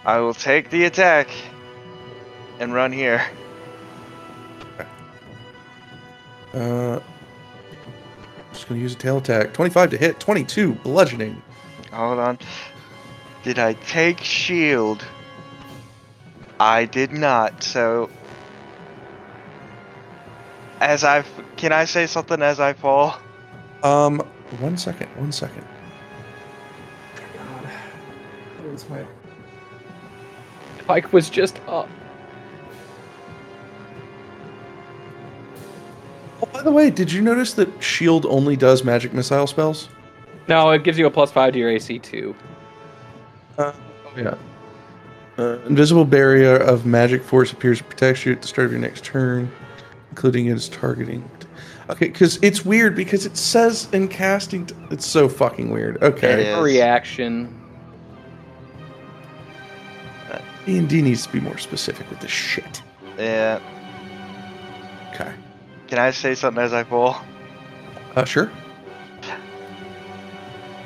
[0.04, 1.28] I will take the attack
[2.60, 3.22] and run here.
[6.56, 7.02] Uh, I'm
[8.52, 9.52] just gonna use a tail attack.
[9.52, 10.18] Twenty-five to hit.
[10.18, 11.42] Twenty-two bludgeoning.
[11.92, 12.38] Hold on.
[13.42, 15.04] Did I take shield?
[16.58, 17.62] I did not.
[17.62, 18.08] So,
[20.80, 21.22] as I
[21.56, 23.18] can I say something as I fall?
[23.82, 24.20] Um,
[24.58, 25.08] one second.
[25.16, 25.66] One second.
[27.36, 27.66] God.
[28.62, 29.04] Where's my
[30.86, 31.90] Pike was just up.
[36.42, 39.88] Oh, by the way, did you notice that shield only does magic missile spells?
[40.48, 42.34] No, it gives you a plus five to your AC too.
[44.16, 44.34] Yeah.
[45.38, 48.80] Uh, invisible barrier of magic force appears to protect you at the start of your
[48.80, 49.50] next turn,
[50.10, 51.28] including its targeting.
[51.90, 54.66] Okay, because it's weird because it says in casting.
[54.66, 56.02] T- it's so fucking weird.
[56.02, 56.56] Okay, It is.
[56.58, 57.52] A reaction.
[60.64, 62.82] D and D needs to be more specific with this shit.
[63.18, 63.60] Yeah.
[65.14, 65.32] Okay.
[65.88, 67.24] Can I say something as I fall?
[68.14, 68.50] Uh, sure.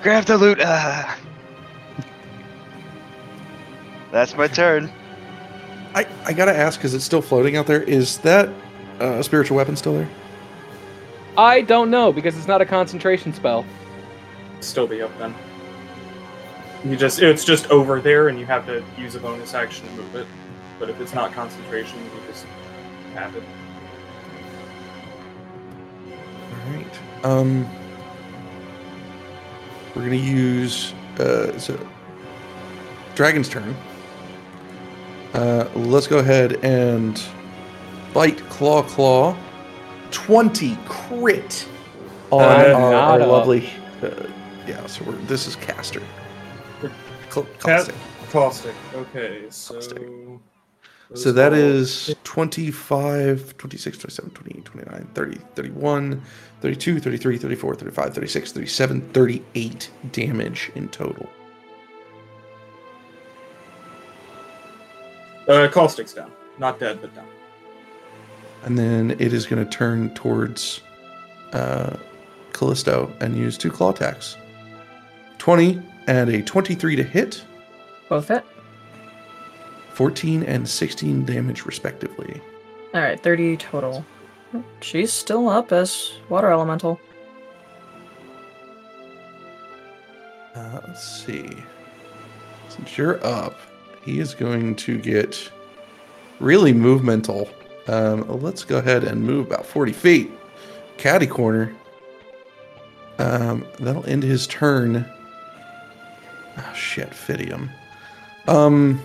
[0.03, 0.59] Grab the loot.
[0.63, 1.19] Ah.
[4.11, 4.91] That's my turn.
[5.95, 7.83] I I gotta ask because it's still floating out there.
[7.83, 8.49] Is that
[8.99, 10.09] uh, spiritual weapon still there?
[11.37, 13.65] I don't know because it's not a concentration spell.
[14.61, 15.35] still be up then.
[16.85, 19.93] You just it's just over there and you have to use a bonus action to
[19.95, 20.27] move it.
[20.79, 22.47] But if it's not concentration, you just
[23.15, 23.43] have it.
[26.67, 26.99] All right.
[27.25, 27.69] Um,
[29.95, 31.79] we're gonna use uh, so
[33.15, 33.75] dragon's turn.
[35.35, 37.23] Uh, let's go ahead and
[38.13, 39.37] bite, claw, claw.
[40.11, 41.69] Twenty crit
[42.31, 43.71] on Uh, our, our lovely.
[44.03, 44.27] Uh,
[44.67, 46.03] yeah, so we're this is Castor.
[47.31, 47.95] Cl- caustic.
[48.31, 48.75] Caustic.
[48.95, 50.03] Okay, so Caustic.
[51.11, 56.23] Those So that all- is 25, 26, 27, 28, 29, 30, 31,
[56.61, 61.29] 32, 33, 34, 35, 36, 37, 38 damage in total.
[65.49, 66.31] uh, caustic's down.
[66.59, 67.27] Not dead, but down.
[68.63, 70.81] And then it is going to turn towards
[71.53, 71.97] uh,
[72.53, 74.37] Callisto and use two claw attacks
[75.39, 77.43] 20 and a 23 to hit,
[78.09, 78.45] Both hit.
[80.01, 82.41] 14 and 16 damage, respectively.
[82.95, 84.03] All right, 30 total.
[84.81, 86.99] She's still up as water elemental.
[90.55, 91.51] Uh, let's see.
[92.71, 93.59] Since you're up,
[94.03, 95.53] he is going to get
[96.39, 97.51] really movemental.
[97.87, 100.31] Um, let's go ahead and move about 40 feet.
[100.97, 101.77] Caddy corner.
[103.19, 105.05] Um, that'll end his turn.
[106.57, 107.69] Oh, shit, Fidium.
[108.49, 108.99] Um,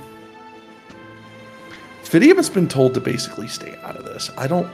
[2.15, 4.31] Fidium has been told to basically stay out of this.
[4.37, 4.71] I don't.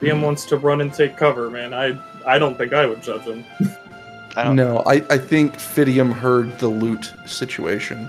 [0.00, 1.74] Liam wants to run and take cover, man.
[1.74, 3.44] I I don't think I would judge him.
[4.36, 4.54] I don't.
[4.54, 8.08] No, I, I think Fidium heard the loot situation.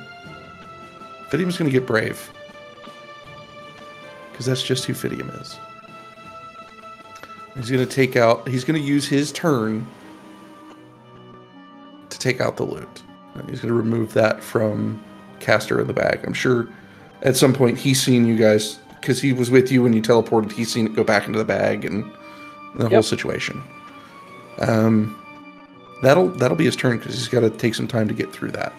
[1.31, 2.31] Fidium's going to get brave.
[4.31, 5.57] Because that's just who Fidium is.
[7.55, 9.87] He's going to take out, he's going to use his turn
[12.11, 13.01] to take out the loot.
[13.33, 15.03] And he's going to remove that from
[15.43, 16.23] Castor in the bag.
[16.25, 16.67] I'm sure
[17.21, 20.51] at some point he's seen you guys, because he was with you when you teleported,
[20.51, 22.03] he's seen it go back into the bag and
[22.75, 23.61] the whole situation.
[24.59, 25.19] Um,
[26.01, 28.51] That'll that'll be his turn because he's got to take some time to get through
[28.51, 28.73] that.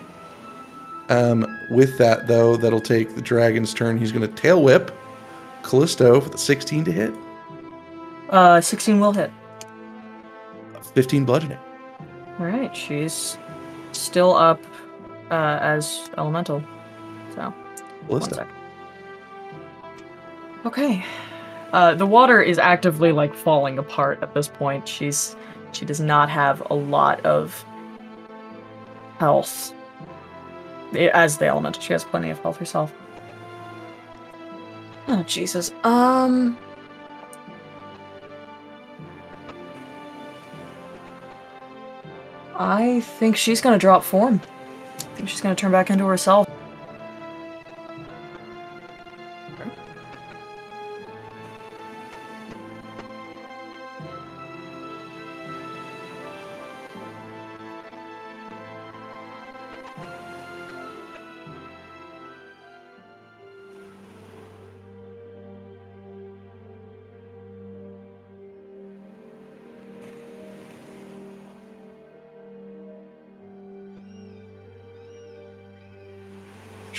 [1.08, 3.96] Um, with that though, that'll take the dragon's turn.
[3.96, 4.90] He's going to tail whip
[5.62, 7.14] Callisto with a 16 to hit,
[8.28, 9.30] Uh, 16 will hit.
[10.94, 11.56] 15 bludgeoning.
[12.38, 13.38] All right, she's
[13.92, 14.60] still up
[15.30, 16.62] uh, as elemental.
[17.34, 17.52] So,
[18.06, 18.48] one sec.
[20.66, 21.04] Okay.
[21.72, 24.86] Uh, the water is actively like falling apart at this point.
[24.86, 25.36] She's
[25.72, 27.64] she does not have a lot of
[29.18, 29.74] health.
[31.12, 32.94] As the elemental, she has plenty of health herself.
[35.08, 35.72] Oh Jesus.
[35.82, 36.56] Um.
[42.56, 44.40] I think she's gonna drop form.
[45.14, 46.48] I think she's gonna turn back into herself.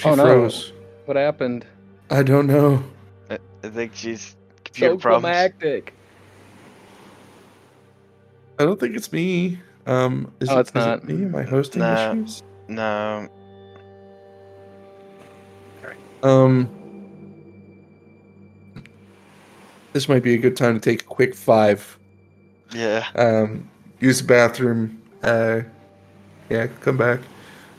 [0.06, 0.52] She Oh, no.
[1.06, 1.66] What happened?
[2.12, 2.84] I don't know.
[3.32, 5.24] I, I think she's computer So problems.
[5.24, 5.94] climactic.
[8.60, 9.60] I don't think it's me.
[9.88, 11.26] Um, is Oh, it, it's is it me?
[11.26, 12.14] Am I hosting Nah.
[12.14, 12.44] issues?
[12.68, 13.28] No,
[16.22, 16.70] Um,
[19.94, 21.98] this might be a good time to take a quick five.
[22.74, 23.06] yeah.
[23.16, 23.68] Um,
[24.00, 25.02] use the bathroom.
[25.24, 25.62] Uh,
[26.50, 27.22] yeah, come back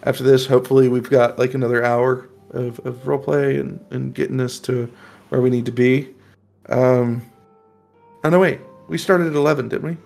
[0.07, 0.47] after this.
[0.47, 4.91] Hopefully, we've got like another hour of, of roleplay and, and getting us to
[5.28, 6.09] where we need to be.
[6.69, 7.23] Um,
[8.24, 9.97] oh no, wait, we started at eleven, didn't we?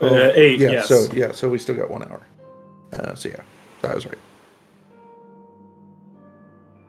[0.00, 0.70] Uh, eight, Yeah.
[0.70, 0.88] yes.
[0.88, 2.26] So yeah, so we still got one hour.
[2.92, 3.42] Uh, so yeah,
[3.84, 4.18] I was right.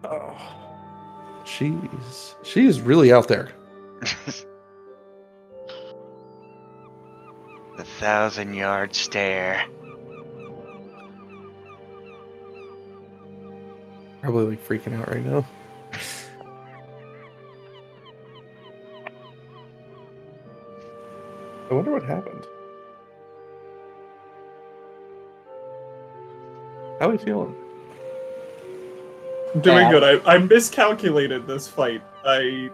[0.04, 0.38] Oh,
[1.46, 3.50] she's she's really out there.
[7.78, 9.66] the thousand yard stare.
[14.30, 15.44] Probably like freaking out right now.
[21.72, 22.46] I wonder what happened.
[27.00, 27.56] How are we feeling?
[29.56, 29.92] I'm doing Bad.
[29.94, 30.22] good.
[30.28, 32.04] I, I miscalculated this fight.
[32.24, 32.70] I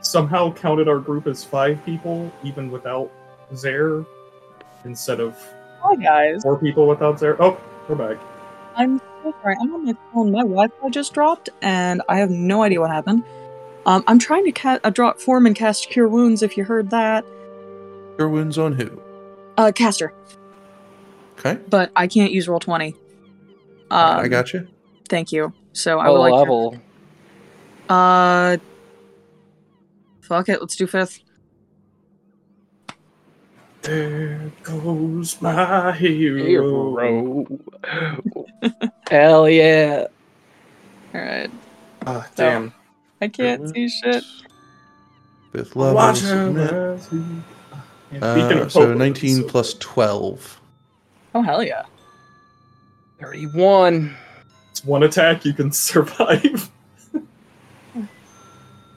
[0.00, 3.08] somehow counted our group as five people, even without
[3.54, 4.04] Zaire,
[4.84, 5.38] instead of
[5.80, 6.42] Hi guys.
[6.42, 7.40] four people without Zaire.
[7.40, 7.56] Oh,
[7.88, 8.20] we're back.
[8.74, 9.56] I'm so sorry.
[9.60, 10.30] I'm on my phone.
[10.32, 13.22] My Wi-Fi just dropped, and I have no idea what happened.
[13.86, 16.42] Um, I'm trying to ca- uh, draw form and cast Cure Wounds.
[16.42, 17.24] If you heard that,
[18.16, 19.00] Cure wounds on who?
[19.56, 20.12] uh, Castor,
[21.38, 22.94] Okay, but I can't use roll twenty.
[23.90, 24.68] Um, I got you.
[25.08, 25.52] Thank you.
[25.72, 26.30] So I What would like.
[26.30, 26.76] to- level?
[27.88, 28.56] uh,
[30.20, 30.60] fuck it.
[30.60, 31.20] Let's do fifth.
[33.82, 36.44] There goes my hero.
[36.44, 37.46] Hero.
[39.10, 40.06] Hell yeah.
[41.14, 41.50] All right.
[42.06, 42.72] Ah, damn.
[43.20, 44.22] I can't see shit.
[45.52, 45.94] Fifth level.
[45.94, 47.16] Watch him as he-
[48.12, 50.60] And speaking Uh, so 19 so- plus 12.
[51.34, 51.82] Oh hell yeah.
[53.20, 54.14] 31.
[54.70, 56.70] It's one attack you can survive.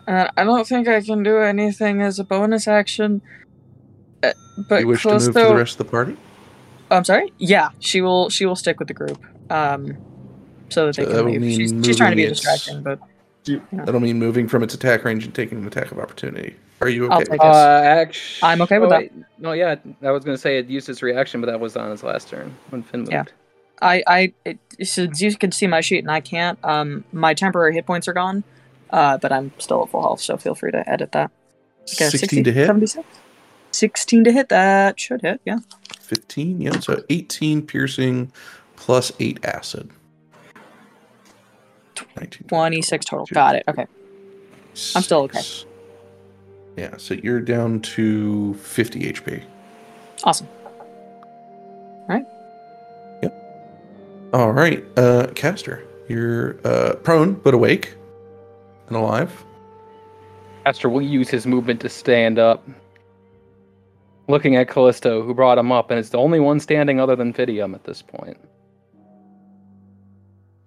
[0.08, 3.22] Uh, I don't think I can do anything as a bonus action.
[4.58, 6.18] But you wish to move to the rest of the party?
[6.92, 7.34] I'm sorry.
[7.38, 8.30] Yeah, she will.
[8.30, 9.24] She will stick with the group.
[9.52, 9.98] Um,
[10.70, 11.42] so that they So can would leave.
[11.42, 13.00] mean She's, she's trying to be moving its- distracting, but
[13.72, 16.56] That'll mean moving from its attack range and taking an attack of opportunity.
[16.82, 17.26] Are you I'll okay?
[17.32, 17.46] take Uh,
[17.84, 19.12] actually, I'm okay with that.
[19.38, 22.02] No, yeah, I was gonna say it used its reaction, but that was on its
[22.02, 23.12] last turn when Finn moved.
[23.12, 23.24] Yeah.
[23.84, 27.76] I, I, it, since you can see my sheet and I can't, um, my temporary
[27.76, 28.44] hit points are gone,
[28.90, 31.30] uh, but I'm still at full health, so feel free to edit that.
[31.84, 32.66] Okay, 16 to hit?
[32.66, 33.06] 76?
[33.76, 35.60] 16 to hit, that should hit, yeah.
[36.00, 36.80] 15, yeah.
[36.80, 38.32] So 18 piercing
[38.76, 39.90] plus 8 acid.
[42.18, 43.26] 19, 26 total.
[43.32, 43.86] Got it, okay.
[44.96, 45.42] I'm still okay.
[46.78, 49.44] Yeah, so you're down to 50 HP.
[50.24, 50.48] Awesome.
[50.66, 52.26] All right,
[53.24, 54.32] Yep.
[54.34, 57.96] All right, uh, Castor, you're uh, prone but awake
[58.88, 59.44] and alive.
[60.66, 62.68] Aster will use his movement to stand up.
[64.28, 67.32] Looking at Callisto, who brought him up, and it's the only one standing other than
[67.32, 68.38] Fidium at this point.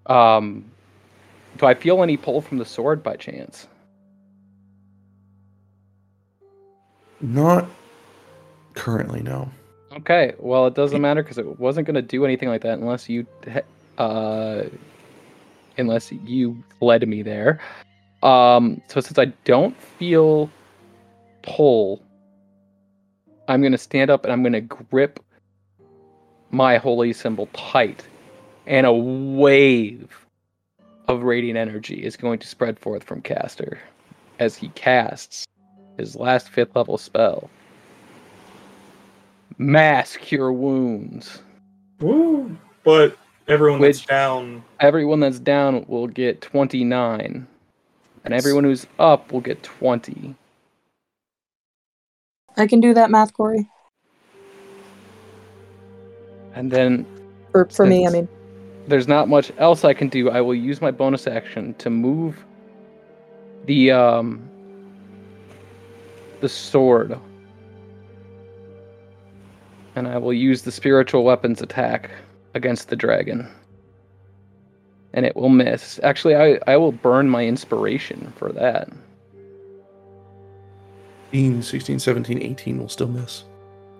[0.06, 0.64] Um,
[1.56, 3.66] do I feel any pull from the sword by chance?
[7.20, 7.68] Not
[8.74, 9.50] currently, no.
[9.92, 13.08] Okay, well, it doesn't matter because it wasn't going to do anything like that unless
[13.08, 13.26] you,
[13.98, 14.62] uh,
[15.76, 17.58] unless you led me there.
[18.22, 20.50] Um, so since I don't feel
[21.42, 22.00] pull,
[23.48, 25.20] I'm going to stand up and I'm going to grip
[26.50, 28.06] my holy symbol tight,
[28.66, 30.26] and a wave
[31.08, 33.78] of radiant energy is going to spread forth from Castor
[34.38, 35.46] as he casts
[35.96, 37.50] his last fifth level spell.
[39.56, 41.42] Mass Cure Wounds.
[42.00, 42.56] Woo!
[42.84, 43.16] But
[43.48, 44.62] everyone that's down.
[44.80, 47.46] Everyone that's down will get 29,
[48.24, 50.34] and everyone who's up will get 20.
[52.58, 53.68] I can do that math, Corey.
[56.54, 57.06] And then
[57.52, 58.28] For, for me, I mean.
[58.88, 60.30] there's not much else I can do.
[60.30, 62.44] I will use my bonus action to move
[63.66, 64.48] the um
[66.40, 67.18] the sword.
[69.96, 72.10] And I will use the spiritual weapons attack
[72.54, 73.48] against the dragon.
[75.14, 75.98] And it will miss.
[76.02, 78.88] Actually, I, I will burn my inspiration for that.
[81.30, 83.44] 15, 16, 17, 18 will still miss.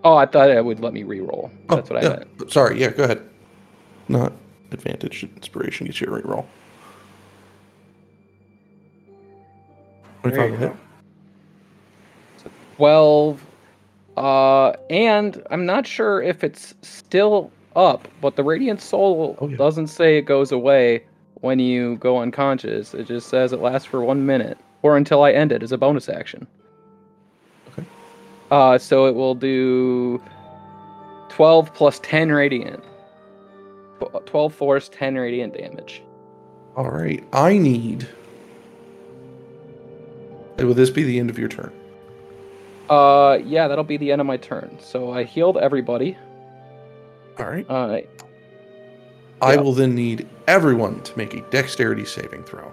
[0.04, 1.50] Oh, I thought it would let me reroll.
[1.68, 2.16] Oh, That's oh, what I yeah.
[2.38, 2.52] meant.
[2.52, 3.22] Sorry, yeah, go ahead.
[4.08, 4.32] Not
[4.72, 5.22] advantage.
[5.22, 6.46] Inspiration gets you a re-roll.
[10.22, 10.72] 25 hit.
[12.76, 13.46] 12.
[14.16, 19.56] Uh, and I'm not sure if it's still up, but the Radiant Soul oh, yeah.
[19.56, 22.94] doesn't say it goes away when you go unconscious.
[22.94, 25.78] It just says it lasts for one minute or until I end it as a
[25.78, 26.46] bonus action.
[28.50, 28.74] Okay.
[28.74, 30.20] Uh, so it will do
[31.30, 32.82] 12 plus 10 radiant.
[34.26, 36.02] 12 force, 10 radiant damage.
[36.76, 37.22] All right.
[37.32, 38.08] I need.
[40.60, 41.72] Uh, Will this be the end of your turn?
[42.88, 44.78] Uh, yeah, that'll be the end of my turn.
[44.80, 46.16] So I healed everybody.
[47.38, 47.66] All right.
[47.68, 48.08] All right.
[49.42, 49.60] I Yeah.
[49.60, 52.72] will then need everyone to make a dexterity saving throw.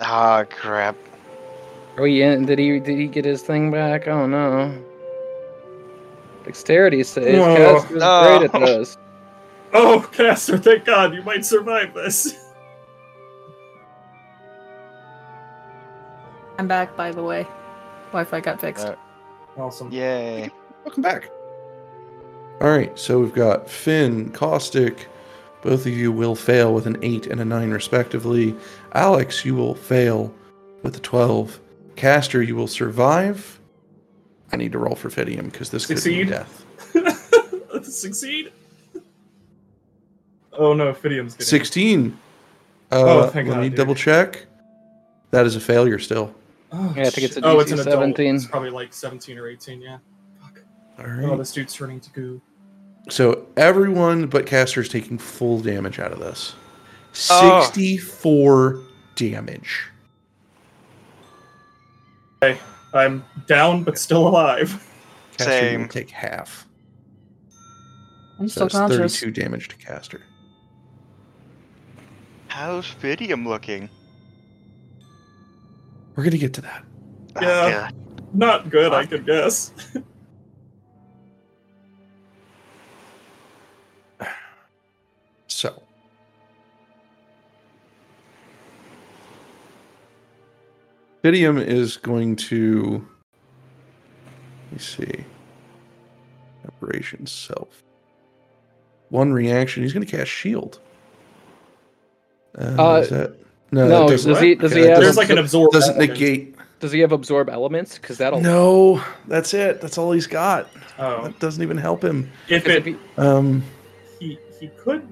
[0.00, 0.96] Ah, crap.
[1.98, 4.08] Oh yeah, did he did he get his thing back?
[4.08, 4.76] Oh no.
[6.44, 7.36] Dexterity saves.
[7.38, 7.54] No.
[7.56, 8.98] Cast is great at this.
[9.72, 12.34] Oh, Castor, thank God, you might survive this.
[16.58, 17.46] I'm back, by the way.
[18.08, 18.84] Wi-Fi got fixed.
[18.84, 18.96] Uh,
[19.56, 19.92] Awesome.
[19.92, 20.50] Yay.
[20.84, 21.30] Welcome back.
[22.60, 22.98] All right.
[22.98, 25.06] So we've got Finn, Caustic.
[25.62, 28.56] Both of you will fail with an 8 and a 9, respectively.
[28.94, 30.34] Alex, you will fail
[30.82, 31.60] with a 12.
[32.00, 33.60] Castor, you will survive.
[34.52, 36.28] I need to roll for Fidium because this could be Succeed.
[36.30, 37.84] death.
[37.84, 38.52] Succeed.
[40.52, 42.18] Oh no, Fidium's getting 16.
[42.90, 43.76] Uh, Oh, thank let God, me dude.
[43.76, 44.46] double check.
[45.30, 46.34] That is a failure still.
[46.72, 47.44] Oh, Yeah, I think it's shit.
[47.44, 47.94] a oh, it's DC an adult.
[47.96, 48.34] 17.
[48.36, 49.98] It's probably like 17 or 18, yeah.
[50.40, 50.62] Fuck.
[50.98, 51.38] All Oh, right.
[51.38, 52.40] this dude's turning to goo.
[53.10, 56.54] So everyone but Castor is taking full damage out of this.
[57.30, 57.62] Oh.
[57.74, 58.80] 64
[62.40, 62.60] damage.
[62.92, 64.86] I'm down but still alive.
[65.36, 65.80] Castor, you Same.
[65.82, 66.66] will take half.
[68.38, 69.20] I'm So still that's conscious.
[69.20, 70.22] 32 damage to Castor.
[72.48, 73.88] How's Fidium looking?
[76.16, 76.84] We're going to get to that.
[77.36, 77.90] Oh, Yeah.
[77.90, 77.94] God.
[78.32, 79.72] Not good, I could guess.
[91.22, 93.06] Fidium is going to.
[94.66, 95.24] Let me see.
[96.66, 97.82] Operation self.
[99.10, 99.82] One reaction.
[99.82, 100.78] He's going to cast shield.
[102.58, 103.36] Uh, Uh, is that,
[103.72, 105.72] no, no, does doesn't, he- does he have- There's like an absorb.
[105.72, 106.12] doesn't element.
[106.12, 106.56] negate.
[106.80, 107.98] Does he have absorb elements?
[107.98, 108.40] Because that'll.
[108.40, 109.80] No, that's it.
[109.80, 110.68] That's all he's got.
[110.98, 112.30] Oh, That doesn't even help him.
[112.48, 113.62] if 'cause it, if he- Um,
[114.18, 115.06] he he could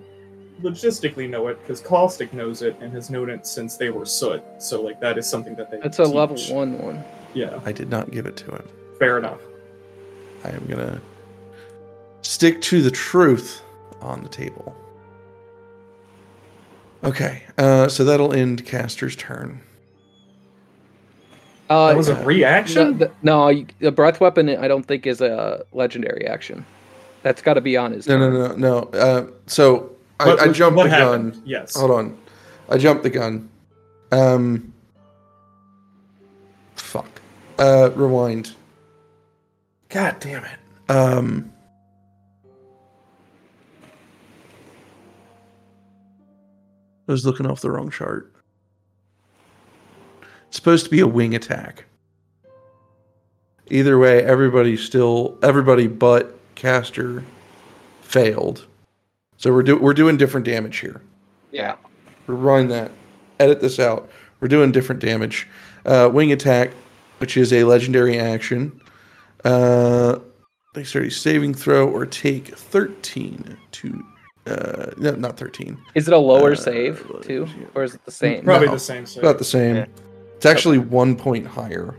[0.63, 4.43] logistically know it because Caustic knows it and has known it since they were Soot.
[4.59, 5.79] So like that is something that they.
[5.79, 7.05] it's a level one one.
[7.35, 8.69] Yeah, I did not give it to him.
[8.99, 9.41] fair enough.
[10.45, 11.01] I am gonna
[12.23, 13.63] stick to the truth
[14.01, 14.75] on the table.
[17.05, 19.61] Okay, uh, so that'll end Castor's turn.
[21.71, 22.93] Uh, That was a reaction.
[22.93, 26.65] no, the, no, the breath weapon I don't think is a legendary action.
[27.23, 28.09] That's got to be on his.
[28.09, 28.61] No, no, turn.
[28.61, 28.99] no, no.
[28.99, 31.33] Uh, so I, What- I jumped the happened?
[31.35, 31.43] gun.
[31.47, 31.77] Yes.
[31.77, 32.19] Hold on,
[32.69, 33.49] I jumped the gun.
[34.11, 34.73] Um,
[36.77, 37.07] fuck.
[37.59, 38.55] Uh, rewind.
[39.89, 40.59] God damn it.
[40.91, 41.53] Um.
[47.09, 48.33] I was looking off the wrong chart.
[50.49, 51.85] It's supposed to be a wing attack.
[53.71, 57.25] Either way, everybody still everybody but Castor
[58.03, 58.67] failed.
[59.39, 61.01] So we're do, we're doing different damage here.
[61.53, 61.77] Yeah.
[62.27, 62.91] Rewind that.
[63.41, 64.11] Edit this out.
[64.41, 65.49] We're doing different damage.
[65.87, 66.73] Uh, wing attack,
[67.19, 68.81] which is a legendary action.
[69.45, 70.19] Uh,
[70.75, 74.05] dexterity saving throw or take 13 to.
[74.47, 75.79] Uh, no, not 13.
[75.95, 78.45] Is it a lower Uh, save too, or is it the same?
[78.45, 78.73] Probably No.
[78.75, 79.07] the same.
[79.07, 79.77] So About the same.
[79.77, 79.87] Yeah.
[80.37, 81.95] It's actually one point higher.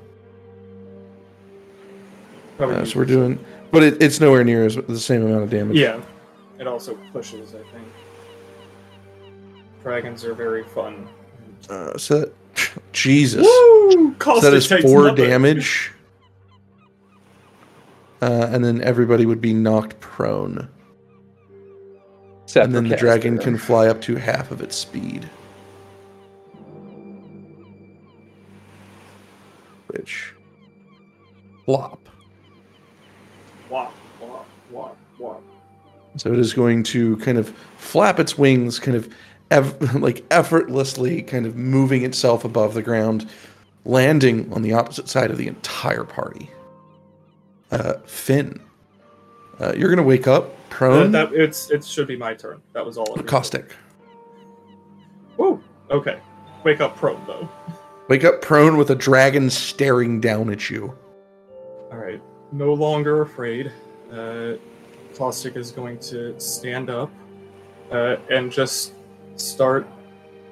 [2.59, 3.39] Uh, so we're doing,
[3.71, 5.77] but it, it's nowhere near as the same amount of damage.
[5.77, 6.01] Yeah,
[6.59, 7.55] it also pushes.
[7.55, 7.87] I think
[9.81, 11.07] dragons are very fun.
[11.69, 12.33] Uh, so that,
[12.93, 13.45] Jesus.
[13.45, 14.15] Woo!
[14.21, 15.25] So that is four nothing.
[15.25, 15.91] damage.
[18.21, 20.67] Uh, and then everybody would be knocked prone.
[22.43, 23.51] Except and then the dragon Castor.
[23.51, 25.29] can fly up to half of its speed.
[29.87, 30.33] Which.
[31.65, 32.09] Flop.
[33.69, 35.37] Wah, wah, wah, wah.
[36.17, 39.13] So it is going to kind of flap its wings, kind of
[39.51, 43.29] ev- like effortlessly, kind of moving itself above the ground,
[43.85, 46.49] landing on the opposite side of the entire party.
[47.71, 48.59] Uh, Finn,
[49.59, 52.61] uh, you're going to wake up Uh, prone, that it's it should be my turn.
[52.73, 53.15] That was all.
[53.17, 53.71] Caustic.
[55.37, 55.61] Woo.
[55.91, 56.19] Okay.
[56.63, 57.47] Wake up prone though.
[58.09, 60.95] Wake up prone with a dragon staring down at you.
[61.91, 62.21] All right,
[62.51, 63.71] no longer afraid.
[64.11, 64.53] Uh,
[65.19, 67.11] Caustic is going to stand up
[67.91, 68.93] uh, and just
[69.35, 69.85] start.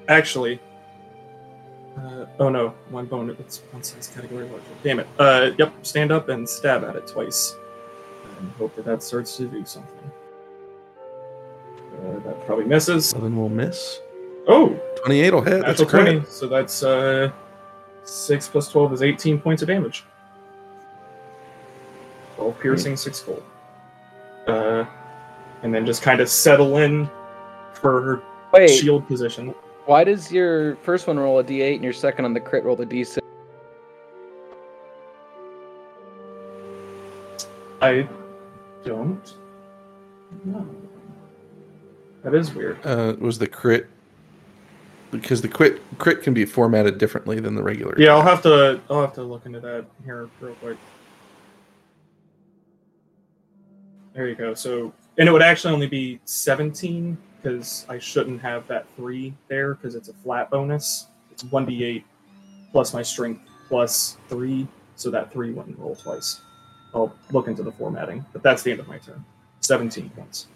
[0.09, 0.59] Actually,
[1.97, 3.29] uh, oh no, one bone.
[3.39, 4.65] It's one size category larger.
[4.83, 5.07] Damn it.
[5.17, 7.55] Uh, yep, stand up and stab at it twice,
[8.39, 10.11] and hope that that starts to do something.
[11.93, 13.13] Uh, that probably misses.
[13.13, 14.01] 11 will miss.
[14.49, 15.61] Oh, 28 will hit.
[15.65, 16.03] That's a a crit.
[16.19, 16.25] 20.
[16.29, 17.31] So that's uh,
[18.03, 20.03] 6 plus 12 is 18 points of damage.
[22.35, 23.43] 12 piercing, 6 cold.
[24.47, 24.85] Uh,
[25.63, 27.09] and then just kind of settle in
[27.73, 29.53] for her Wait, shield position.
[29.85, 32.79] why does your first one roll a d8 and your second on the crit roll
[32.81, 33.19] a d6?
[37.81, 38.07] I
[38.83, 39.35] don't
[40.45, 40.67] know.
[42.23, 42.79] That is weird.
[42.85, 43.87] Uh, was the crit
[45.11, 47.95] because the crit crit can be formatted differently than the regular.
[47.97, 50.77] Yeah, I'll have to I'll have to look into that here real quick.
[54.17, 54.55] There you go.
[54.55, 59.75] So, and it would actually only be 17 because I shouldn't have that three there
[59.75, 61.05] because it's a flat bonus.
[61.31, 62.03] It's 1d8
[62.71, 66.41] plus my strength plus three, so that three wouldn't roll twice.
[66.95, 69.23] I'll look into the formatting, but that's the end of my turn.
[69.59, 70.47] 17 points.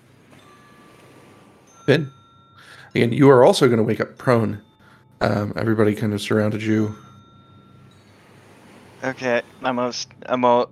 [1.85, 2.09] Finn.
[2.95, 4.59] Again, you are also going to wake up prone.
[5.21, 6.95] Um, everybody kind of surrounded you.
[9.03, 10.67] Okay, I'm gonna s- I'm gonna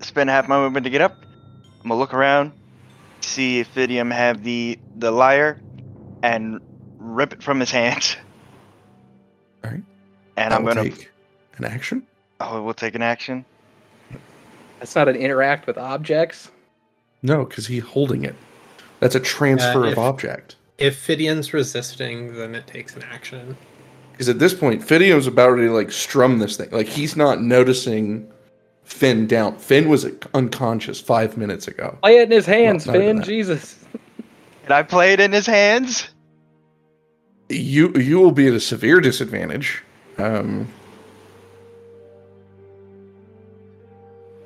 [0.00, 1.23] spend half my movement to get up.
[1.84, 2.52] I'm gonna look around,
[3.20, 5.60] see if Fidium have the the lyre,
[6.22, 6.60] and
[6.98, 8.16] rip it from his hands.
[9.64, 9.82] Alright.
[10.38, 11.10] And That I'm gonna take
[11.58, 12.06] an action.
[12.40, 13.44] oh, we'll take an action.
[14.78, 16.50] That's not an interact with objects.
[17.22, 18.34] No, because he's holding it.
[19.00, 20.56] That's a transfer Uh, of object.
[20.78, 23.56] If Fidium's resisting, then it takes an action.
[24.12, 26.70] Because at this point, Fidium's about to like strum this thing.
[26.70, 28.30] Like he's not noticing
[28.84, 29.56] Finn down.
[29.58, 31.98] Finn was unconscious five minutes ago.
[32.02, 33.22] Play it in his hands, not Finn.
[33.22, 33.78] Jesus.
[34.62, 36.08] Can I play it in his hands?
[37.48, 39.82] You you will be at a severe disadvantage.
[40.18, 40.68] Um,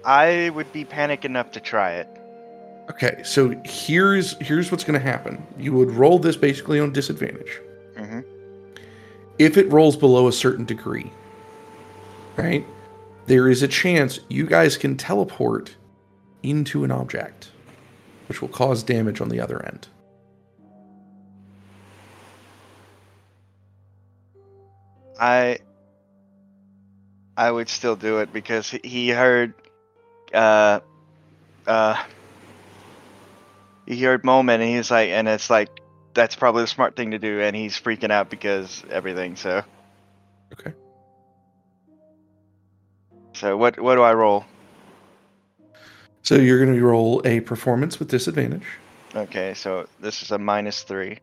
[0.05, 2.09] I would be panic enough to try it.
[2.91, 5.45] okay, so here's here's what's going to happen.
[5.59, 7.61] You would roll this basically on disadvantage.
[7.97, 8.21] hmm
[9.39, 11.13] if it rolls below a certain degree,
[12.37, 12.67] right,
[13.29, 15.77] there is a chance you guys can teleport
[16.43, 17.51] into an object,
[18.29, 19.87] which will cause damage on the other end.
[25.21, 25.59] I
[27.37, 29.53] I would still do it because he- he heard
[30.33, 30.81] uh
[31.67, 32.03] uh
[33.87, 35.69] he heard moment and he's like and it's like
[36.15, 39.63] that's probably the smart thing to do and he's freaking out because everything so
[40.53, 40.73] Okay.
[43.35, 44.45] So what what do I roll?
[46.23, 48.67] So you're going to roll a performance with disadvantage.
[49.15, 51.19] Okay, so this is a minus three.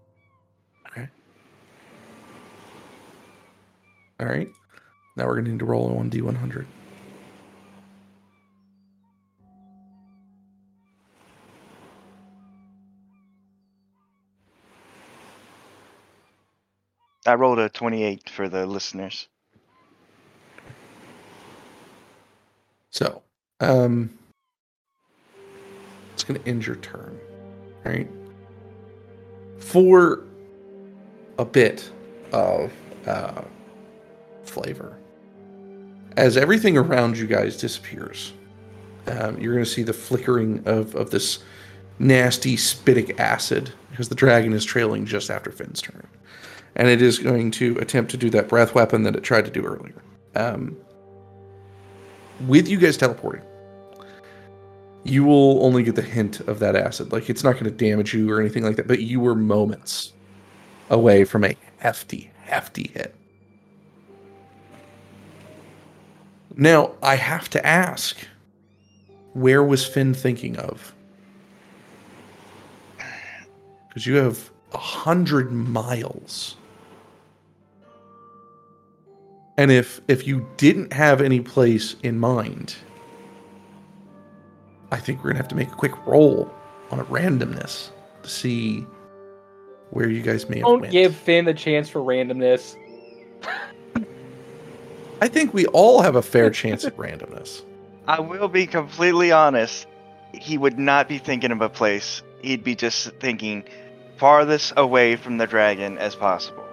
[0.88, 1.08] Okay.
[4.20, 4.50] All right.
[5.16, 6.66] Now we're going to need to roll a 1d100.
[17.28, 19.28] I rolled a twenty-eight for the listeners.
[22.96, 23.24] So,
[23.60, 24.10] um,
[26.14, 27.20] it's going to end your turn,
[27.84, 28.08] right?
[29.60, 30.24] For
[31.38, 31.92] a bit
[32.32, 32.72] of
[33.06, 33.42] uh,
[34.46, 34.98] flavor,
[36.16, 38.32] as everything around you guys disappears,
[39.08, 41.40] um, you're going to see the flickering of, of this
[42.00, 46.08] nasty spitic acid because the dragon is trailing just after Finn's turn.
[46.78, 49.52] And it is going to attempt to do that breath weapon that it tried to
[49.52, 50.02] do earlier.
[50.34, 50.78] Um,
[52.42, 53.44] with you guys teleporting,
[55.04, 57.12] you will only get the hint of that acid.
[57.12, 60.14] Like it's not going to damage you or anything like that, but you were moments
[60.90, 63.16] away from a hefty, hefty hit.
[66.58, 68.18] Now, I have to ask
[69.34, 70.94] where was Finn thinking of?
[73.88, 76.56] Because you have a hundred miles.
[79.58, 82.76] And if if you didn't have any place in mind,
[84.92, 86.54] I think we're gonna have to make a quick roll
[86.92, 87.90] on a randomness
[88.24, 88.86] to see
[89.92, 90.92] where you guys may have Don't went.
[90.92, 92.76] give Finn the chance for randomness.
[95.22, 97.64] I think we all have a fair chance at randomness.
[98.08, 99.88] I will be completely honest.
[100.34, 102.22] He would not be thinking of a place.
[102.42, 103.64] He'd be just thinking
[104.18, 106.65] farthest away from the dragon as possible.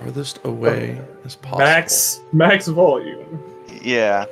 [0.00, 1.58] Farthest away as possible.
[1.60, 3.42] Max max volume.
[3.82, 4.26] Yeah.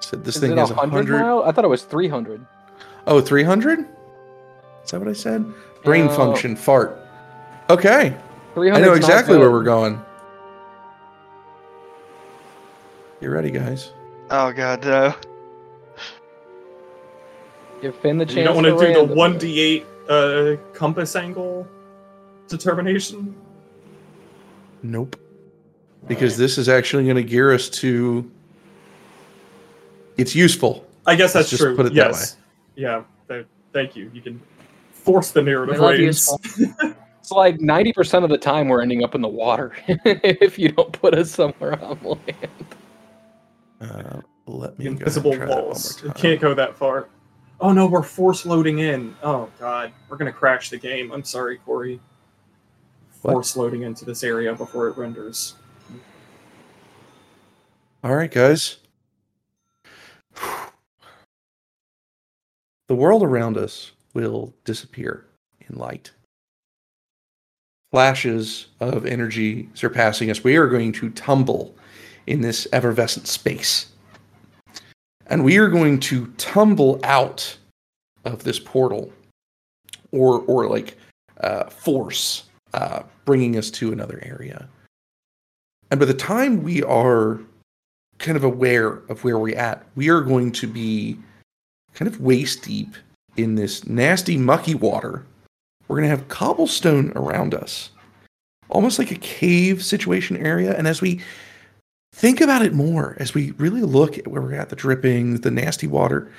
[0.00, 1.20] Said this Is thing it has 100 100.
[1.20, 1.42] mile?
[1.44, 2.44] I thought it was 300.
[3.06, 3.80] Oh, 300?
[4.84, 5.44] Is that what I said?
[5.82, 6.12] Brain No.
[6.12, 6.98] function, fart.
[7.70, 8.14] Okay.
[8.54, 10.00] 300 I know exactly where we're going.
[13.20, 13.92] You ready, guys?
[14.30, 15.14] Oh god, no.
[17.80, 18.36] Give Finn the chance.
[18.36, 19.40] You don't want to to do the one it.
[19.40, 21.66] d eight uh compass angle
[22.48, 23.34] determination.
[24.82, 25.16] Nope.
[26.06, 28.30] Because this is actually going to gear us to.
[30.18, 30.86] It's useful.
[31.06, 31.76] I guess Let's that's just true.
[31.76, 32.36] put it that yes.
[32.76, 33.04] Yeah.
[33.28, 34.10] th- thank you.
[34.12, 34.40] You can
[34.90, 35.98] force the narrative We love
[37.20, 40.92] It's like 90% of the time we're ending up in the water if you don't
[40.92, 42.66] put us somewhere on land.
[43.80, 46.02] Uh, let me go ahead and Invisible try that one more walls.
[46.02, 46.16] You time.
[46.18, 47.08] can't go that far.
[47.64, 49.16] Oh no, we're force loading in.
[49.22, 51.10] Oh god, we're gonna crash the game.
[51.10, 51.98] I'm sorry, Corey.
[53.22, 53.32] What?
[53.32, 55.54] Force loading into this area before it renders.
[58.04, 58.76] All right, guys.
[62.86, 65.24] The world around us will disappear
[65.66, 66.10] in light.
[67.92, 70.44] Flashes of energy surpassing us.
[70.44, 71.74] We are going to tumble
[72.26, 73.86] in this effervescent space.
[75.26, 77.56] And we are going to tumble out
[78.24, 79.12] of this portal
[80.12, 80.96] or, or like
[81.40, 82.44] uh, force
[82.74, 84.68] uh, bringing us to another area.
[85.90, 87.40] And by the time we are
[88.18, 91.18] kind of aware of where we're at, we are going to be
[91.94, 92.94] kind of waist deep
[93.36, 95.24] in this nasty, mucky water.
[95.88, 97.90] We're going to have cobblestone around us,
[98.70, 100.76] almost like a cave situation area.
[100.76, 101.20] And as we
[102.14, 105.50] think about it more, as we really look at where we're at, the dripping, the
[105.50, 106.30] nasty water,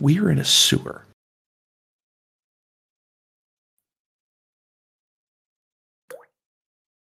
[0.00, 1.06] we are in a sewer.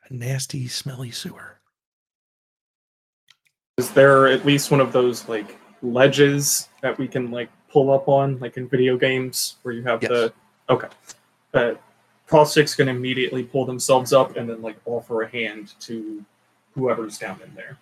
[0.09, 1.59] A nasty, smelly sewer.
[3.77, 8.07] Is there at least one of those like ledges that we can like pull up
[8.07, 10.09] on, like in video games, where you have Yes.
[10.09, 10.33] the
[10.69, 10.87] okay.
[11.53, 11.73] Uh,
[12.27, 16.23] Caustic's gonna immediately pull themselves up and then like offer a hand to
[16.73, 17.77] whoever's down in there.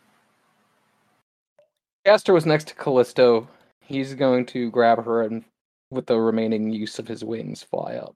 [2.06, 3.48] Castor was next to Callisto.
[3.82, 5.44] He's going to grab her and,
[5.90, 8.16] with the remaining use of his wings, fly up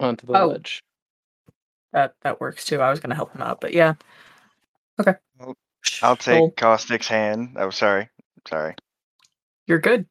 [0.00, 0.46] onto the Oh.
[0.48, 0.82] ledge.
[1.92, 2.80] That that works too.
[2.80, 3.94] I was gonna help him out, but yeah.
[4.98, 5.14] Okay.
[6.02, 7.56] I'll take Well, Caustic's hand.
[7.56, 8.08] Oh, sorry.
[8.48, 8.74] Sorry.
[9.66, 10.06] You're good.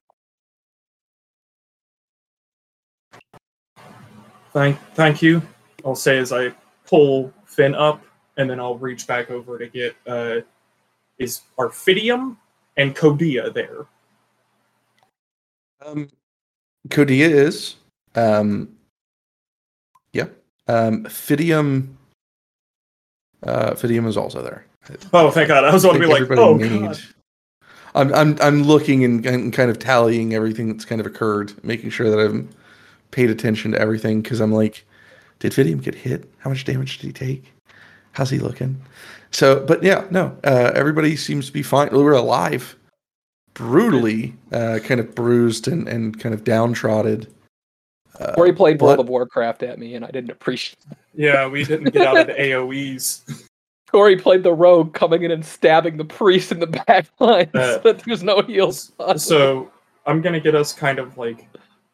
[4.54, 5.42] Thank, thank you.
[5.86, 6.54] I'll say as I
[6.86, 8.04] pull Finn up,
[8.38, 10.42] and then I'll reach back over to get uh,
[11.18, 12.38] is Arphidium
[12.78, 13.86] and Kodia there.
[15.86, 16.10] Um,
[16.90, 17.76] Kodia is.
[18.16, 18.70] Um,
[20.14, 20.28] yeah.
[20.68, 21.96] Um, Fidium.
[23.44, 24.66] Uh, Fidium is also there.
[25.14, 25.64] Oh, thank God!
[25.64, 27.00] I was going to be like, oh God.
[27.94, 31.90] I'm I'm I'm looking and, and kind of tallying everything that's kind of occurred, making
[31.90, 32.50] sure that I'm
[33.12, 34.86] paid attention to everything because I'm like,
[35.40, 36.30] did Fidium get hit?
[36.40, 37.54] How much damage did he take?
[38.14, 38.82] How's he looking?
[39.32, 41.90] So, but yeah, no, uh, everybody seems to be fine.
[41.92, 42.76] We're alive,
[43.54, 47.28] brutally, uh, kind of bruised and, and kind of downtrodden.
[48.20, 50.78] Uh, Corey played but- World of Warcraft at me, and I didn't appreciate.
[51.14, 53.24] Yeah, we didn't get out of the AOE's.
[53.90, 57.74] Corey played the rogue, coming in and stabbing the priest in the back line, Uh,
[57.76, 58.92] so that there's no heals.
[58.92, 59.20] possible.
[59.20, 59.72] So
[60.06, 61.48] I'm gonna get us kind of like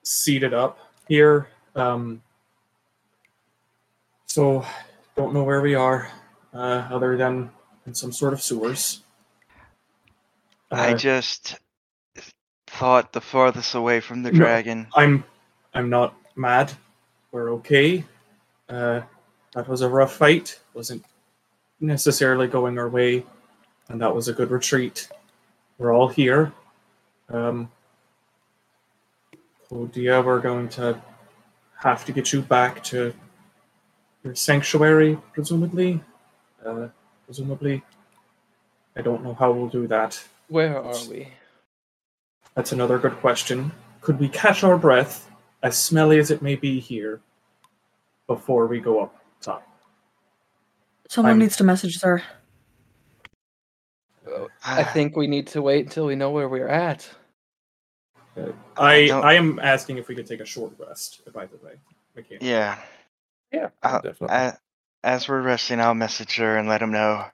[0.04, 1.48] seated up here.
[1.76, 2.22] Um,
[4.26, 4.66] so
[5.16, 6.12] don't know where we are,
[6.58, 7.52] uh, other than
[7.86, 9.04] in some sort of sewers.
[10.72, 11.56] I Uh, just
[12.66, 14.40] thought the farthest away from the No.
[14.40, 14.88] dragon.
[14.96, 15.24] I'm
[15.74, 16.74] I'm not mad.
[17.32, 18.04] We're okay.
[18.68, 19.02] Uh,
[19.54, 20.60] that was a rough fight.
[20.74, 21.06] wasn't
[21.80, 23.26] necessarily going our way,
[23.90, 25.08] and that was a good retreat.
[25.78, 26.52] We're all here.
[27.30, 27.72] Um,
[29.68, 31.02] Claudia, we're going to
[31.80, 33.14] have to get you back to
[34.24, 36.02] your sanctuary, presumably.
[36.68, 36.90] Uh,
[37.26, 37.82] presumably.
[38.96, 40.22] I don't know how we'll do that.
[40.50, 41.30] Where are we?
[42.56, 43.72] That's another good question.
[44.02, 45.30] Could we catch our breath,
[45.64, 47.22] as smelly as it may be here,
[48.26, 49.66] before we go up top?
[51.10, 52.22] Someone I'm- needs to message sir.
[54.66, 57.10] I think we need to wait until we know where we're at.
[58.36, 61.22] Uh, I don't- I am asking if we could take a short rest.
[61.32, 61.80] By the way,
[62.14, 62.42] we can't.
[62.42, 62.78] Yeah.
[63.54, 64.36] Yeah, I'll- definitely.
[64.36, 64.60] a-
[65.08, 67.26] as we're resting, I'll message her and let him know.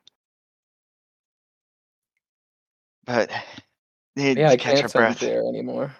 [3.06, 3.32] But
[4.16, 5.20] need Yeah, to I catch can't our send breath.
[5.22, 5.96] there anymore.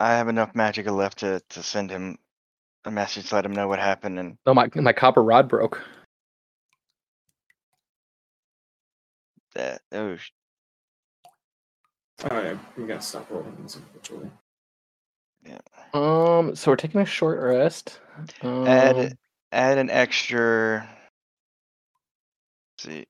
[0.00, 2.18] I have enough magica left to, to send him
[2.84, 5.80] a message, let him know what happened, and Oh my my copper rod broke.
[9.54, 9.80] that.
[9.92, 10.30] Oh, sh-
[12.28, 14.30] Oh, yeah, we gotta stop rolling these individually.
[15.94, 18.00] Um, so we're taking a short rest.
[18.42, 19.16] Um, add
[19.52, 20.88] add an extra.
[22.84, 23.06] let's see,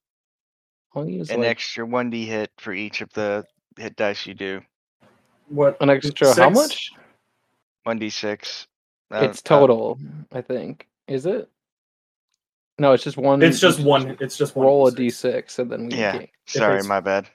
[0.95, 3.45] an like extra one d hit for each of the
[3.77, 4.61] hit dice you do.
[5.49, 5.77] What?
[5.81, 6.35] an extra.
[6.35, 6.91] How much?
[7.85, 8.67] One d six.
[9.11, 9.99] Uh, it's total.
[10.33, 10.87] I think.
[11.07, 11.49] Is it?
[12.79, 13.43] No, it's just one.
[13.43, 14.17] It's just you one.
[14.21, 14.67] It's just one.
[14.67, 14.99] Roll a d6.
[14.99, 15.97] d6 and then we.
[15.97, 16.19] Yeah.
[16.19, 16.29] gain.
[16.47, 17.27] Sorry, my bad.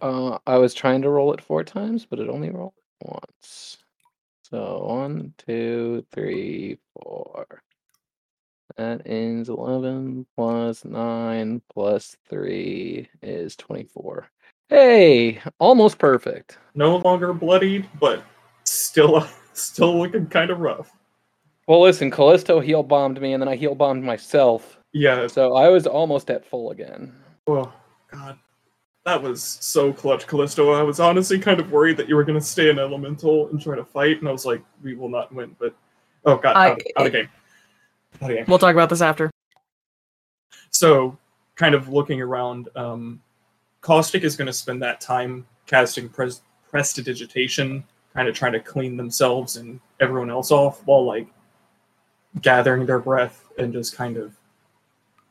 [0.00, 3.78] Uh, I was trying to roll it four times, but it only rolled once.
[4.54, 7.44] So one, two, three, four.
[8.76, 14.28] That ends eleven plus nine plus three is twenty-four.
[14.68, 16.58] Hey, almost perfect.
[16.76, 18.22] No longer bloodied, but
[18.62, 20.92] still, still looking kind of rough.
[21.66, 25.26] Well, listen, Callisto heal bombed me, and then I heal bombed myself, Yeah.
[25.26, 27.12] so I was almost at full again.
[27.48, 27.72] Oh
[28.08, 28.38] God,
[29.04, 30.72] that was so clutch, Callisto.
[30.72, 33.76] I was honestly kind of worried that you were gonna stay in elemental and try
[33.76, 35.54] to fight, and I was like, we will not win.
[35.58, 35.74] But
[36.24, 37.28] oh God, I- out, of, out of game.
[38.22, 38.44] Out of game.
[38.48, 39.30] We'll talk about this after.
[40.70, 41.16] So,
[41.54, 43.22] kind of looking around, um,
[43.80, 48.96] Caustic is going to spend that time casting pres- prestidigitation, kind of trying to clean
[48.96, 51.28] themselves and everyone else off while like
[52.40, 54.34] gathering their breath and just kind of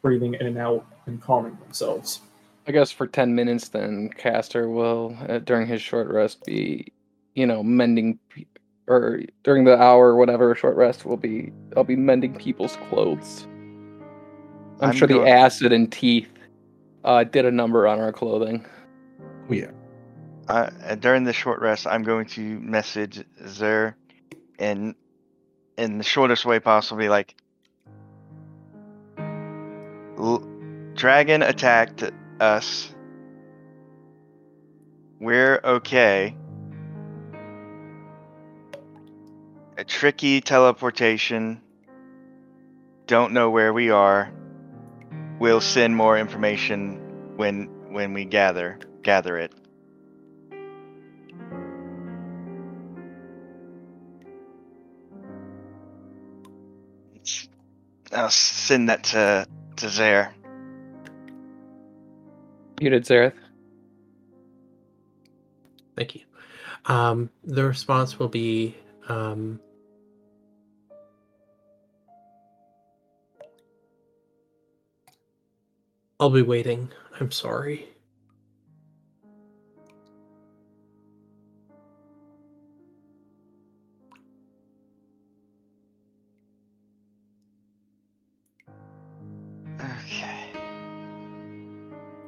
[0.01, 2.21] breathing in and out and calming themselves.
[2.65, 6.93] I guess for 10 minutes, then Castor will, uh, during his short rest, be,
[7.35, 8.45] you know, mending, pe-
[8.87, 13.47] or during the hour or whatever short rest will be, I'll be mending people's clothes.
[14.79, 16.31] I'm, I'm sure the acid and teeth
[17.03, 18.65] uh, did a number on our clothing.
[19.49, 19.71] Oh, yeah.
[20.47, 23.95] Uh, during the short rest, I'm going to message Zer
[24.59, 24.95] in
[25.77, 26.99] in the shortest way possible.
[26.99, 27.33] Be like,
[30.17, 30.45] "L-
[30.95, 32.03] "Dragon attacked
[32.43, 32.93] us.
[35.19, 36.35] We're okay.
[39.77, 41.61] A tricky teleportation.
[43.07, 44.31] Don't know where we are.
[45.39, 49.53] We'll send more information when when we gather gather it."
[58.11, 59.47] I'll send that to
[59.77, 60.35] to Zare.
[62.89, 63.33] Did, Zareth?
[65.95, 66.21] Thank you.
[66.85, 68.75] Um, the response will be
[69.07, 69.59] um,
[76.19, 76.89] I'll be waiting.
[77.19, 77.92] I'm sorry.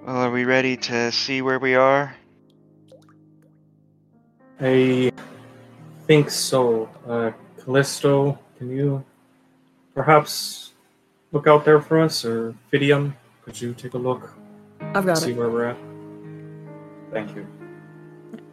[0.06, 2.16] Well, are we ready to see where we are?
[4.62, 5.12] I
[6.06, 6.88] think so.
[7.08, 9.04] Uh, Callisto, can you
[9.96, 10.74] perhaps
[11.32, 13.14] look out there for us, or Fidium?
[13.46, 14.32] Could you take a look,
[14.94, 15.38] I've got see it.
[15.38, 15.78] where we're at?
[17.12, 17.48] Thank you.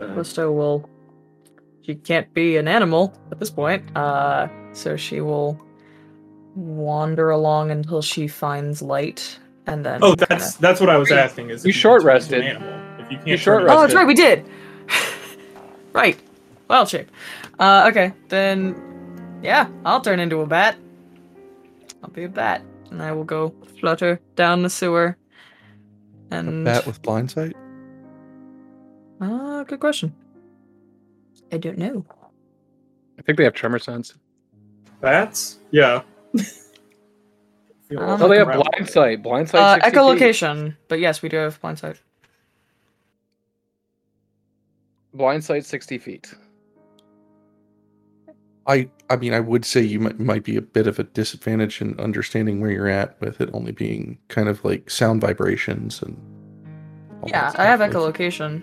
[0.00, 0.88] Uh, Callisto will.
[1.82, 5.60] She can't be an animal at this point, uh, so she will
[6.54, 10.00] wander along until she finds light, and then.
[10.02, 11.50] oh, kinda- that's that's what I was asking.
[11.50, 12.44] Is you if short turn into an rested.
[12.44, 13.04] animal.
[13.04, 14.44] If you can't You short into- Oh, that's right, we did.
[15.92, 16.18] right,
[16.68, 17.10] wild shape.
[17.58, 18.74] Uh, okay, then,
[19.42, 20.76] yeah, I'll turn into a bat.
[22.02, 25.16] I'll be a bat, and I will go flutter down the sewer.
[26.30, 27.54] And A bat with blind sight?
[29.20, 30.14] uh, good question.
[31.52, 32.04] I don't know.
[33.18, 34.14] I think they have tremor sense.
[35.00, 35.58] Bats?
[35.70, 36.02] Yeah.
[37.92, 39.22] Feel Um, Oh, they have around- blind sight.
[39.22, 39.82] Blind sight.
[39.82, 42.00] Uh, echolocation, but yes, we do have blind sight.
[45.14, 46.34] Blind sight 60 feet.
[48.66, 51.82] I I mean, I would say you might, might be a bit of a disadvantage
[51.82, 56.16] in understanding where you're at with it only being kind of like sound vibrations and.
[57.26, 58.62] Yeah, I have echolocation.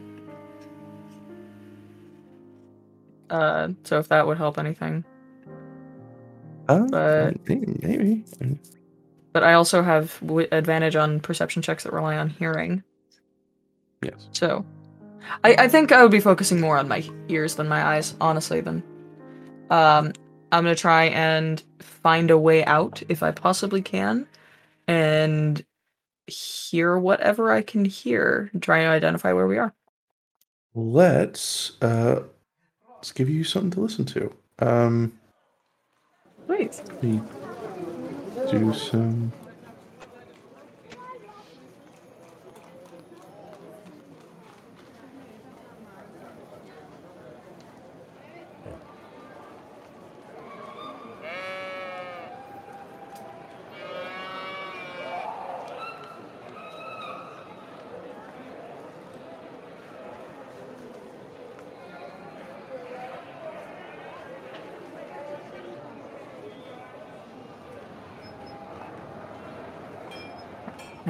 [3.29, 5.03] Uh, so if that would help anything.
[6.67, 7.73] Uh, but- maybe.
[7.81, 8.25] maybe.
[9.31, 12.83] But I also have w- advantage on perception checks that rely on hearing.
[14.01, 14.27] Yes.
[14.31, 14.65] So,
[15.43, 18.61] I, I think I would be focusing more on my ears than my eyes, honestly.
[18.61, 18.83] Then,
[19.69, 20.13] um,
[20.51, 24.27] I'm gonna try and find a way out if I possibly can,
[24.87, 25.63] and
[26.27, 29.73] hear whatever I can hear, try to identify where we are.
[30.73, 32.21] Let's uh,
[32.95, 34.33] let's give you something to listen to.
[34.59, 35.13] Um,
[36.47, 36.81] Please.
[37.01, 37.21] me
[38.51, 39.38] do some.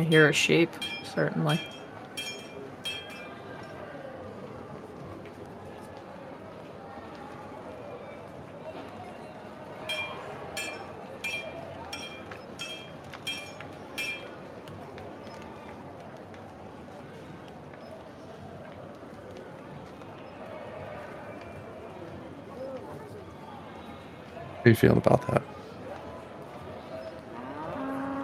[0.10, 0.70] Hear a sheep,
[1.04, 1.58] certainly.
[1.58, 1.64] How
[24.66, 25.42] you feeling about that?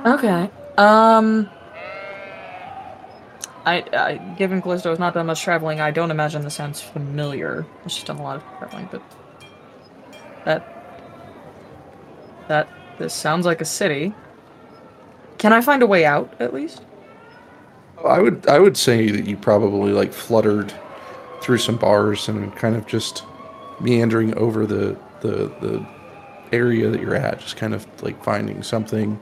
[0.06, 0.49] Okay.
[0.78, 1.49] Um.
[3.66, 7.66] I, I given Callisto has not done much traveling, I don't imagine this sounds familiar.
[7.88, 9.02] She's done a lot of traveling, but
[10.46, 10.72] that
[12.48, 12.70] that
[13.00, 14.14] this sounds like a city.
[15.38, 16.84] Can I find a way out at least?
[18.06, 20.74] I would I would say that you probably like fluttered
[21.42, 23.24] through some bars and kind of just
[23.80, 25.86] meandering over the the the
[26.52, 29.20] area that you're at, just kind of like finding something,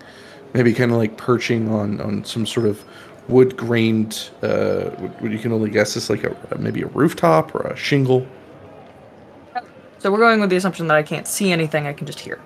[0.53, 2.83] maybe kind of like perching on on some sort of
[3.27, 4.29] wood grained.
[4.41, 4.89] Uh,
[5.21, 8.25] you can only guess is like a maybe a rooftop or a shingle.
[9.99, 12.39] So we're going with the assumption that I can't see anything, I can just hear.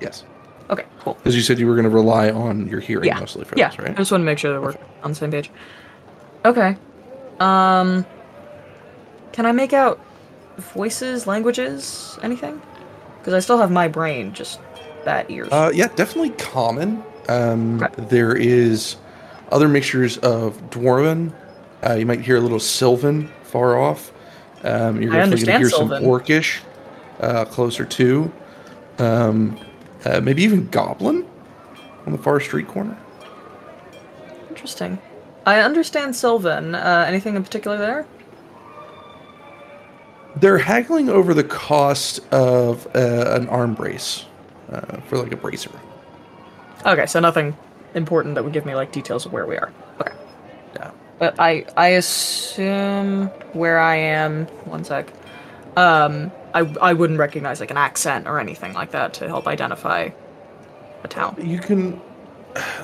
[0.00, 0.24] Yes,
[0.70, 1.18] Okay, cool.
[1.26, 3.68] as you said, you were going to rely on your hearing Yeah, mostly for Yeah,
[3.68, 5.50] this, I just want to make sure that we're on the same page.
[6.44, 6.76] Okay.
[7.40, 8.06] Um.
[9.32, 10.00] Can I make out
[10.56, 12.62] voices, languages, anything?
[13.18, 14.60] Because I still have my brain, just
[15.04, 15.48] that ears.
[15.50, 17.02] Uh, yeah, definitely common.
[17.28, 18.04] Um, Okay.
[18.06, 18.96] There is
[19.50, 21.32] other mixtures of dwarven.
[21.86, 24.12] Uh, you might hear a little Sylvan far off.
[24.62, 26.60] Um, you're going to hear some Orcish
[27.20, 28.32] uh, closer to.
[28.98, 29.58] Um,
[30.04, 31.26] uh, maybe even Goblin
[32.06, 32.96] on the far street corner.
[34.48, 34.98] Interesting.
[35.46, 36.74] I understand Sylvan.
[36.74, 38.06] Uh, anything in particular there?
[40.36, 44.24] They're haggling over the cost of uh, an arm brace
[44.70, 45.70] uh, for like a bracer.
[46.84, 47.56] Okay, so nothing
[47.94, 49.72] important that would give me like details of where we are.
[50.00, 50.12] Okay.
[50.76, 50.90] Yeah.
[51.18, 54.46] But I I assume where I am.
[54.66, 55.12] One sec.
[55.76, 60.10] Um, I I wouldn't recognize like an accent or anything like that to help identify
[61.02, 61.36] a town.
[61.40, 62.00] You can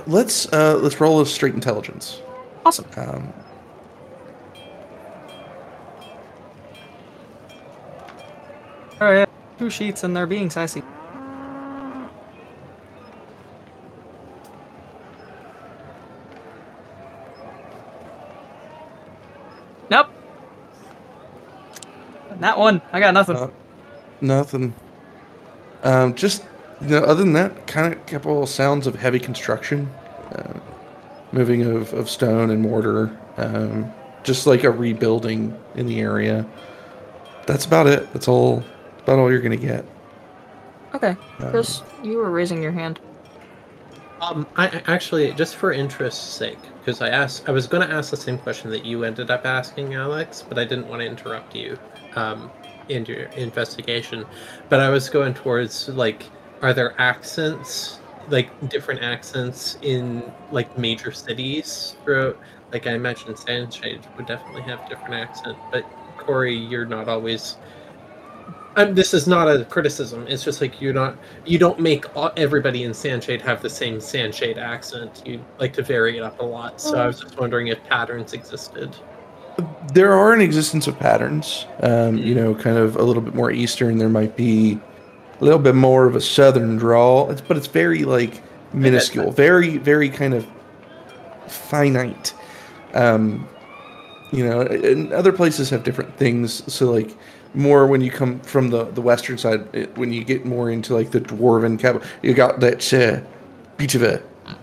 [0.06, 2.22] let's uh, let's roll a straight intelligence.
[2.64, 2.86] Awesome.
[2.96, 3.32] Um,
[9.00, 9.28] All right.
[9.58, 10.82] Two sheets and they're being sassy.
[22.40, 22.80] That one.
[22.92, 23.36] I got nothing.
[23.36, 23.50] Uh,
[24.22, 24.74] Nothing.
[25.82, 26.44] Um, just
[26.80, 29.86] you know, other than that, kind of couple sounds of heavy construction,
[30.34, 30.58] uh,
[31.32, 33.90] moving of, of stone and mortar, um,
[34.22, 36.46] just like a rebuilding in the area.
[37.46, 38.12] That's about it.
[38.12, 38.62] That's all.
[39.02, 39.84] About all you're gonna get.
[40.94, 41.16] okay.
[41.38, 43.00] Um, Chris, you were raising your hand.
[44.20, 47.92] Um, I I- actually, just for interest's sake, because I asked, I was going to
[47.92, 51.06] ask the same question that you ended up asking, Alex, but I didn't want to
[51.06, 51.78] interrupt you
[52.16, 52.50] um,
[52.88, 54.24] in your investigation.
[54.68, 56.24] But I was going towards like,
[56.62, 62.38] are there accents, like different accents in like major cities throughout?
[62.72, 65.84] Like I imagine Sandshade would definitely have different accent, but
[66.18, 67.56] Corey, you're not always.
[68.76, 70.26] Um, this is not a criticism.
[70.28, 71.18] It's just like you're not.
[71.44, 75.22] You don't make all, everybody in Sandshade have the same Sandshade accent.
[75.26, 76.80] You like to vary it up a lot.
[76.80, 78.94] So I was just wondering if patterns existed.
[79.92, 81.66] There are an existence of patterns.
[81.82, 83.98] Um, you know, kind of a little bit more eastern.
[83.98, 84.78] There might be
[85.40, 89.78] a little bit more of a southern drawl, it's, but it's very like minuscule, very
[89.78, 90.46] very kind of
[91.48, 92.34] finite.
[92.94, 93.48] Um,
[94.32, 96.62] you know, and other places have different things.
[96.72, 97.16] So like
[97.54, 100.94] more when you come from the the western side, it, when you get more into
[100.94, 103.20] like the dwarven capital, you got that uh,
[103.76, 104.22] bit of a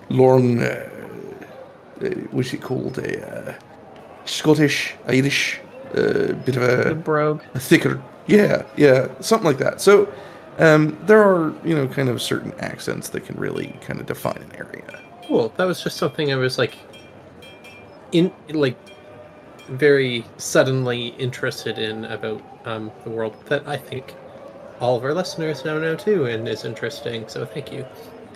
[0.10, 0.90] long, uh,
[2.02, 3.60] uh, what's it called, a uh,
[4.28, 5.60] Scottish, Irish,
[5.96, 7.42] uh, bit of The a, brogue.
[7.54, 9.82] a thicker, yeah, yeah, something like that.
[9.82, 10.12] So.
[10.60, 14.38] Um, there are, you know, kind of certain accents that can really kind of define
[14.38, 15.00] an area.
[15.28, 15.54] Cool.
[15.56, 16.74] That was just something I was like,
[18.12, 18.76] in like,
[19.70, 24.16] very suddenly interested in about um, the world that I think
[24.80, 27.28] all of our listeners now know too and is interesting.
[27.28, 27.86] So thank you.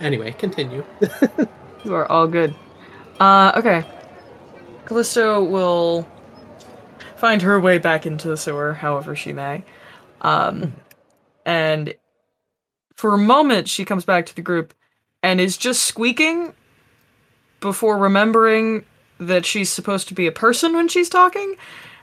[0.00, 0.84] Anyway, continue.
[1.84, 2.54] You are all good.
[3.18, 3.84] Uh, okay.
[4.84, 6.06] Callisto will
[7.16, 9.64] find her way back into the sewer, however she may.
[10.20, 10.74] Um,
[11.46, 11.94] and
[12.94, 14.74] for a moment, she comes back to the group
[15.22, 16.54] and is just squeaking
[17.60, 18.84] before remembering
[19.18, 21.54] that she's supposed to be a person when she's talking.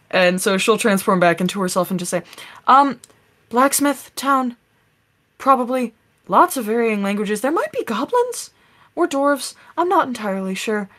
[0.10, 2.24] And so she'll transform back into herself and just say,
[2.68, 3.00] um,
[3.50, 4.56] Blacksmith Town.
[5.38, 5.94] Probably
[6.28, 7.42] lots of varying languages.
[7.42, 8.52] There might be goblins
[8.96, 9.54] or dwarves.
[9.78, 10.90] I'm not entirely sure.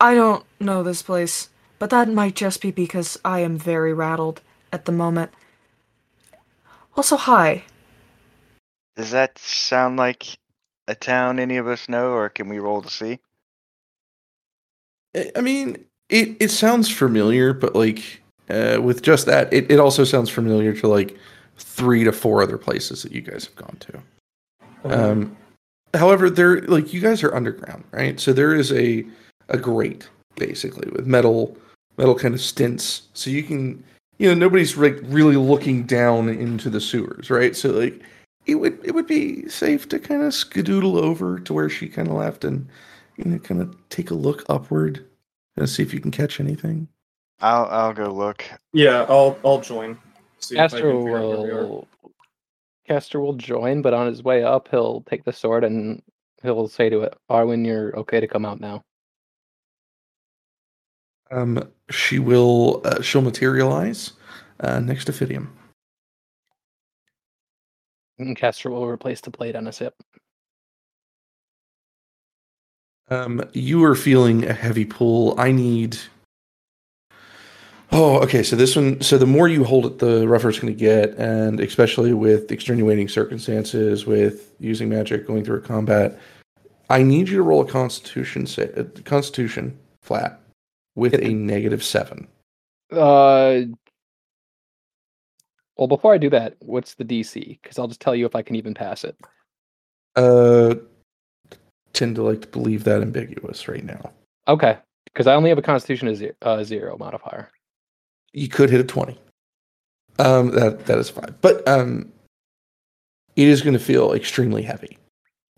[0.00, 1.48] I don't know this place,
[1.78, 4.40] but that might just be because I am very rattled
[4.72, 5.32] at the moment.
[6.96, 7.64] Also, hi.
[8.96, 10.38] Does that sound like
[10.88, 13.18] a town any of us know, or can we roll to see?
[15.16, 19.78] I- I mean, it, it sounds familiar, but like uh, with just that, it, it
[19.78, 21.16] also sounds familiar to like
[21.58, 24.02] three to four other places that you guys have gone to.
[24.84, 25.36] Um,
[25.94, 28.18] however, there like you guys are underground, right?
[28.18, 29.04] So there is a
[29.48, 31.56] a grate basically with metal
[31.96, 33.82] metal kind of stints, so you can
[34.18, 37.56] you know nobody's like really looking down into the sewers, right?
[37.56, 38.00] So like
[38.46, 42.08] it would it would be safe to kind of skedoodle over to where she kind
[42.08, 42.66] of left and
[43.16, 45.04] you know kind of take a look upward
[45.56, 46.88] and see if you can catch anything.
[47.40, 48.44] I'll I'll go look.
[48.72, 49.98] yeah, I'll I'll join.
[50.40, 51.66] See if I Castor can figure out where we are.
[51.66, 51.88] will
[52.86, 56.02] Castor will join, but on his way up, he'll take the sword and
[56.42, 58.82] he'll say to it, "Arwen, you're okay to come out now."
[61.30, 64.12] Um, she will uh, she'll materialize
[64.60, 65.48] uh, next to Fidium.
[68.18, 69.94] And Castor will replace the plate on his hip.
[73.10, 75.38] Um, you are feeling a heavy pull.
[75.38, 75.98] I need.
[77.90, 78.42] Oh, okay.
[78.42, 79.00] So this one.
[79.00, 82.50] So the more you hold it, the rougher it's going to get, and especially with
[82.50, 86.18] extenuating circumstances, with using magic, going through a combat.
[86.90, 90.40] I need you to roll a Constitution sa- uh, Constitution flat
[90.98, 92.26] with a negative seven.
[92.92, 93.62] Uh,
[95.76, 97.60] well, before I do that, what's the DC?
[97.62, 99.16] Because I'll just tell you if I can even pass it.
[100.16, 100.74] Uh,
[101.92, 104.12] tend to like to believe that ambiguous right now.
[104.48, 107.50] Okay, because I only have a Constitution of zero, uh, zero modifier.
[108.32, 109.18] you could hit a 20
[110.18, 112.12] um that that is fine but um
[113.36, 114.98] it is going to feel extremely heavy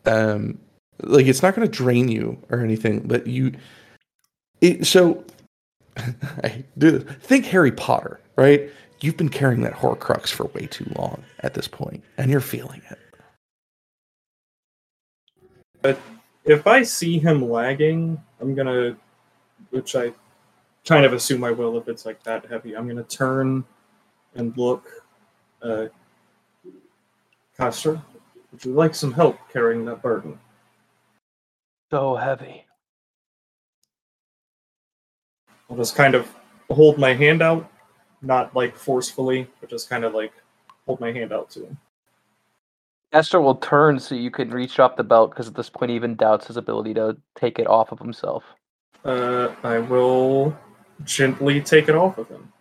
[0.06, 0.58] um
[1.02, 3.52] like it's not going to drain you or anything but you
[4.60, 5.24] it so
[6.44, 7.16] I do this.
[7.20, 8.70] think harry potter right
[9.00, 12.82] you've been carrying that horcrux for way too long at this point and you're feeling
[12.90, 12.98] it
[15.82, 15.98] But
[16.44, 18.96] if I see him lagging, I'm gonna,
[19.70, 20.12] which I
[20.84, 22.76] kind of assume I will if it's like that heavy.
[22.76, 23.64] I'm gonna turn
[24.34, 24.88] and look.
[25.62, 25.86] Uh,
[27.56, 28.00] Castor,
[28.52, 30.38] would you like some help carrying that burden?
[31.90, 32.64] So heavy.
[35.70, 36.28] I'll just kind of
[36.70, 37.70] hold my hand out,
[38.22, 40.32] not like forcefully, but just kind of like
[40.86, 41.78] hold my hand out to him.
[43.12, 45.96] Esther will turn so you can reach up the belt because at this point he
[45.96, 48.44] even doubts his ability to take it off of himself.
[49.04, 50.56] Uh, I will
[51.04, 52.52] gently take it off of him.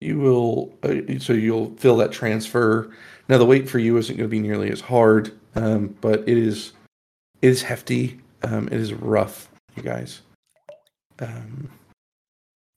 [0.00, 2.90] you will uh, so you'll feel that transfer
[3.28, 6.38] now the weight for you isn't going to be nearly as hard um, but it
[6.38, 6.72] is
[7.42, 10.22] it is hefty um, it is rough you guys
[11.20, 11.70] um,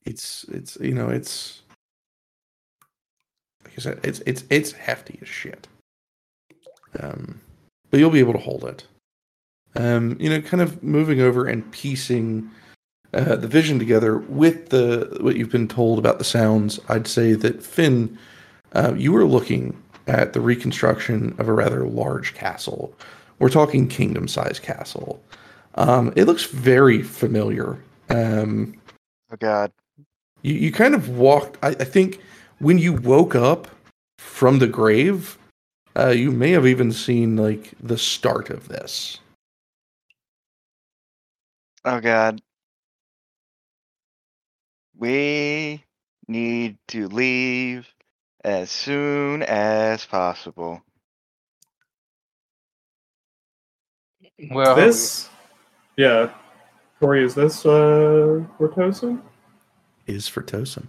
[0.04, 1.62] it's it's you know it's
[3.64, 5.68] like i said it's it's it's hefty as shit
[7.00, 7.40] um,
[7.90, 8.86] but you'll be able to hold it
[9.76, 12.50] um, you know kind of moving over and piecing
[13.14, 17.34] uh, the vision together with the what you've been told about the sounds, I'd say
[17.34, 18.18] that Finn,
[18.74, 19.76] uh, you were looking
[20.06, 22.94] at the reconstruction of a rather large castle.
[23.38, 25.22] We're talking kingdom-sized castle.
[25.74, 27.82] Um, it looks very familiar.
[28.10, 28.74] Um,
[29.32, 29.72] Oh God.
[30.42, 31.58] you, you kind of walked.
[31.62, 32.20] I, I think
[32.58, 33.68] when you woke up
[34.18, 35.38] from the grave,
[35.96, 39.18] uh, you may have even seen like the start of this.
[41.84, 42.40] Oh God.
[44.96, 45.82] We
[46.28, 47.88] need to leave
[48.44, 50.82] as soon as possible.
[54.50, 55.28] Well, this,
[55.96, 56.30] yeah,
[57.00, 59.20] Corey, is this uh Cortosa?
[60.06, 60.86] Is for Tosum.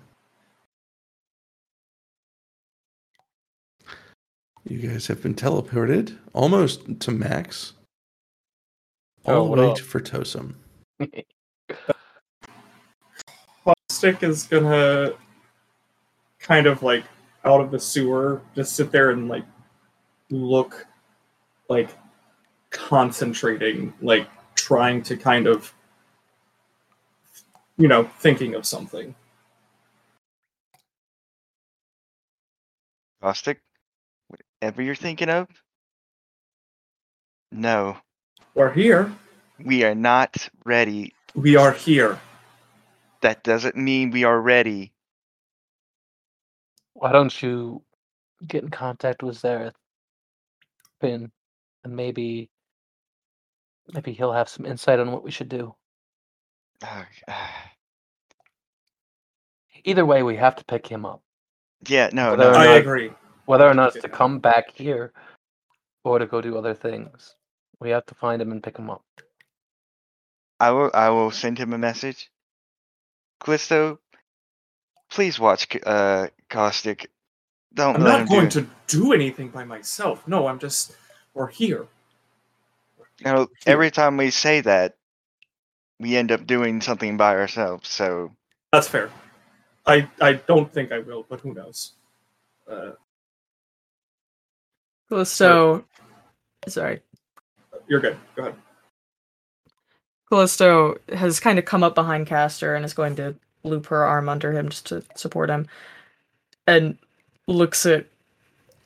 [4.67, 7.73] You guys have been teleported almost to Max.
[9.25, 9.75] Oh, All the what way up?
[9.77, 10.55] to Fertosum.
[13.89, 15.11] Stick is gonna
[16.39, 17.05] kind of like
[17.45, 19.45] out of the sewer, just sit there and like
[20.29, 20.85] look
[21.69, 21.89] like
[22.69, 24.27] concentrating, like
[24.63, 25.73] trying to kind of
[27.77, 29.15] you know, thinking of something.
[33.21, 33.61] Caustic?
[34.61, 35.47] Whatever you're thinking of?
[37.51, 37.97] No,
[38.55, 39.11] We're here.
[39.63, 41.13] we are not ready.
[41.35, 42.19] We are here.
[43.21, 44.93] That doesn't mean we are ready.
[46.93, 47.83] Why don't you
[48.47, 49.73] get in contact with Zareth,
[51.01, 51.31] Finn,
[51.83, 52.49] and maybe
[53.93, 55.73] maybe he'll have some insight on what we should do.
[59.85, 61.21] Either way, we have to pick him up,
[61.87, 63.11] yeah, no, Whether no, or I not- agree.
[63.45, 65.11] whether or not it's to come back here
[66.03, 67.35] or to go do other things.
[67.79, 69.03] We have to find him and pick him up.
[70.59, 70.91] I will.
[70.93, 72.29] I will send him a message.
[73.43, 73.99] Callisto,
[75.09, 77.09] please watch uh Caustic.
[77.73, 78.61] Don't I'm not going do.
[78.61, 80.25] to do anything by myself.
[80.27, 80.95] No, I'm just.
[81.33, 81.87] We're here.
[83.19, 84.95] You know, every time we say that,
[85.99, 87.89] we end up doing something by ourselves.
[87.89, 88.31] So
[88.71, 89.09] That's fair.
[89.85, 91.93] I I don't think I will, but who knows?
[92.69, 92.91] Uh,
[95.09, 95.85] Callisto.
[96.67, 97.01] Sorry.
[97.87, 98.17] you're good.
[98.35, 98.55] Go ahead.
[100.29, 104.29] Callisto has kind of come up behind Castor and is going to loop her arm
[104.29, 105.67] under him just to support him.
[106.65, 106.97] And
[107.47, 108.07] looks at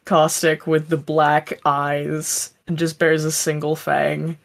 [0.08, 4.38] Caustic with the black eyes and just bears a single fang.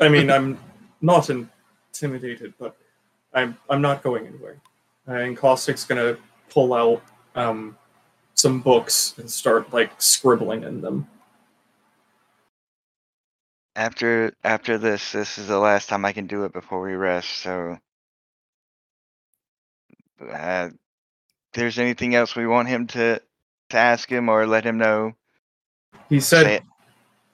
[0.00, 0.58] I mean, I'm
[1.00, 2.76] not intimidated, but
[3.34, 4.56] I'm I'm not going anywhere.
[5.06, 6.16] And Caustic's gonna
[6.48, 7.02] pull out
[7.34, 7.76] um,
[8.34, 11.08] some books and start like scribbling in them.
[13.76, 17.30] after after this, this is the last time I can do it before we rest.
[17.38, 17.78] So,
[20.20, 20.72] uh, if
[21.52, 23.20] there's anything else we want him to
[23.70, 25.12] to ask him or let him know?
[26.08, 26.62] He said,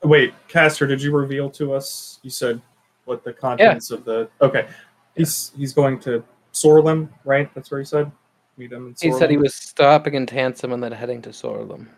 [0.02, 2.18] "Wait, Castor, did you reveal to us?
[2.22, 2.60] You said
[3.04, 4.68] what the contents of the okay?
[5.16, 7.52] He's he's going to Sorlem, right?
[7.54, 8.10] That's where he said.
[8.56, 11.88] Meet him in He said he was stopping in Tansum and then heading to Sorlem.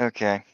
[0.00, 0.44] Okay.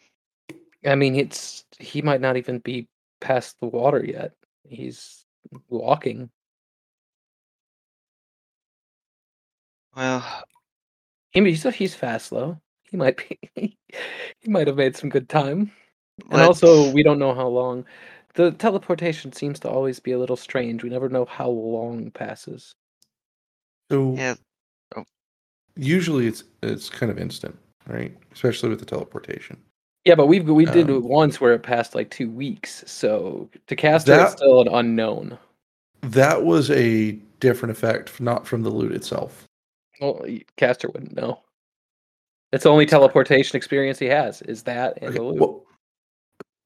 [0.86, 2.88] I mean, it's he might not even be
[3.20, 4.32] past the water yet.
[4.66, 5.24] He's
[5.68, 6.30] walking.
[9.96, 10.24] Well,
[11.34, 12.58] He, he's he's fast though.
[12.90, 13.38] He might be.
[14.40, 15.70] he might have made some good time.
[16.30, 17.84] And also, let's- we don't know how long.
[18.34, 20.82] The teleportation seems to always be a little strange.
[20.82, 22.74] We never know how long passes.
[23.90, 24.34] So yeah.
[25.76, 27.56] usually it's it's kind of instant,
[27.86, 28.16] right?
[28.32, 29.56] Especially with the teleportation.
[30.04, 32.82] Yeah, but we've we did Um, it once where it passed like two weeks.
[32.86, 35.38] So to Castor, it's still an unknown.
[36.02, 39.44] That was a different effect, not from the loot itself.
[40.04, 40.26] Well,
[40.58, 41.40] Castor wouldn't know.
[42.52, 45.40] It's the only teleportation experience he has is that and Okay, the loot.
[45.40, 45.64] well,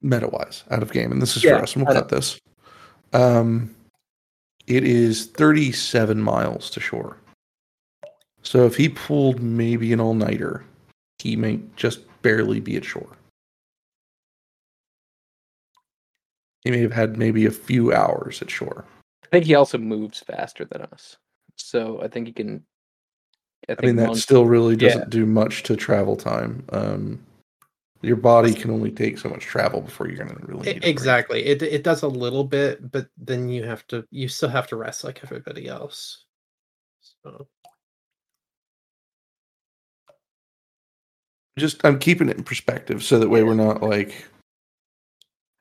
[0.01, 2.37] meta wise, out of game, and this is Yeah, for us, and we'll cut this.
[3.13, 3.73] Um,
[4.67, 7.17] it is 37 miles to shore.
[8.43, 10.65] So if he pulled maybe an all nighter,
[11.19, 13.15] he may just barely be at shore.
[16.63, 18.83] He may have had maybe a few hours at shore.
[19.23, 21.15] I think he also moves faster than us.
[21.55, 22.65] So I think he can.
[23.69, 26.65] I, I mean, that months- still really doesn't do much to travel time.
[26.69, 27.25] Um,
[28.01, 30.79] your body can only take so much travel before you're going to really need a
[30.79, 30.85] break.
[30.85, 31.45] exactly.
[31.45, 34.77] It it does a little bit, but then you have to you still have to
[34.77, 36.23] rest like everybody else.
[37.23, 37.47] So
[41.57, 44.25] Just I'm keeping it in perspective so that way we're not like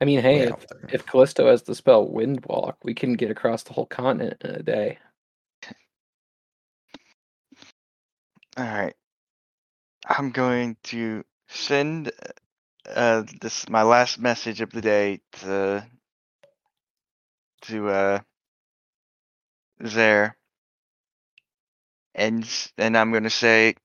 [0.01, 3.33] I mean, hey, if, off if Callisto has the spell Wind Walk, we can get
[3.33, 4.99] across the whole continent in a day.
[8.59, 8.95] All right.
[10.09, 12.13] I'm going to send
[12.89, 15.87] uh this my last message of the day to
[17.63, 18.21] to uh
[19.81, 20.37] there
[22.15, 22.49] and
[22.79, 23.77] and I'm going to say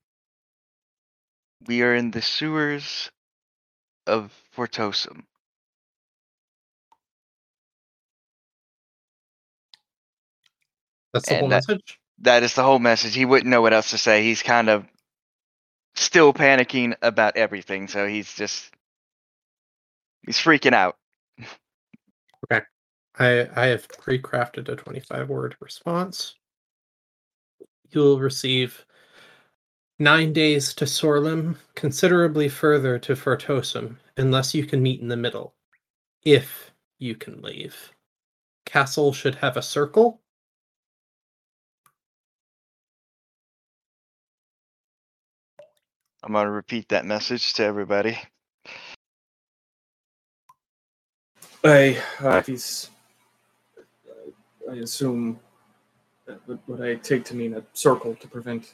[1.66, 3.10] we are in the sewers
[4.06, 5.24] of Fortosum.
[11.14, 11.98] that's the And whole that- message.
[12.20, 13.14] That is the whole message.
[13.14, 14.22] He wouldn't know what else to say.
[14.22, 14.86] He's kind of
[15.94, 18.70] still panicking about everything, so he's just
[20.26, 20.96] he's freaking out.
[22.50, 22.64] Okay.
[23.18, 26.36] I I have pre-crafted a 25 word response.
[27.90, 28.84] You'll receive
[29.98, 35.54] nine days to Sorlim, considerably further to Fortosum, unless you can meet in the middle.
[36.24, 37.92] If you can leave.
[38.66, 40.20] Castle should have a circle.
[46.24, 48.18] I'm gonna repeat that message to everybody.
[51.62, 52.88] I, uh, he's,
[54.70, 55.38] I assume
[56.24, 58.72] that what I take to mean a circle to prevent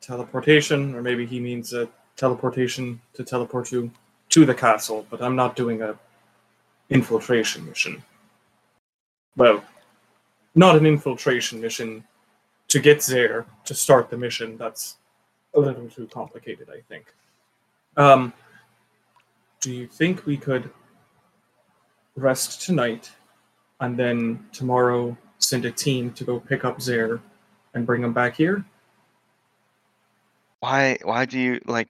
[0.00, 3.90] teleportation, or maybe he means a teleportation to teleport you
[4.30, 5.06] to the castle.
[5.10, 5.98] But I'm not doing a
[6.88, 8.02] infiltration mission.
[9.36, 9.62] Well,
[10.54, 12.02] not an infiltration mission
[12.68, 14.56] to get there to start the mission.
[14.56, 14.96] That's
[15.54, 17.06] a little too complicated, I think.
[17.96, 18.32] Um,
[19.60, 20.70] do you think we could
[22.16, 23.10] rest tonight
[23.80, 27.20] and then tomorrow send a team to go pick up Zaire
[27.74, 28.64] and bring him back here?
[30.60, 30.98] Why?
[31.02, 31.88] Why do you like?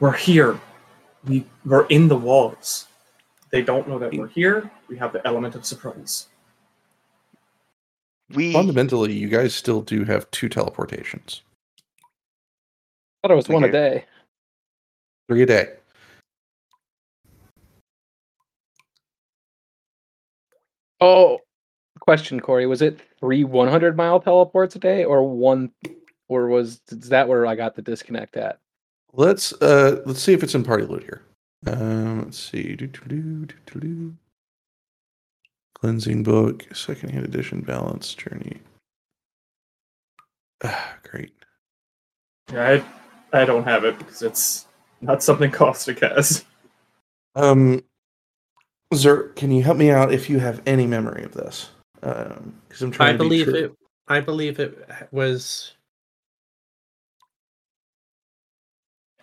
[0.00, 0.60] We're here.
[1.26, 2.86] We, we're in the walls.
[3.50, 4.70] They don't know that we're here.
[4.88, 6.28] We have the element of surprise.
[8.34, 11.40] We Fundamentally, you guys still do have two teleportations,
[13.22, 13.72] thought it was one a Okay.
[13.72, 14.04] day.
[15.28, 15.74] three a day.
[21.00, 21.38] Oh,
[22.00, 22.66] question, Corey.
[22.66, 25.70] Was it three 100 mile teleports a day, or one,
[26.28, 28.58] or was is that where I got the disconnect at?
[29.12, 31.22] Let's uh let's see if it's in party loot here.
[31.66, 32.74] Um, let's see.
[32.76, 34.16] Do, do, do, do, do, do.
[35.74, 38.60] Cleansing book, secondhand edition, balance journey.
[40.64, 41.32] Ah, great.
[42.52, 42.84] Yeah, I,
[43.32, 44.66] I don't have it because it's
[45.00, 46.44] not something Caustic has.
[47.34, 47.82] Um,
[48.94, 51.70] Zer, can you help me out if you have any memory of this?
[52.02, 53.54] Um, because I'm trying I to be believe true.
[53.54, 53.72] it.
[54.08, 54.78] I believe it
[55.12, 55.72] was.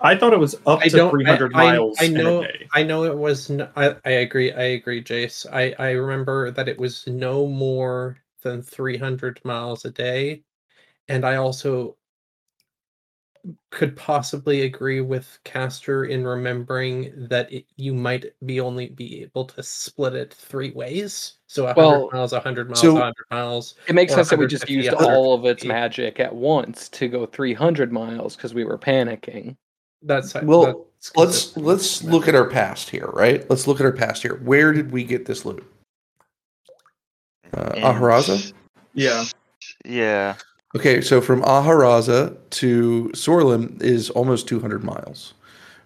[0.02, 1.10] I thought it was up I to don't.
[1.10, 2.44] 300 I, I- miles I, in know.
[2.44, 2.68] a day.
[2.74, 3.50] I know it was.
[3.50, 4.52] n I I agree.
[4.52, 5.46] I agree, Jace.
[5.52, 10.44] I I remember that it was no more than three hundred miles a day,
[11.08, 11.98] and I also
[13.72, 19.46] could possibly agree with Castor in remembering that it, you might be only be able
[19.46, 21.34] to split it three ways.
[21.48, 23.76] So a hundred Well, miles, a hundred miles, a so- hundred miles.
[23.88, 27.26] It makes sense that we just used all of its magic at once to go
[27.26, 29.56] 300 miles because we were panicking.
[30.02, 33.48] That's Well, that's Let's consistent let's with look at our past here, right?
[33.50, 34.36] Let's look at our past here.
[34.44, 35.64] Where did we get this loot?
[37.54, 38.54] Uh, Aharaza?
[38.94, 39.26] Yeah.
[39.86, 40.36] Yeah.
[40.76, 45.34] Okay, so from Aharaza to Sorlim is almost 200 miles.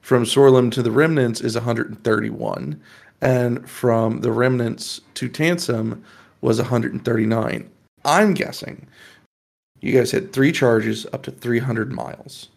[0.01, 2.81] From Sorlim to the Remnants is 131.
[3.21, 6.01] And from the Remnants to Tansum
[6.41, 7.69] was 139.
[8.03, 8.87] I'm guessing
[9.79, 12.49] you guys had three charges up to 300 miles.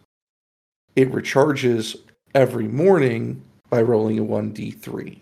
[0.96, 1.96] It recharges
[2.34, 5.18] every morning by rolling a 1d3.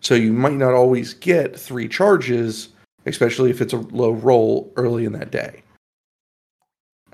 [0.00, 2.68] So you might not always get three charges,
[3.06, 5.61] especially if it's a low roll early in that day.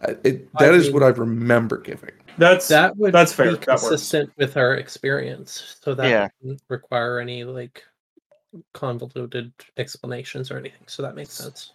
[0.02, 2.12] It, I that is what I remember giving.
[2.36, 3.52] That's that would that's fair.
[3.52, 3.82] be That works.
[3.82, 6.28] consistent with our experience so that Yeah.
[6.40, 7.82] wouldn't require any like
[8.74, 11.72] convoluted explanations or anything so that makes sense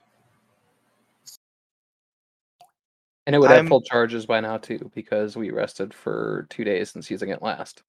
[3.25, 6.63] And it would I'm- have full charges by now too, because we rested for two
[6.65, 7.83] days since using it last.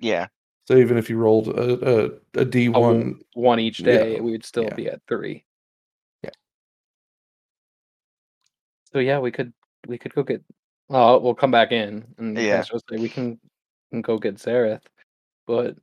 [0.00, 0.28] Yeah.
[0.66, 2.04] So even if you rolled a, a,
[2.40, 4.74] a D1, One each Yeah, day, we would still yeah.
[4.74, 5.44] be at three.
[6.22, 6.30] Yeah.
[8.94, 9.52] So yeah, we could
[9.88, 10.40] we could go get.
[10.88, 12.58] Oh, we'll come back in and Yeah.
[12.58, 13.40] Castro we can,
[13.90, 14.82] can go get Zareth,
[15.46, 15.76] but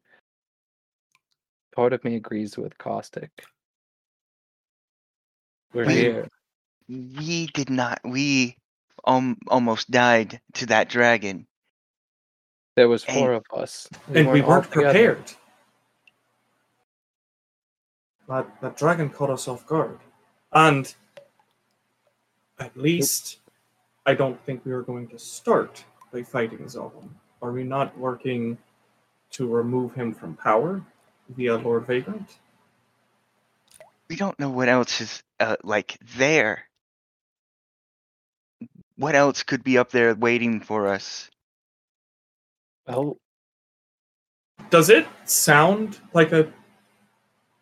[1.76, 3.30] part of me agrees with Caustic.
[5.74, 6.28] We're But- here.
[6.88, 8.00] We did not.
[8.06, 8.56] We
[9.06, 11.48] um almost died to that dragon.
[12.78, 13.20] There was Hey.
[13.20, 15.16] four of us, and we weren't together.
[15.16, 15.34] prepared.
[18.30, 20.00] That that dragon caught us off guard,
[20.54, 20.94] and
[22.62, 23.40] at least
[24.06, 25.84] I don't think we are going to start
[26.14, 27.10] by fighting Zalm.
[27.42, 28.58] Are we not working
[29.32, 30.84] to remove him from power
[31.30, 32.38] via Lord Vagrant?
[34.10, 36.66] We don't know what else is uh, like there.
[38.98, 41.30] What else could be up there waiting for us?
[42.88, 43.18] Well,
[44.70, 46.52] Does it sound like a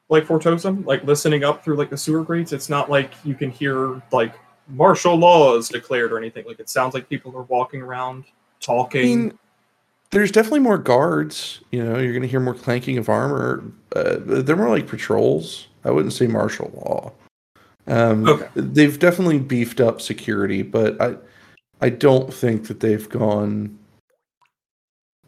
[0.10, 0.86] like Fortosum?
[0.86, 2.52] Like listening up through like the sewer grates?
[2.52, 4.36] It's not like you can hear like
[4.70, 6.46] martial laws declared or anything.
[6.46, 8.32] Like it sounds like people are walking around I
[8.62, 9.02] talking.
[9.04, 9.40] mean,
[10.12, 11.62] there's definitely more guards.
[11.72, 13.64] You know, you're going to hear more clanking of armor.
[13.96, 15.68] Uh, they're more like patrols.
[15.86, 17.12] I wouldn't say martial law.
[17.88, 18.48] Um, Okay.
[18.56, 21.16] They've definitely beefed up security, but I,
[21.82, 23.78] I don't think that they've gone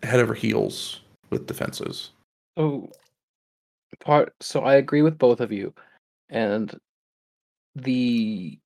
[0.03, 2.11] head over heels with defenses.
[2.57, 2.91] So
[3.99, 5.73] part so I agree with both of you.
[6.29, 6.73] And
[7.75, 8.57] the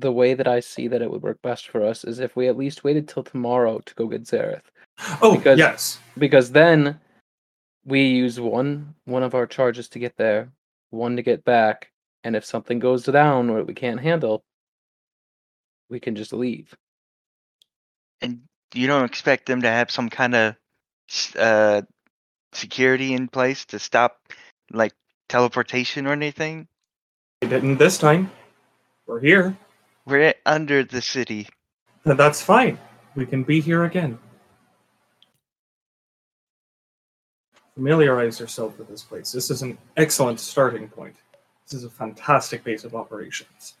[0.00, 2.48] the way that I see that it would work best for us is if we
[2.48, 4.62] at least waited till tomorrow to go get Zareth.
[5.22, 5.98] Oh, Because- yes.
[6.18, 6.98] because then
[7.84, 10.50] we use one one of our charges to get there,
[10.90, 11.90] one to get back,
[12.24, 14.42] and if something goes down or we can't handle,
[15.88, 16.74] we can just leave.
[18.20, 18.42] And
[18.74, 20.54] you don't expect them to have some kind of
[21.36, 21.82] uh,
[22.52, 24.18] security in place to stop
[24.72, 24.92] like
[25.28, 26.68] teleportation or anything?
[27.42, 28.30] We didn't this time.
[29.06, 29.56] We're here.
[30.10, 31.48] We're under the city.
[32.04, 32.78] And that's fine.
[33.14, 34.18] We can be here again.
[37.74, 39.30] Familiarize yourself with this place.
[39.30, 41.14] This is an excellent starting point.
[41.64, 43.74] This is a fantastic base of operations.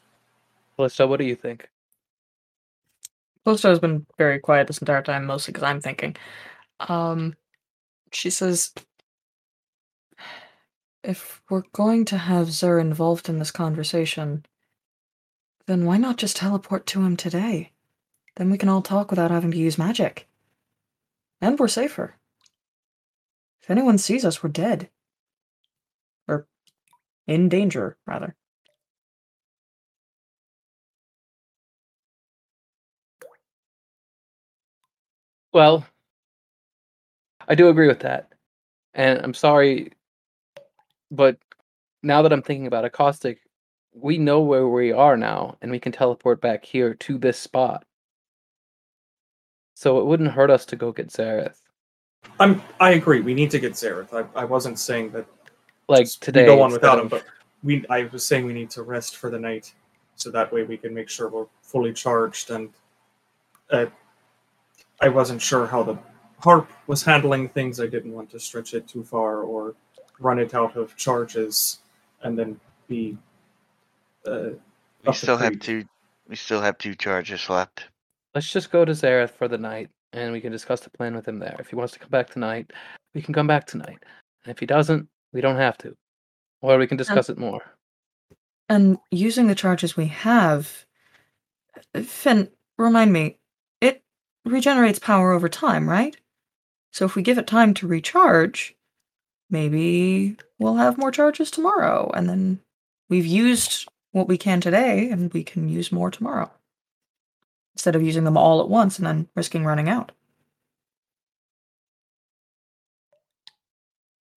[0.76, 1.68] Callisto, what do you think?
[3.44, 6.14] Callisto has been very quiet this entire time, mostly because I'm thinking.
[6.78, 7.34] Um,
[8.12, 8.72] she says,
[11.02, 14.44] if we're going to have Zur involved in this conversation,
[15.70, 17.70] then why not just teleport to him today?
[18.34, 20.26] Then we can all talk without having to use magic.
[21.40, 22.16] And we're safer.
[23.62, 24.90] If anyone sees us, we're dead.
[26.26, 26.48] Or
[27.28, 28.34] in danger, rather.
[35.52, 35.86] Well,
[37.46, 38.32] I do agree with that.
[38.94, 39.92] And I'm sorry,
[41.12, 41.38] but
[42.02, 43.38] now that I'm thinking about it, Caustic,
[43.92, 47.84] we know where we are now, and we can teleport back here to this spot.
[49.74, 51.60] So it wouldn't hurt us to go get Zareth.
[52.38, 53.20] I'm I agree.
[53.20, 54.12] We need to get Zareth.
[54.12, 55.26] I, I wasn't saying that
[55.88, 56.44] Like today.
[56.44, 57.24] go on without him, but
[57.62, 59.72] we I was saying we need to rest for the night,
[60.16, 62.50] so that way we can make sure we're fully charged.
[62.50, 62.70] And
[63.70, 63.86] uh,
[65.00, 65.98] I wasn't sure how the
[66.38, 67.80] harp was handling things.
[67.80, 69.74] I didn't want to stretch it too far or
[70.18, 71.78] run it out of charges,
[72.22, 73.16] and then be.
[74.26, 74.50] Uh,
[75.06, 75.84] We still have two.
[76.28, 77.86] We still have two charges left.
[78.34, 81.26] Let's just go to Zareth for the night, and we can discuss the plan with
[81.26, 81.56] him there.
[81.58, 82.72] If he wants to come back tonight,
[83.14, 83.98] we can come back tonight.
[84.44, 85.96] And if he doesn't, we don't have to.
[86.60, 87.62] Or we can discuss it more.
[88.68, 90.86] And using the charges we have,
[92.04, 93.38] Finn, remind me,
[93.80, 94.02] it
[94.44, 96.16] regenerates power over time, right?
[96.92, 98.76] So if we give it time to recharge,
[99.48, 102.60] maybe we'll have more charges tomorrow, and then
[103.08, 106.50] we've used what we can today, and we can use more tomorrow.
[107.74, 110.12] Instead of using them all at once and then risking running out.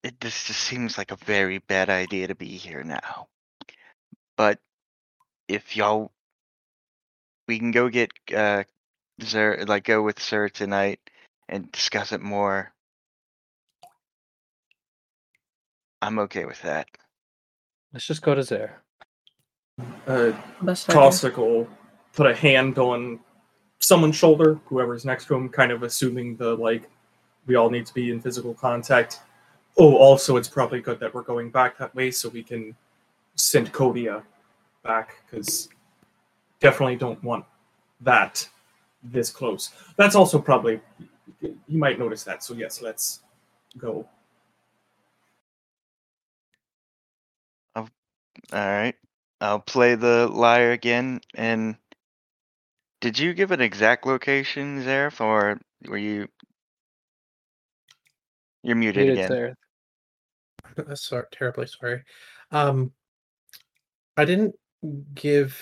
[0.02, 3.28] It this just seems like a very bad idea to be here now.
[4.36, 4.60] But
[5.48, 6.12] if y'all,
[7.48, 8.64] we can go get uh,
[9.20, 11.00] Sir, like go with Sir tonight
[11.48, 12.72] and discuss it more.
[16.02, 16.88] I'm okay with that.
[17.92, 18.83] Let's just go to Zare.
[20.06, 21.32] Uh, Best idea.
[21.36, 21.68] Will
[22.12, 23.20] put a hand on
[23.80, 26.88] someone's shoulder, whoever's next to him, kind of assuming the like
[27.46, 29.20] we all need to be in physical contact.
[29.76, 32.74] Oh, also, it's probably good that we're going back that way so we can
[33.34, 34.22] send Kodia
[34.82, 35.68] back because
[36.60, 37.44] definitely don't want
[38.00, 38.48] that
[39.02, 39.70] this close.
[39.96, 40.80] That's also probably
[41.40, 42.42] he might notice that.
[42.42, 43.20] So yes, let's
[43.78, 44.06] go.
[47.76, 47.88] All
[48.52, 48.94] right,
[49.44, 51.20] I'll play the lyre again.
[51.34, 51.76] And
[53.00, 56.28] did you give an exact location, Zareth, or were you?
[58.62, 59.56] You're muted Muted again.
[60.76, 60.96] Zareth.
[60.98, 62.02] sorry, terribly sorry.
[62.50, 62.92] Um,
[64.16, 64.54] I didn't
[65.14, 65.60] give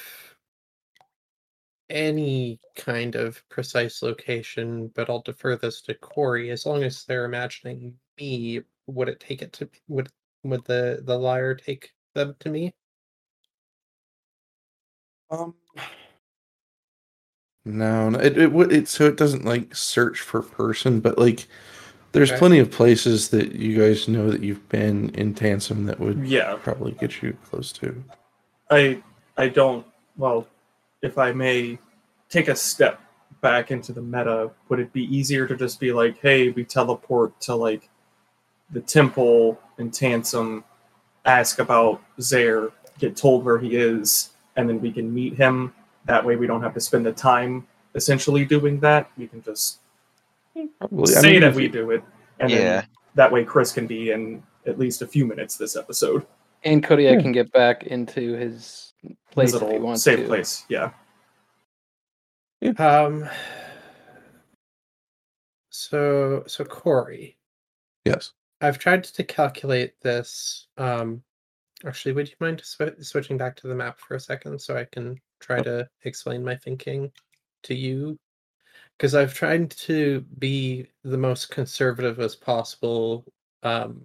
[1.90, 6.50] any kind of precise location, but I'll defer this to Corey.
[6.50, 10.08] As long as they're imagining me, would it take it to would
[10.44, 12.72] would the the lyre take them to me?
[15.32, 15.54] Um,
[17.64, 21.48] no, no, it it would it so it doesn't like search for person, but like
[22.12, 22.38] there's Okay.
[22.38, 26.58] plenty of places that you guys know that you've been in Tansum that would Yeah,
[26.62, 28.04] probably get you close to.
[28.70, 29.02] I
[29.38, 29.86] I don't
[30.16, 30.46] well,
[31.02, 31.78] if I may
[32.30, 33.00] take a step
[33.40, 37.40] back into the meta, would it be easier to just be like, hey, we teleport
[37.42, 37.88] to like
[38.72, 40.64] the temple in Tansum,
[41.26, 45.74] ask about Zaire, get told where he is, and then we can meet him.
[46.06, 49.10] That way we don't have to spend the time essentially doing that.
[49.16, 49.78] We can just
[50.78, 52.02] Probably, I say mean, that we do it.
[52.40, 52.58] And Yeah.
[52.58, 56.26] then that way Chris can be in at least a few minutes this episode.
[56.64, 57.20] And Kodia Yeah.
[57.22, 58.92] can get back into his
[59.30, 60.26] place His if he wants safe to.
[60.26, 60.64] place.
[60.68, 60.90] Yeah.
[62.78, 63.28] Um.
[65.70, 67.36] So so Corey,
[68.04, 68.32] Yes.
[68.60, 70.66] I've tried to calculate this.
[70.76, 71.22] Um,
[71.84, 74.84] actually, would you mind sw- switching back to the map for a second so I
[74.84, 77.10] can try to explain my thinking
[77.64, 78.18] to you
[78.96, 83.24] because I've tried to be the most conservative as possible,
[83.62, 84.02] um,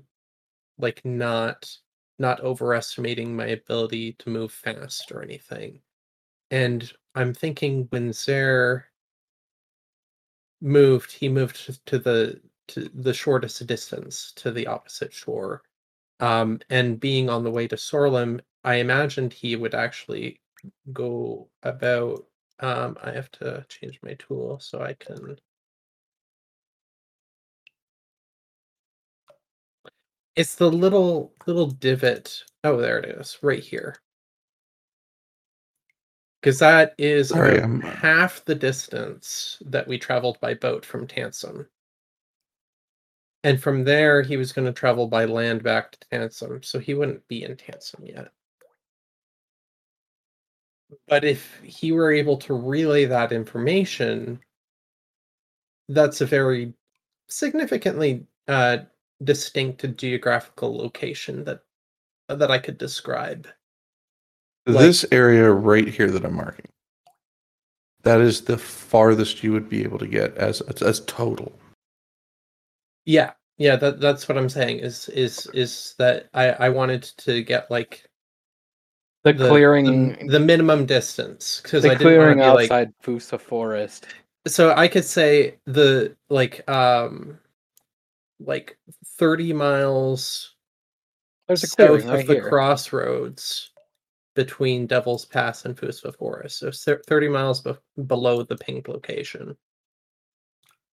[0.78, 1.72] like not
[2.20, 5.80] not overestimating my ability to move fast or anything.
[6.50, 8.88] And I'm thinking when Zer
[10.62, 15.62] moved, he moved to the to the shortest distance to the opposite shore.
[16.20, 20.42] Um, and being on the way to Sorlim, I imagined he would actually
[20.94, 22.26] go about
[22.60, 25.38] um, I have to change my tool so I can.
[30.36, 32.44] It's the little little divot.
[32.64, 33.96] Oh, there it is, right here.
[36.42, 41.68] Because that is Sorry, half the distance that we traveled by boat from Tansum.
[43.44, 46.94] And from there, he was going to travel by land back to Tansum, so he
[46.94, 48.30] wouldn't be in Tansum yet.
[51.08, 54.40] But if he were able to relay that information,
[55.90, 56.74] that's a very
[57.28, 58.80] significantly uh,
[59.24, 61.62] distinct geographical location that
[62.30, 63.48] that I could describe.
[64.66, 66.68] Like- this area right here that I'm marking.
[68.04, 71.58] That is the farthest you would be able to get as as total.
[73.08, 74.80] Yeah, yeah, that that's what I'm saying.
[74.80, 78.04] Is is is that I I wanted to get like
[79.24, 82.64] The, the clearing, the, the minimum distance because I didn't want to clearing be like
[82.72, 84.08] outside Fusa Forest.
[84.46, 87.40] so I could say the like um
[88.42, 88.78] like
[89.18, 90.56] 30 miles
[91.48, 92.50] There's a south clearing of the here.
[92.50, 93.72] crossroads
[94.36, 96.60] between Devil's Pass and Fusva Forest.
[96.60, 97.74] So 30 miles be-
[98.06, 99.58] below the pink location.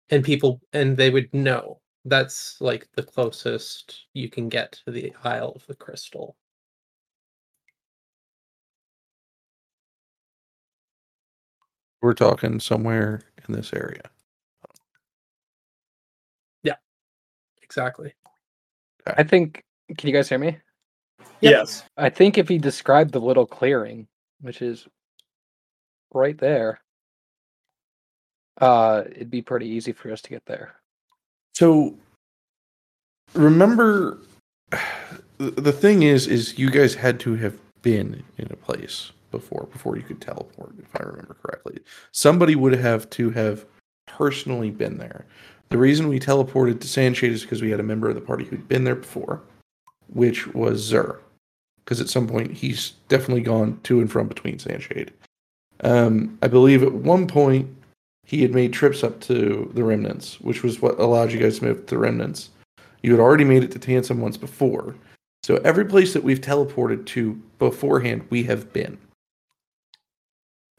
[0.10, 5.14] And people and they would know that's like the closest you can get to the
[5.24, 6.36] Isle of the Crystal.
[12.02, 14.04] We're talking somewhere in this area.
[16.64, 16.78] Yeah,
[17.62, 18.14] exactly.
[19.06, 19.64] I think.
[19.98, 20.58] Can you guys hear me?
[21.42, 21.84] Yes.
[21.98, 24.08] I think if he described the little clearing,
[24.42, 24.88] which is
[26.14, 26.80] right there,
[28.62, 30.79] uh, it'd be pretty easy for us to get there.
[31.60, 31.94] So
[33.34, 34.18] remember
[35.38, 39.98] the thing is is you guys had to have been in a place before before
[39.98, 41.80] you could teleport if I remember correctly.
[42.14, 43.66] Somebody would have to have
[44.08, 45.26] personally been there.
[45.68, 48.46] The reason we teleported to Sandshade is because we had a member of the party
[48.46, 49.42] who'd been there before,
[50.08, 51.20] which was Zer.
[51.84, 55.10] Because at some point he's definitely gone to and from between Sandshade.
[55.84, 57.68] Um, I believe at one point
[58.30, 61.66] he had made trips up to the remnants, which was what allowed you guys to
[61.66, 62.52] move to the remnants.
[63.02, 64.94] You had already made it to Tansum once before.
[65.42, 69.00] So every place that we've teleported to beforehand, we have been.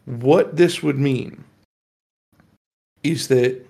[0.05, 1.43] What this would mean
[3.03, 3.67] is that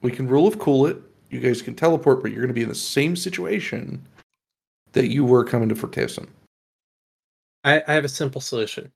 [0.00, 0.96] we can rule of cool it.
[1.28, 4.08] You guys can teleport, but you're going to be in the same situation
[4.92, 6.28] that you were coming to Fortosum.
[7.62, 8.90] I, I have a simple solution.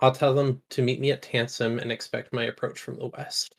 [0.00, 3.54] I'll tell them to meet me at Tansum and expect my approach from the west.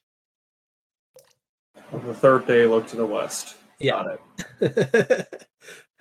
[1.92, 3.56] The third day, look to the west.
[3.80, 4.04] Yeah.
[4.04, 4.20] Got
[4.62, 5.48] it.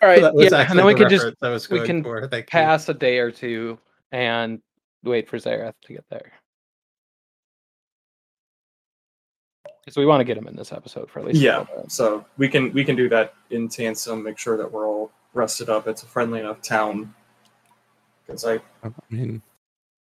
[0.03, 2.03] All right, That yeah, and then we the could just reference I was we can
[2.03, 2.27] for.
[2.27, 2.51] Thank you.
[2.51, 3.79] pass a day or two
[4.13, 4.61] and
[5.05, 6.33] wait for Zareth to get there.
[9.85, 11.61] Because we want to get him in this episode for at least Yeah.
[11.61, 11.89] little.
[11.89, 14.23] So we can we can do that in Tansum.
[14.23, 15.87] Make sure that we're all rested up.
[15.87, 17.15] It's a friendly enough town.
[18.27, 18.55] Because I,
[18.85, 19.43] I mean,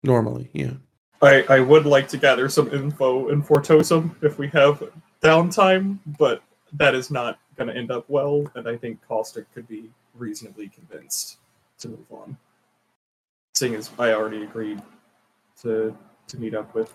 [0.03, 0.73] normally, yeah.
[1.21, 4.81] I I would like to gather some info in Fortosum if we have
[5.21, 8.45] downtime, but that is not going to end up well.
[8.55, 11.37] And I think Caustic could be reasonably convinced
[11.79, 12.37] to move on.
[13.55, 14.81] Seeing as I already agreed
[15.61, 15.95] to
[16.27, 16.93] to meet up with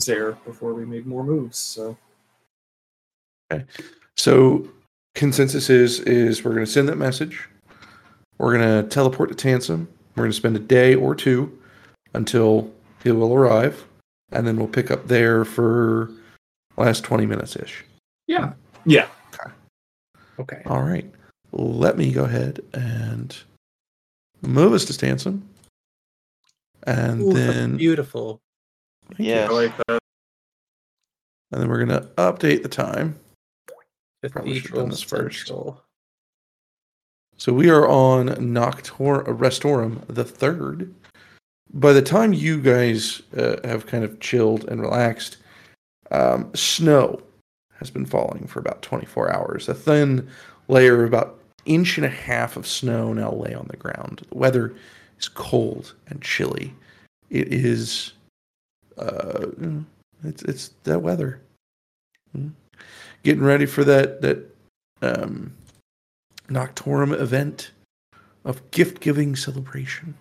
[0.00, 1.58] Zare before we made more moves.
[1.58, 1.96] So
[3.50, 3.64] okay,
[4.16, 4.68] So
[5.14, 7.48] consensus is is we're going to send that message.
[8.38, 9.86] We're going to teleport to Tansum.
[10.16, 11.58] We're going to spend a day or two
[12.12, 12.70] until
[13.02, 13.86] he will arrive,
[14.32, 16.10] and then we'll pick up there for
[16.76, 17.84] last twenty minutes ish.
[18.26, 18.52] Yeah.
[18.86, 19.50] yeah, Okay.
[20.38, 20.62] Okay.
[20.66, 21.10] All right.
[21.52, 23.36] Let me go ahead and
[24.40, 25.42] move us to Tansum,
[26.84, 28.40] and Ooh, then beautiful.
[29.18, 29.46] Yeah.
[29.46, 29.98] I like that.
[31.52, 33.18] and then we're going to update the time.
[34.30, 35.38] Probably should've done Cathedral this first.
[35.48, 35.82] Central.
[37.36, 40.94] So we are on Noctor Restorum the third.
[41.74, 45.38] By the time you guys uh, have kind of chilled and relaxed,
[46.12, 47.20] um, snow
[47.78, 49.68] has been falling for about 24 hours.
[49.68, 50.28] A thin
[50.68, 54.22] layer of about inch and a half of snow now lay on the ground.
[54.28, 54.74] The weather
[55.18, 56.74] is cold and chilly.
[57.30, 58.12] It is
[58.98, 59.46] uh,
[60.22, 61.40] it's it's that weather.
[62.32, 62.48] Hmm.
[63.22, 64.54] Getting ready for that that
[65.00, 65.54] um,
[66.50, 67.70] event
[68.44, 70.14] of gift giving celebration.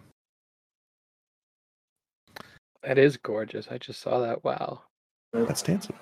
[2.83, 3.67] That is gorgeous.
[3.69, 4.43] I just saw that.
[4.43, 4.81] Wow.
[5.33, 5.95] That's dancing.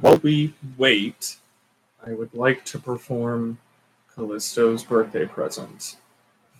[0.00, 1.36] While we wait,
[2.06, 3.58] I would like to perform
[4.14, 5.96] Callisto's birthday present.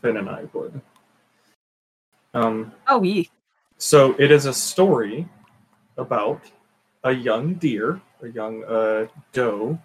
[0.02, 0.80] Finn and I would.
[2.34, 3.30] Um, Oh, we.
[3.78, 5.26] so it is a story
[5.96, 6.42] about
[7.04, 9.78] a young deer, a young uh, doe,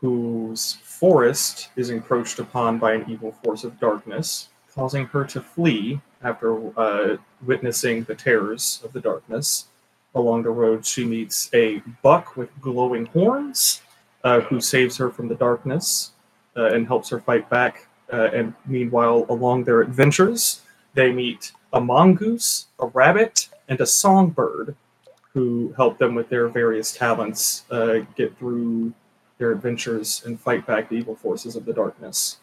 [0.00, 6.00] whose forest is encroached upon by an evil force of darkness, causing her to flee
[6.22, 9.66] after uh, witnessing the terrors of the darkness.
[10.14, 13.82] Along the road, she meets a buck with glowing horns,
[14.22, 16.12] uh, who saves her from the darkness
[16.56, 17.88] uh, and helps her fight back.
[18.12, 20.62] Uh, and meanwhile, along their adventures,
[20.94, 24.76] they meet a mongoose, a rabbit, and a songbird,
[25.32, 28.92] who help them with their various talents uh, get through
[29.38, 32.38] their adventures and fight back the evil forces of the darkness.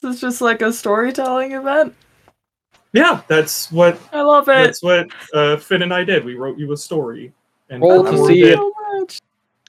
[0.00, 1.94] This is just like a storytelling event.
[2.92, 4.52] Yeah, that's what I love it.
[4.64, 6.24] that's what uh, Finn and I did.
[6.24, 7.32] We wrote you a story.
[7.68, 8.58] And Roll to see it.
[8.58, 9.20] it.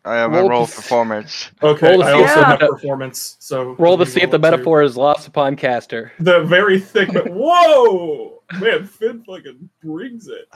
[0.03, 1.51] I have Roll a roll to performance.
[1.61, 2.67] Okay, Roll to I also if- have Yeah.
[2.67, 3.37] performance.
[3.39, 4.51] So Roll to see if the roll too.
[4.57, 6.11] metaphor is lost upon castor.
[6.19, 7.13] The very thick.
[7.13, 10.47] But whoa, man, Finn fucking brings it.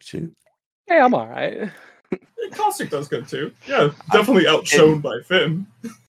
[0.00, 0.34] Shoot.
[0.86, 1.70] Hey, I'm all right.
[2.52, 3.52] Caustic does good too.
[3.68, 5.66] Yeah, definitely outshone by Finn.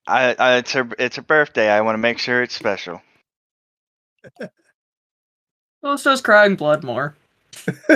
[0.07, 1.69] I, I it's her it's her birthday.
[1.69, 3.01] I want to make sure it's special.
[5.83, 7.15] Callisto's crying blood more.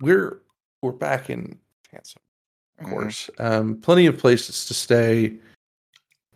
[0.00, 0.38] we're
[0.80, 1.58] we're back in
[1.92, 2.22] Handsome,
[2.78, 2.90] of Mhm.
[2.90, 3.30] course.
[3.38, 5.34] Um, plenty of places to stay.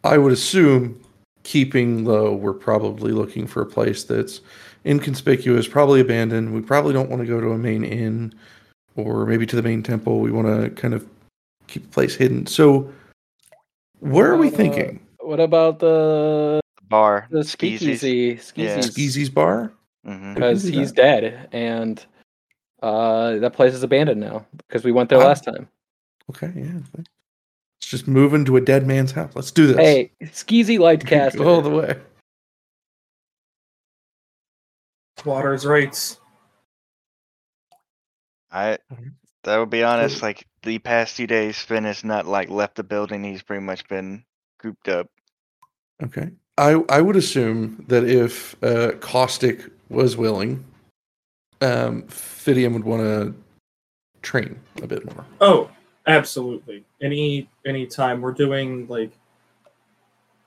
[0.05, 1.01] I would assume,
[1.45, 4.43] keeping low, we're probably looking for a place that's
[4.85, 6.53] inconspicuous, probably abandoned.
[6.55, 8.35] We probably don't want to go to a main inn,
[8.97, 10.21] or maybe to the main temple.
[10.21, 11.09] We want to kind of
[11.67, 12.47] keep the place hidden.
[12.47, 12.93] So,
[14.01, 15.01] where are we Uh, thinking?
[15.21, 17.27] What about the Bar.
[17.31, 17.99] the Skeezies.
[17.99, 18.41] speakeasy?
[18.55, 18.79] Yeah.
[18.79, 19.73] Skeezy's bar.
[20.05, 22.05] hmm because We can do he's dead and
[22.83, 25.69] uh that place is abandoned now because we went there last time
[26.31, 26.81] Okay, yeah.
[26.97, 27.09] Let's
[27.81, 29.33] just move into a dead man's house.
[29.35, 29.77] Let's do this.
[29.77, 31.97] hey skeezy liked castor all the way.
[35.25, 36.21] Water's rights.
[38.51, 39.11] I Alright.
[39.45, 40.23] that would be honest.
[40.23, 43.25] Like the past few days, Finn has not like left the building.
[43.25, 44.25] He's pretty much been
[44.59, 45.09] cooped up.
[46.03, 46.31] Okay.
[46.59, 50.65] I I would assume that if uh, Caustic was willing,
[51.61, 52.03] um,
[52.75, 53.35] would want to
[54.23, 55.25] train a bit more.
[55.41, 55.71] Oh,
[56.07, 56.85] absolutely.
[57.01, 59.13] Any any time we're doing like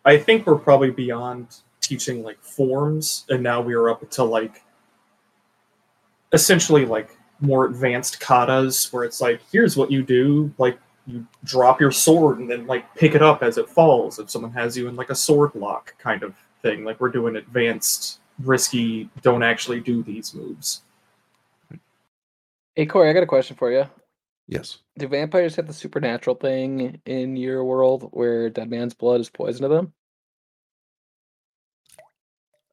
[0.05, 4.63] I think we're probably beyond teaching like forms and now we are up to like
[6.33, 7.09] essentially like
[7.41, 10.77] more advanced katas where it's like here's what you do like
[11.09, 14.51] you drop your sword and then like pick it up as it falls if someone
[14.51, 19.09] has you in like a sword lock kind of thing like we're doing advanced risky
[19.21, 20.81] don't actually do these moves
[22.75, 23.85] hey corey i got a question for you
[24.47, 24.79] Yes.
[24.97, 29.63] do vampires have the supernatural thing in your world where dead man's blood is poison
[29.63, 29.93] to them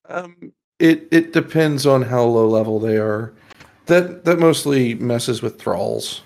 [0.08, 3.32] Um, it it depends on how low level they are.
[3.86, 6.23] That that mostly messes with thralls.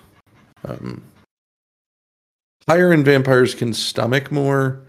[0.66, 1.02] Um,
[2.68, 4.80] higher end vampires can stomach more.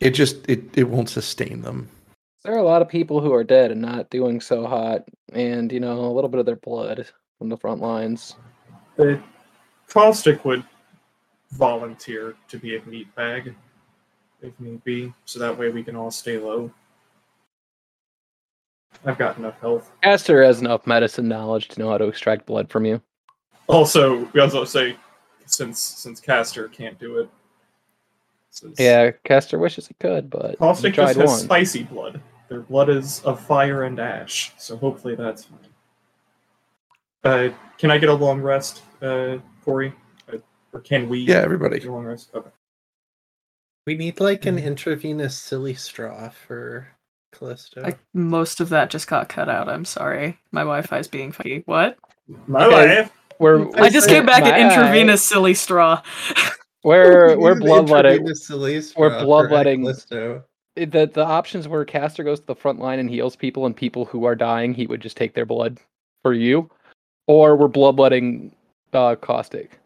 [0.00, 1.88] It just it it won't sustain them.
[2.44, 5.72] there are a lot of people who are dead and not doing so hot and
[5.72, 8.36] you know a little bit of their blood from the front lines
[8.96, 9.20] The
[9.88, 10.64] Caustic would
[11.52, 13.54] volunteer to be a meat bag
[14.42, 16.70] if need be, so that way we can all stay low.
[19.04, 19.90] I've got enough health.
[20.02, 23.00] castor has enough medicine knowledge to know how to extract blood from you
[23.68, 24.96] Also, we also say
[25.46, 27.28] since since Castor can't do it.
[28.50, 32.20] since yeah castor wishes he could but he Caustic tried just has one spicy blood.
[32.48, 35.58] Their blood is of fire and ash, so hopefully that's fine.
[37.24, 39.92] Uh, can I get a long rest, uh, Corey?
[40.32, 40.36] Uh,
[40.72, 41.80] or can we Yeah, everybody.
[41.80, 42.30] get a long rest?
[42.34, 42.50] Okay.
[43.84, 44.64] We need like an Mhm.
[44.64, 46.88] intravenous silly straw for
[47.32, 47.82] Callisto.
[47.82, 49.68] Like most of that just got cut out.
[49.68, 50.38] I'm sorry.
[50.52, 51.62] My Wi-Fi's being funky.
[51.66, 51.98] What?
[52.46, 53.00] My Okay.
[53.00, 53.12] wife.
[53.38, 56.02] We're I just came back at My- intravenous silly straw.
[56.84, 59.82] we're We we're bloodletting intravenous silly we're bloodletting.
[59.82, 60.42] The
[60.76, 64.24] the options were castor goes to the front line and heals people and people who
[64.24, 65.78] are dying he would just take their blood
[66.22, 66.70] for you
[67.26, 68.54] or we're bloodletting
[68.92, 69.78] uh caustic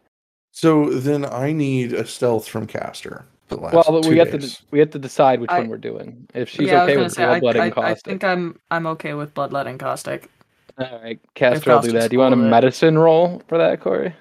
[0.51, 4.57] So then I need a stealth from Castor, the last Well, we have to days.
[4.57, 6.27] de- we have to decide which I- one we're doing.
[6.33, 9.33] If she's yeah, okay with say, bloodletting I, I, I think I'm I'm okay with
[9.33, 10.29] bloodletting caustic.
[10.77, 12.09] All right, Castor will do that.
[12.09, 12.51] Do you want a cool with it.
[12.51, 14.15] medicine roll for that, Corey?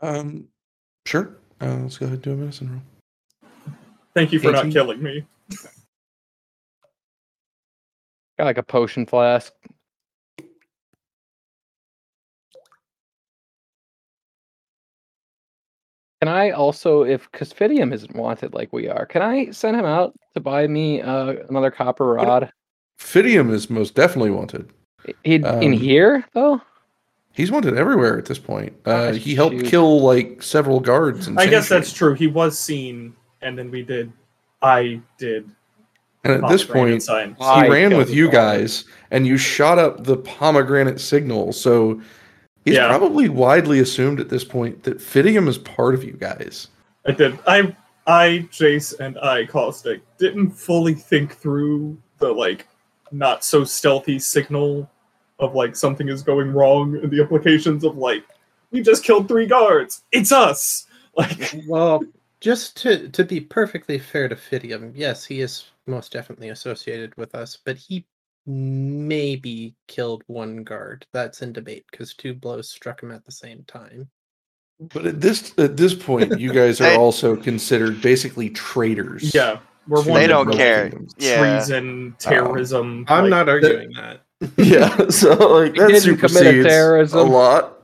[0.00, 0.48] Um,
[1.06, 1.36] sure.
[1.60, 2.82] Uh, let's go ahead and do a medicine roll.
[4.14, 4.64] Thank you for 18?
[4.64, 5.24] not killing me.
[8.38, 9.52] Got like a potion flask.
[16.20, 20.14] Can I also, if Cuspidium isn't wanted like we are, can I send him out
[20.34, 22.52] to buy me uh, another copper rod?
[22.98, 24.70] Fidium is most definitely wanted.
[25.24, 26.60] He, in Um, here though?
[27.32, 28.74] He's wanted everywhere at this point.
[28.84, 29.66] Uh, he helped shoot.
[29.66, 31.28] kill like several guards.
[31.28, 32.08] In I guess that's Tree.
[32.08, 32.14] true.
[32.14, 34.12] He was seen, and then we did.
[34.62, 35.48] I did.
[36.24, 37.34] And at this point, sign.
[37.38, 41.52] he I ran with you guys, and you shot up the pomegranate signal.
[41.54, 42.02] So
[42.66, 42.88] it's Yeah.
[42.88, 46.68] probably widely assumed at this point that Fidium is part of you guys.
[47.06, 47.38] I did.
[47.46, 47.74] I,
[48.06, 52.66] I, Jace, and I, Caustic, didn't fully think through the like
[53.12, 54.88] not so stealthy signal
[55.38, 58.24] of like something is going wrong and the implications of like
[58.70, 60.02] we just killed three guards.
[60.12, 60.86] It's us.
[61.16, 62.04] Like Well,
[62.40, 67.34] just to to be perfectly fair to Fidium, yes, he is most definitely associated with
[67.34, 68.06] us, but he
[68.46, 71.04] maybe killed one guard.
[71.12, 74.08] That's in debate because two blows struck him at the same time.
[74.94, 76.96] But at this at this point, you guys are Hey.
[76.96, 79.34] also considered basically traitors.
[79.34, 79.58] yeah,
[79.90, 80.88] we're They don't care.
[80.90, 81.14] Kingdoms.
[81.18, 81.38] Yeah.
[81.58, 83.04] treason, terrorism.
[83.08, 84.20] I'm like, not that- arguing that.
[84.56, 84.96] yeah.
[85.10, 87.76] So like He that didn't commit a supersedes a lot.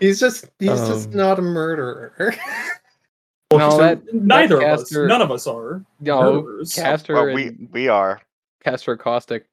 [0.00, 2.34] He's just he's just Um, not a murderer.
[3.50, 4.92] well, No, so that- neither that of us.
[4.92, 5.84] None of us are.
[6.00, 6.74] No, Murderers.
[6.74, 8.20] Castor Well, we we are.
[8.64, 9.44] Castor Caustic.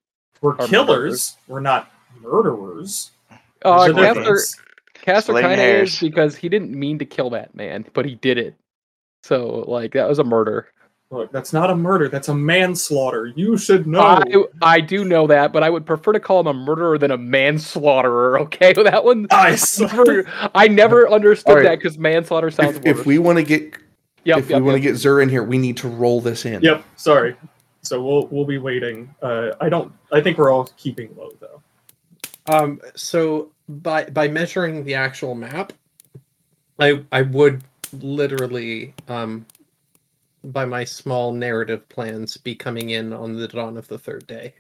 [0.42, 1.36] We're Are killers.
[1.48, 1.92] We're not
[2.22, 3.12] murderers.
[3.64, 4.40] Uh, There's a Castor.
[4.94, 8.38] Castor kind of is because he didn't mean to kill that man, but he did
[8.38, 8.56] it.
[9.24, 10.68] So like that was a murder.
[11.10, 12.10] Look, that's not a murder.
[12.10, 13.28] That's a manslaughter.
[13.28, 14.02] You should know.
[14.02, 14.24] I,
[14.62, 17.18] I do know that, but I would prefer to call him a murderer than a
[17.18, 18.38] manslaughterer.
[18.48, 19.26] Okay, that one.
[19.32, 21.66] I I s- never, I never understood Alright.
[21.66, 23.00] that because manslaughter sounds If, worse.
[23.00, 23.78] if we want to get
[24.26, 24.94] yep, if yep, we want to yep.
[24.94, 26.62] get Zur in here, we need to roll this in.
[26.62, 26.84] Yep.
[26.98, 27.36] Sorry.
[27.84, 29.14] So we'll we'll be waiting.
[29.22, 29.94] Uh, I don't.
[30.12, 31.62] I think we're all keeping low though.
[32.48, 35.72] Um, so by by measuring the actual map,
[36.80, 37.62] I I would
[38.02, 39.46] literally um
[40.52, 44.54] by my small narrative plans be coming in on the dawn of the third day.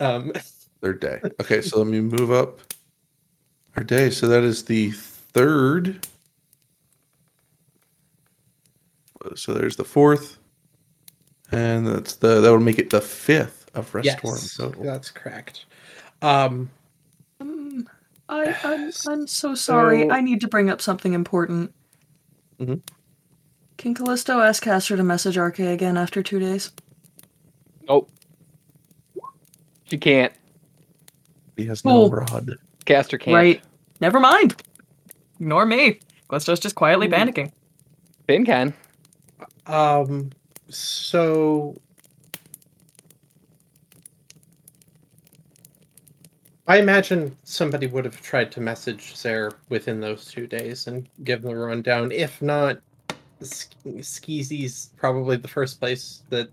[0.00, 0.32] Um,
[0.80, 1.20] Third day.
[1.40, 2.58] Okay, so let me move up
[3.76, 4.10] our day.
[4.10, 6.04] So that is the third.
[9.36, 10.38] So there's the fourth,
[11.52, 14.82] and that's the that would make it the fifth of Restorum yes, total.
[14.82, 15.66] that's correct.
[16.20, 16.68] Um,
[17.40, 17.88] Um,
[18.28, 20.02] I, I'm, I'm so sorry.
[20.02, 21.72] So- I need to bring up something important.
[22.60, 22.82] Mhm.
[23.82, 26.70] Can Callisto ask Castor to message RK again after two days?
[27.88, 28.08] Nope.
[29.82, 30.32] She can't.
[31.56, 32.08] He has no Oh.
[32.08, 32.52] rod.
[32.84, 33.34] Castor can't.
[33.34, 33.60] Right.
[34.00, 34.62] Never mind.
[35.40, 35.98] Ignore me.
[36.30, 37.10] Callisto's just quietly Ooh.
[37.10, 37.50] panicking.
[38.28, 38.72] Finn can.
[39.66, 40.30] Um,
[40.68, 41.74] so
[46.68, 51.42] I imagine somebody would have tried to message Zare within those two days and give
[51.42, 52.12] them a rundown.
[52.12, 52.82] If not, Sk-
[53.42, 56.50] Skeezy's probably the first place that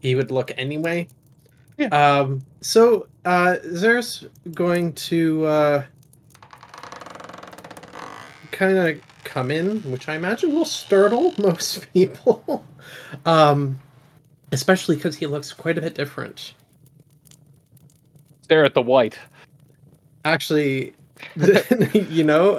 [0.00, 1.08] he would look anyway.
[1.78, 1.88] Yeah.
[1.88, 5.84] Um, so uh, Zare's going to uh,
[8.50, 12.64] kind of come in, which I imagine will startle most people.
[13.26, 13.78] um,
[14.52, 16.54] especially because he looks quite a bit different.
[18.42, 19.18] Stare at the white.
[20.24, 20.94] Actually,
[21.92, 22.54] you know,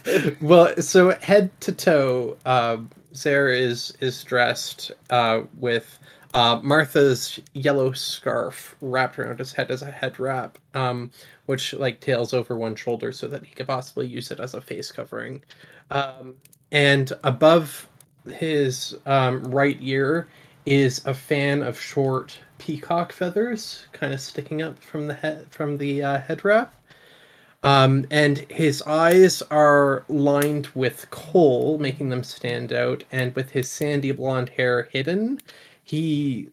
[0.40, 5.98] well, so head to toe, um, Sarah is is dressed uh, with
[6.34, 11.10] uh, Martha's yellow scarf wrapped around his head as a head wrap, um,
[11.46, 14.60] which like tails over one shoulder so that he could possibly use it as a
[14.60, 15.42] face covering.
[15.90, 16.34] Um,
[16.70, 17.86] and above
[18.30, 20.28] his um, right ear
[20.64, 25.76] is a fan of short peacock feathers, kind of sticking up from the head from
[25.76, 26.74] the uh, head wrap.
[27.62, 33.04] Um, and his eyes are lined with coal, making them stand out.
[33.12, 35.40] And with his sandy blonde hair hidden,
[35.84, 36.48] he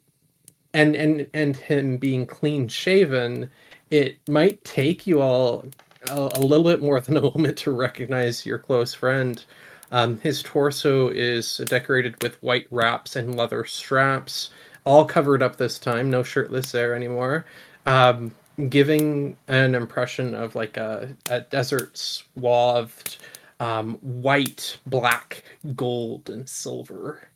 [0.74, 3.50] and and and him being clean shaven,
[3.90, 5.66] it might take you all
[6.10, 9.46] a, a little bit more than a moment to recognize your close friend.
[9.92, 14.52] Um, his torso is decorated with white wraps and leather straps,
[14.86, 16.10] all covered up this time.
[16.12, 17.46] No shirtless there anymore.
[17.88, 18.34] Um,
[18.68, 23.18] giving an impression of like a, a desert swathed
[23.60, 25.44] um, white, black,
[25.76, 27.28] gold, and silver.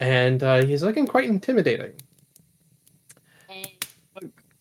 [0.00, 1.92] And uh, he's looking quite intimidating.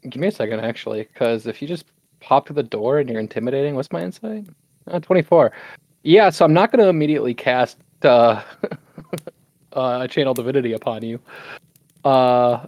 [0.10, 1.86] Give me a second, actually, because if you just
[2.20, 4.48] pop to the door and you're intimidating, what's my insight?
[4.88, 5.52] Uh, 24.
[6.04, 8.42] Yeah, so I'm not going to immediately cast uh,
[9.74, 11.20] uh, a Channel Divinity upon you.
[12.04, 12.66] Uh,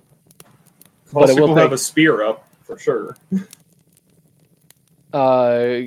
[1.12, 3.16] Most it will people have a spear up for sure.
[5.14, 5.82] uh,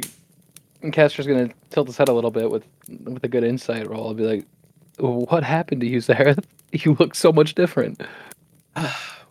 [0.83, 2.65] and Castor's going to tilt his head a little bit with
[3.05, 4.09] with a good insight roll.
[4.09, 4.47] I'll be like,
[4.99, 6.45] "What happened to you, Zareth?
[6.73, 8.03] You look so much different."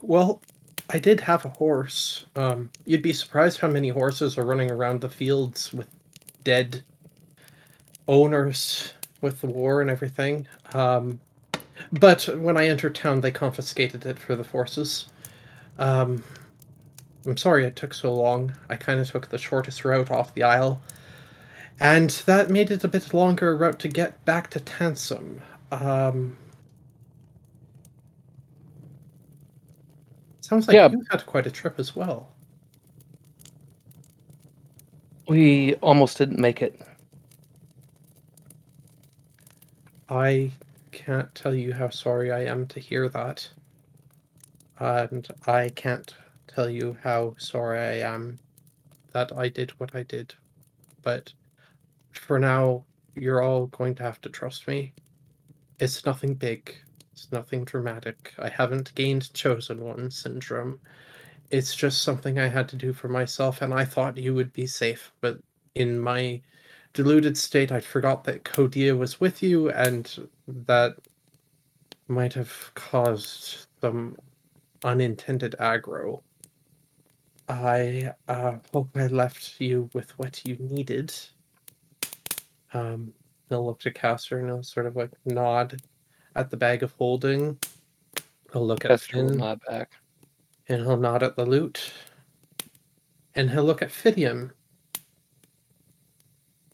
[0.01, 0.41] well,
[0.89, 2.25] I did have a horse.
[2.35, 5.87] Um, you'd be surprised how many horses are running around the fields with
[6.43, 6.83] dead
[8.07, 10.47] owners with the war and everything.
[10.73, 11.19] Um,
[11.91, 15.07] but when I entered town, they confiscated it for the forces.
[15.77, 16.23] Um,
[17.25, 18.53] I'm sorry it took so long.
[18.69, 20.81] I kind of took the shortest route off the isle.
[21.79, 25.41] And that made it a bit longer route to get back to Tansum.
[25.71, 26.37] Um,
[30.41, 30.89] sounds like Yeah.
[30.89, 32.29] you had quite a trip as well.
[35.27, 36.79] We almost didn't make it.
[40.07, 40.51] I
[40.91, 43.49] can't tell you how sorry I am to hear that.
[44.79, 46.13] And I can't
[46.55, 48.39] tell you how sorry I am
[49.11, 50.33] that I did what I did.
[51.03, 51.33] But
[52.11, 52.85] for now,
[53.15, 54.93] you're all going to have to trust me.
[55.79, 56.73] It's nothing big,
[57.11, 58.33] it's nothing dramatic.
[58.39, 60.79] I haven't gained Chosen One syndrome.
[61.51, 64.65] It's just something I had to do for myself, and I thought you would be
[64.65, 65.11] safe.
[65.21, 65.37] But
[65.75, 66.41] in my
[66.93, 70.95] deluded state, I forgot that Kodia was with you, and that
[72.07, 74.15] might have caused some
[74.83, 76.21] unintended aggro.
[77.47, 81.13] I uh, hope I left you with what you needed.
[82.73, 83.13] Um,
[83.49, 85.81] he'll look to Castor and he'll sort of like nod
[86.35, 87.57] at the bag of holding.
[88.51, 89.91] He'll look at Castor will Finn nod back.
[90.67, 91.91] and he'll nod at the loot.
[93.35, 94.51] And he'll look at Fidium.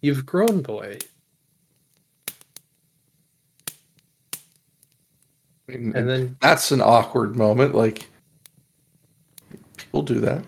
[0.02, 1.00] You've grown, boy.
[5.68, 7.76] And then That's an awkward moment.
[7.76, 8.10] Like
[9.78, 10.44] people do that.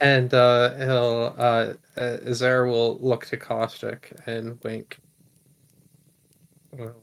[0.00, 4.98] And uh he'll uh uh, Zer will look to Caustic and wink.
[6.70, 6.94] Because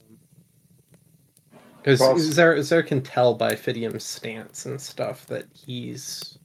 [2.00, 6.38] Well- Zer, Zer can tell by Fidium's stance and stuff that he's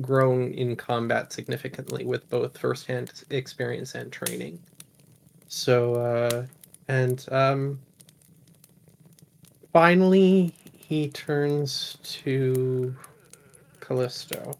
[0.00, 4.60] grown in combat significantly with both firsthand experience and training.
[5.48, 6.46] So, uh,
[6.86, 7.80] and um,
[9.72, 12.94] finally, he turns to
[13.80, 14.56] Callisto.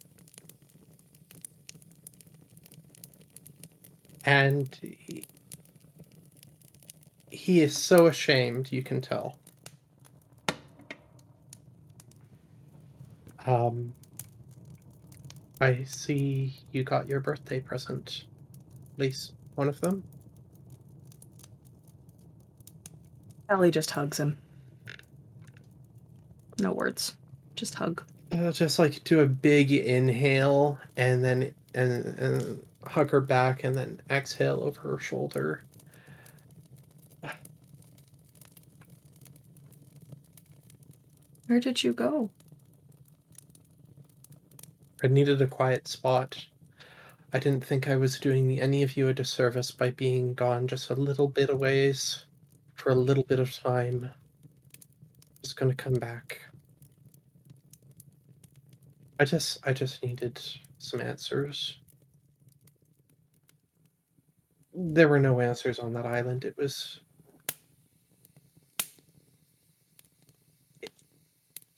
[4.25, 5.25] And he,
[7.31, 9.39] he is so ashamed, you can tell.
[13.47, 13.95] Um,
[15.61, 18.25] I see you got your birthday present.
[18.95, 20.03] At least one of them.
[23.49, 24.39] Ellie just hugs him.
[26.61, 27.15] No words.
[27.57, 28.03] Just hug.
[28.33, 33.75] Uh, just like do a big inhale and then and, and hug her back and
[33.75, 35.65] then exhale over her shoulder.
[41.47, 42.31] Where did you go?
[45.03, 46.47] I needed a quiet spot.
[47.33, 50.91] I didn't think I was doing any of you a disservice by being gone just
[50.91, 52.27] a little bit a ways
[52.75, 54.11] for a little bit of time.
[55.43, 56.41] Just gonna come back.
[59.19, 60.41] I just I just needed
[60.79, 61.80] some answers.
[64.75, 66.45] There were no answers on that island.
[66.45, 67.01] It was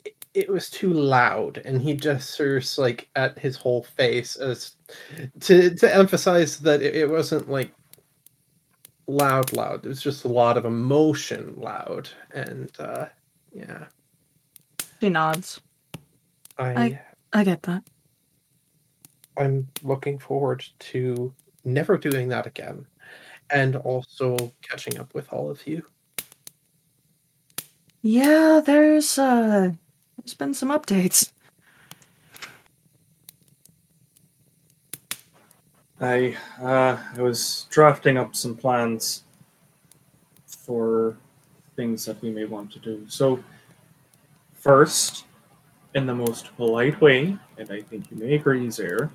[0.04, 4.76] it, it was too loud and he gestures like at his whole face as
[5.40, 7.72] to to emphasize that it, it wasn't like
[9.08, 13.06] loud loud it was just a lot of emotion loud and uh
[13.52, 13.86] yeah
[15.02, 15.60] She nods.
[16.76, 17.00] i, I-
[17.32, 17.84] I get that.
[19.38, 21.34] i'm looking forward to
[21.64, 22.86] never doing that again
[23.50, 25.84] and also catching up with all of you
[28.02, 29.70] Yeah, there's uh
[30.18, 31.30] there's been some updates.
[36.00, 39.22] I uh, I was drafting up some plans
[40.46, 41.16] for
[41.76, 43.04] things that we may want to do.
[43.08, 43.42] So,
[44.52, 45.24] first,
[45.94, 49.10] in the most polite way, and I think you may agree, Zer,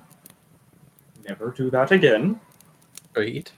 [1.28, 2.40] never do that again.
[3.10, 3.50] Agreed.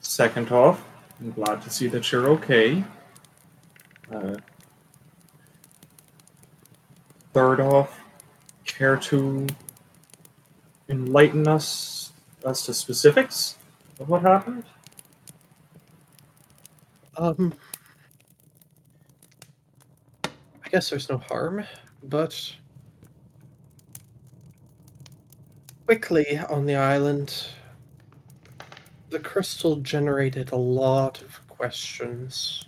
[0.00, 0.82] Second off,
[1.20, 2.82] I'm glad to see that you're okay.
[4.10, 4.36] Uh,
[7.34, 8.00] third off,
[8.64, 9.46] care to
[10.88, 12.12] enlighten us
[12.46, 13.56] as to specifics
[14.00, 14.64] of what happened?
[17.18, 17.52] Um,
[20.24, 21.64] I guess there's no harm,
[22.04, 22.54] but
[25.86, 27.46] quickly on the island,
[29.10, 32.66] the crystal generated a lot of questions,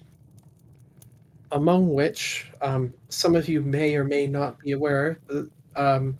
[1.50, 5.18] among which um, some of you may or may not be aware.
[5.74, 6.16] Um,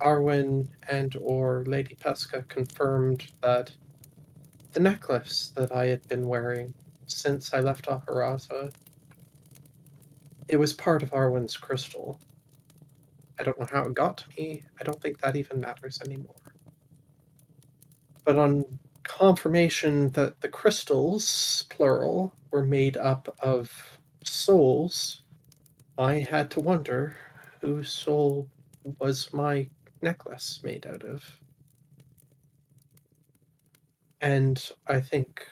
[0.00, 3.70] Arwen and or Lady Pesca confirmed that
[4.72, 6.72] the necklace that I had been wearing
[7.06, 8.72] since I left Akaraza.
[10.48, 12.18] It was part of Arwen's crystal.
[13.40, 14.62] I don't know how it got to me.
[14.78, 16.34] I don't think that even matters anymore.
[18.24, 18.66] But on
[19.02, 23.72] confirmation that the crystals, plural, were made up of
[24.24, 25.22] souls,
[25.96, 27.16] I had to wonder
[27.62, 28.46] whose soul
[28.98, 29.68] was my
[30.02, 31.24] necklace made out of.
[34.20, 35.46] And I think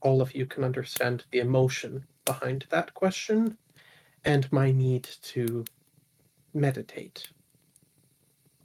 [0.00, 3.58] all of you can understand the emotion behind that question
[4.24, 5.64] and my need to
[6.54, 7.28] meditate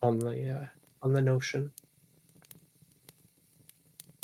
[0.04, 0.66] on the uh,
[1.04, 1.72] on the notion.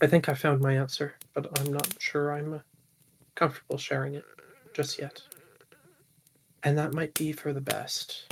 [0.02, 2.60] I think I found my answer, but I'm not sure I'm uh,
[3.36, 4.26] comfortable sharing it
[4.76, 5.22] just yet.
[6.64, 8.28] And that might be for the best.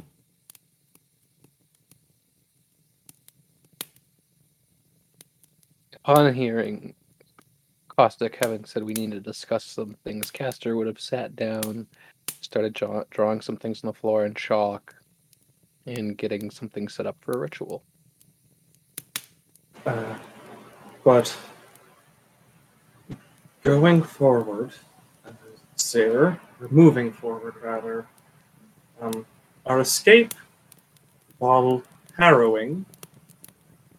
[6.05, 6.95] Upon hearing
[7.97, 11.87] Caustic having said we need to discuss some things, Castor would have sat down,
[12.41, 14.95] started draw- drawing some things on the floor in chalk,
[15.85, 17.83] and getting something set up for a ritual.
[19.85, 20.15] Uh,
[21.03, 21.35] but
[23.63, 24.71] going forward,
[25.25, 25.31] uh,
[25.75, 28.05] Sarah, or moving forward rather,
[29.01, 29.25] um,
[29.65, 30.33] our escape,
[31.39, 31.81] while
[32.17, 32.85] harrowing,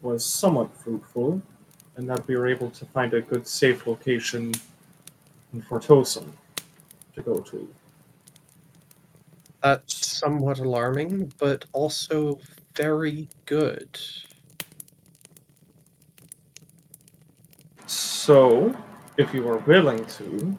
[0.00, 1.42] was somewhat fruitful,
[1.96, 4.52] and that we were able to find a good safe location
[5.52, 6.32] in Fortosum
[7.14, 7.68] to go to.
[9.62, 12.40] That's somewhat alarming, but also
[12.74, 13.98] very good.
[17.86, 18.74] So,
[19.16, 20.58] if you are willing to,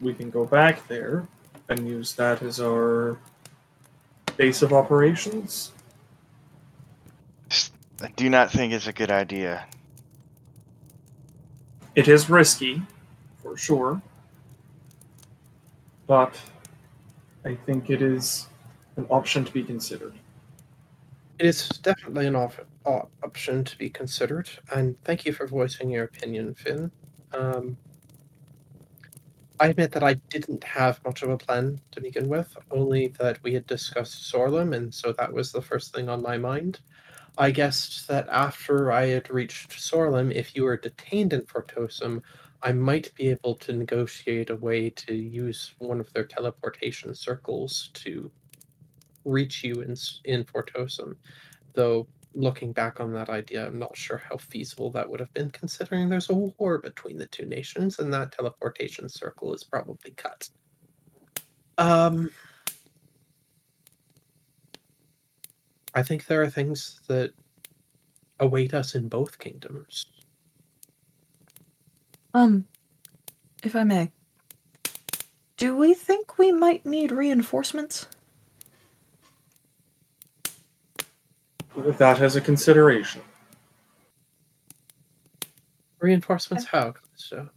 [0.00, 1.26] we can go back there
[1.68, 3.18] and use that as our
[4.36, 5.72] base of operations.
[8.00, 9.66] I do not think it's a good idea.
[11.94, 12.82] It is risky,
[13.42, 14.02] for sure,
[16.06, 16.34] but
[17.44, 18.48] I think it is
[18.96, 20.14] an option to be considered.
[21.38, 25.90] It is definitely an op- op- option to be considered, and thank you for voicing
[25.90, 26.90] your opinion, Finn.
[27.32, 27.76] Um,
[29.60, 33.42] I admit that I didn't have much of a plan to begin with, only that
[33.42, 36.80] we had discussed Sorlem, and so that was the first thing on my mind.
[37.36, 42.22] I guessed that after I had reached Sorlem, if you were detained in Fortosum,
[42.64, 47.90] I might be able to negotiate a way to use one of their teleportation circles
[47.92, 48.30] to
[49.26, 49.94] reach you in
[50.24, 51.14] in Fortosum.
[51.74, 55.50] Though looking back on that idea, I'm not sure how feasible that would have been,
[55.50, 60.48] considering there's a war between the two nations, and that teleportation circle is probably cut.
[61.76, 62.30] Um,
[65.94, 67.32] I think there are things that
[68.40, 70.06] await us in both kingdoms.
[72.34, 72.66] Um,
[73.62, 74.10] if I may,
[75.56, 78.06] do we think we might need reinforcements?
[81.74, 83.22] With that as a consideration.
[86.00, 86.94] Reinforcements how?
[87.16, 87.48] So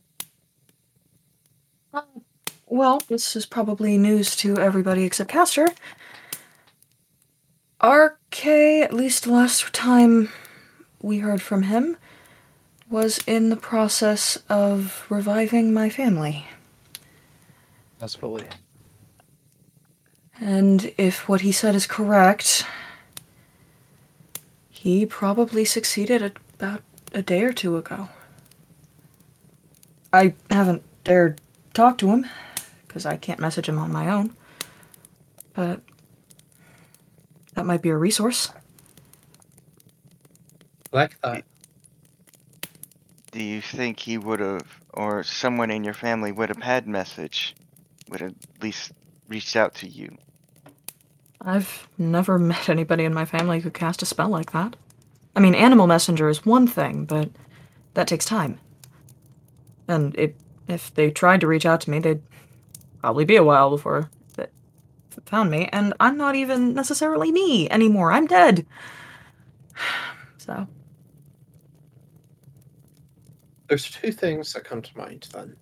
[2.67, 5.69] Well, this is probably news to everybody except Castor.
[7.83, 10.29] RK, at least the last time
[11.01, 11.97] we heard from him,
[12.89, 16.47] was in the process of reviving my family.
[17.99, 18.45] Successfully.
[20.39, 22.65] And if what he said is correct,
[24.69, 26.83] he probably succeeded about
[27.13, 28.09] a day or two ago.
[30.13, 31.41] I haven't dared
[31.73, 32.25] talk to him
[32.87, 34.35] because I can't message him on my own.
[35.53, 35.81] But
[37.55, 38.51] that might be a resource.
[40.91, 41.43] like that.
[43.31, 47.55] Do you think he would have, or someone in your family would have had message,
[48.09, 48.91] would have at least
[49.27, 50.17] reached out to you?
[51.41, 54.75] I've never met anybody in my family who cast a spell like that.
[55.35, 57.29] I mean, Animal Messenger is one thing, but
[57.93, 58.59] that takes time.
[59.87, 60.35] And it,
[60.67, 62.21] if they tried to reach out to me, they'd
[63.01, 64.47] probably be a while before they
[65.25, 65.69] found me.
[65.71, 68.11] And I'm not even necessarily me anymore.
[68.11, 68.65] I'm dead.
[70.39, 70.65] So,
[73.67, 75.55] There's two things that come to mind then.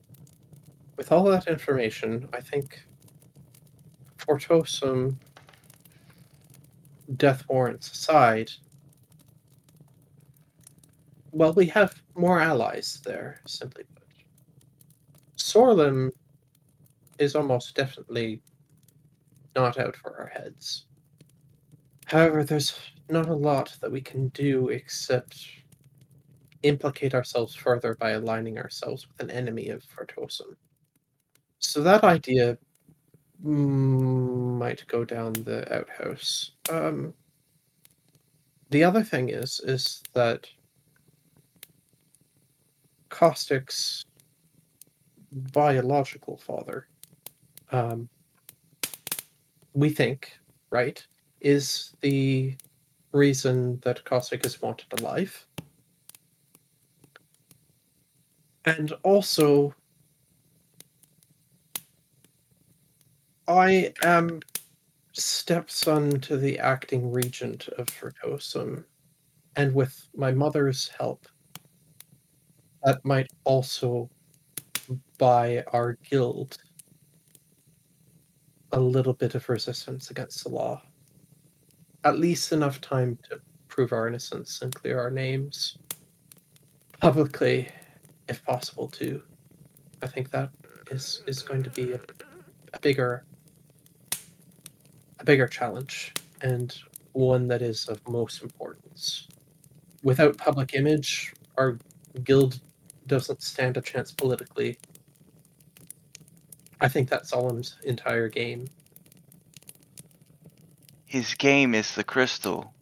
[0.98, 2.86] With all that information, I think
[4.18, 5.16] Fortosum
[7.18, 8.52] death warrants aside,
[11.32, 14.08] well, we have more allies there, simply put.
[15.38, 16.12] Sorlim
[17.20, 18.42] is almost definitely
[19.56, 20.86] not out for our heads.
[22.06, 22.78] However, there's
[23.10, 25.46] not a lot that we can do except
[26.66, 30.56] implicate ourselves further by aligning ourselves with an enemy of Fortosum.
[31.60, 32.58] So that idea
[33.44, 36.52] mm, might go down the outhouse.
[36.70, 37.14] Um,
[38.70, 40.48] the other thing is is that
[43.10, 44.04] Caustic's
[45.32, 46.88] biological father,
[47.72, 48.10] um,
[49.74, 50.38] we think,
[50.70, 51.06] right,
[51.42, 52.56] is the
[53.12, 55.46] reason that Caustic is wanted alive.
[58.66, 59.74] And also,
[63.48, 64.40] I am
[65.14, 68.84] stepson to the acting regent of Fortosum,
[69.56, 71.28] and with my mother's help,
[72.84, 74.10] that might also
[75.18, 76.58] buy our guild
[78.72, 80.82] a little bit of resistance against the law.
[82.04, 85.78] At least enough time to prove our innocence and clear our names
[87.00, 87.70] publicly,
[88.28, 89.22] if possible, too.
[90.02, 90.50] I think that
[90.92, 92.00] is is going to be a,
[92.74, 93.26] a bigger
[95.20, 96.78] a bigger challenge and
[97.14, 99.28] one that is of most importance.
[100.04, 101.80] Without public image, our
[102.24, 102.60] guild
[103.08, 104.78] doesn't stand a chance politically.
[106.82, 108.68] I think that's Solemn's entire game.
[111.06, 112.75] His game is the crystal.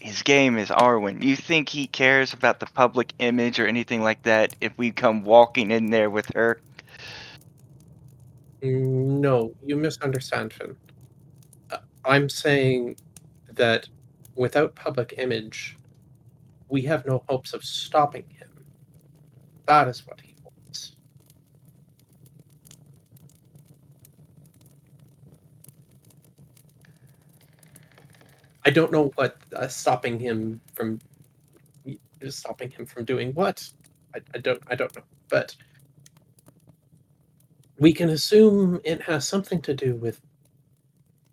[0.00, 1.22] His game is Arwen.
[1.22, 5.24] You think he cares about the public image or anything like that if we come
[5.24, 6.60] walking in there with her?
[8.62, 10.76] No, you misunderstand, Finn.
[11.70, 12.96] Uh, I'm saying
[13.52, 13.88] that
[14.36, 15.76] without public image,
[16.70, 18.64] we have no hopes of stopping him.
[19.66, 20.96] That is what he wants.
[28.70, 31.00] I don't know what uh, stopping him from
[32.28, 33.68] stopping him from doing what.
[34.14, 34.62] I, I don't.
[34.68, 35.56] I don't know, but
[37.80, 40.20] we can assume it has something to do with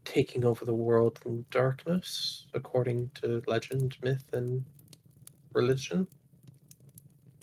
[0.04, 4.66] taking over the world from darkness, according to legend, myth, and
[5.54, 6.08] religion,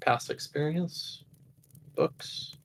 [0.01, 1.23] past experience,
[1.95, 2.57] books.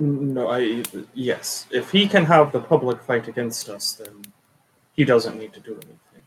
[0.00, 1.66] No, I yes.
[1.70, 4.22] If he can have the public fight against us, then
[4.92, 6.22] he doesn't need to do anything.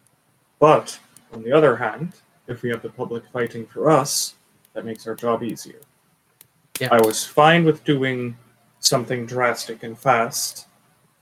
[0.60, 1.00] But
[1.34, 2.14] on the other hand,
[2.48, 4.36] if we have the public fighting for us,
[4.74, 5.82] that makes our job easier.
[6.80, 6.90] Yeah.
[6.92, 8.38] I was fine with doing
[8.80, 10.68] something drastic and fast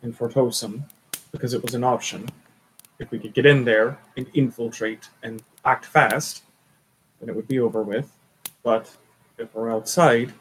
[0.04, 0.84] in Fortosum
[1.32, 2.28] because it was an option.
[3.00, 6.44] If we could get in there and infiltrate and act fast,
[7.20, 8.12] then it would be over with.
[8.62, 8.90] But
[9.38, 10.34] if we're outside,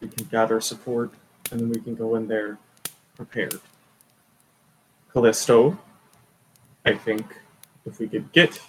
[0.00, 1.12] we can gather support
[1.50, 2.58] and then we can go in there
[3.16, 3.60] prepared.
[5.12, 5.78] Callisto,
[6.84, 7.24] I think
[7.86, 8.60] if we could get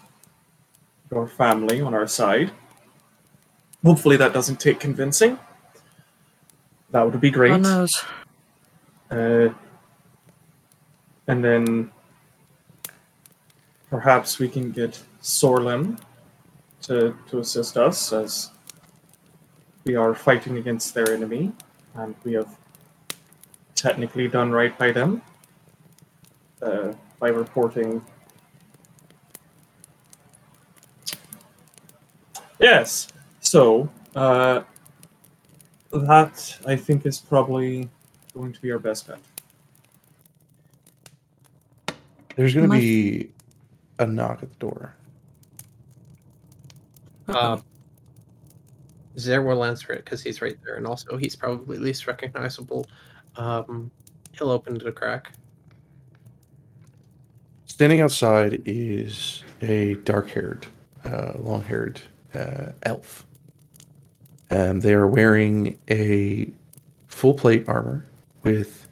[1.12, 2.52] your family on our side,
[3.84, 5.40] hopefully that doesn't take convincing.
[6.92, 7.50] That would be great.
[7.50, 8.04] God knows.
[9.10, 9.50] Uh,
[11.28, 11.92] and then
[13.90, 16.00] perhaps we can get Sorlim
[16.84, 18.52] to, to assist us as
[19.86, 21.52] we are fighting against their enemy
[21.96, 22.56] and we have
[23.76, 25.22] technically done right by them
[26.62, 28.02] uh, by reporting.
[32.60, 33.08] Yes,
[33.42, 34.62] so uh,
[35.92, 37.90] that I think is probably
[38.34, 39.20] going to be our best bet.
[42.36, 43.30] There's going to be
[44.00, 44.96] a knock at the door.
[47.28, 47.58] Uh,
[49.18, 52.86] Zer will answer it because he's right there, and also he's probably least recognizable.
[53.38, 53.92] Um,
[54.38, 55.32] he'll open it a crack.
[57.66, 60.66] Standing outside is a dark-haired,
[61.04, 62.02] uh, long-haired
[62.34, 63.26] uh, elf.
[64.50, 66.50] And they are wearing a
[67.08, 68.06] full plate armor
[68.44, 68.88] with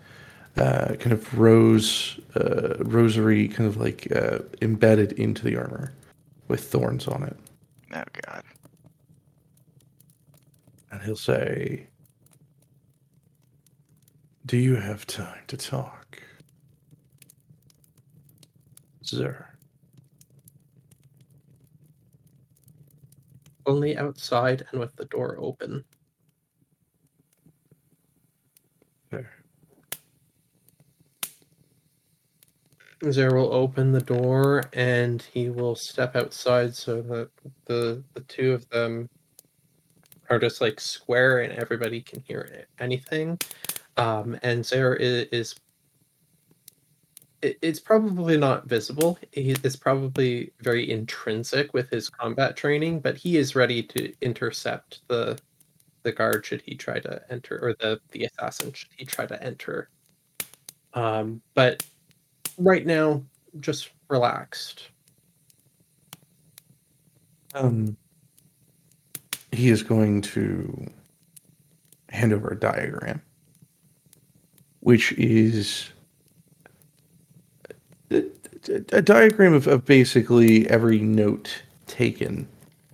[0.57, 5.93] uh, kind of rose uh, rosary, kind of like uh, embedded into the armor
[6.47, 7.37] with thorns on it,
[7.95, 8.43] Oh god.
[10.91, 11.87] and he'll say,
[14.45, 16.21] "Do you have time to talk,
[19.03, 19.47] Sir.
[23.65, 25.85] Only outside and with the door open.
[29.11, 29.31] There.
[33.11, 37.29] Zer will open the door and he will step outside so that
[37.65, 39.09] the the two of them
[40.29, 43.37] are just like square and everybody can hear anything.
[43.97, 45.55] Um, and Zer is, is
[47.41, 49.19] it, it's probably not visible.
[49.31, 55.01] He is probably very intrinsic with his combat training, but he is ready to intercept
[55.07, 55.37] the
[56.03, 59.41] the guard should he try to enter, or the the assassin should he try to
[59.41, 59.89] enter.
[60.93, 61.85] Um, but
[62.57, 63.23] right now,
[63.59, 64.89] just relaxed.
[67.55, 67.95] Um,
[69.51, 70.87] he is going to
[72.09, 73.21] hand over a diagram,
[74.83, 75.89] which is
[78.11, 78.23] a,
[78.91, 82.47] a diagram of, of basically every note taken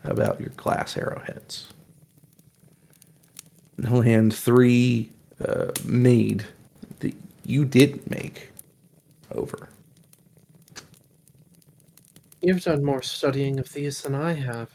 [0.03, 1.67] about your glass arrowheads.
[3.77, 5.09] And he'll hand three
[5.43, 6.45] uh, made
[6.99, 8.51] that you didn't make
[9.33, 9.69] over.
[12.41, 14.69] You've done more studying of these than I have.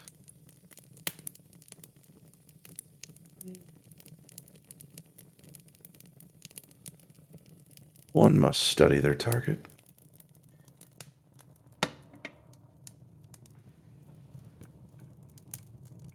[8.15, 9.59] One must study their target.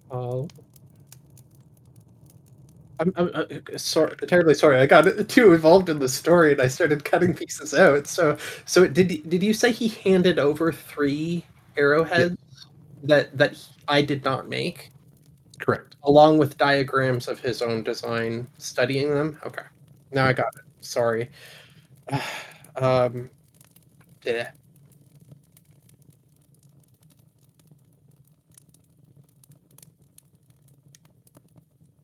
[0.09, 0.47] Oh.
[3.01, 3.43] I'm, I'm uh,
[3.75, 4.79] sorry, terribly sorry.
[4.79, 8.07] I got too involved in the story and I started cutting pieces out.
[8.07, 11.43] So, so did did you say he handed over three
[11.75, 12.37] arrowheads
[13.03, 14.91] that that I did not make,
[15.59, 15.97] Correct.
[16.03, 19.37] along with diagrams of his own design, studying them?
[19.45, 19.63] Okay,
[20.13, 20.61] now I got it.
[20.79, 21.29] Sorry.
[22.75, 23.29] um,
[24.23, 24.51] yeah.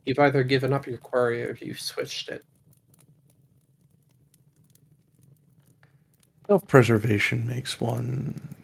[0.05, 2.45] You've either given up your quarry or you've switched it.
[6.47, 8.55] Self preservation makes one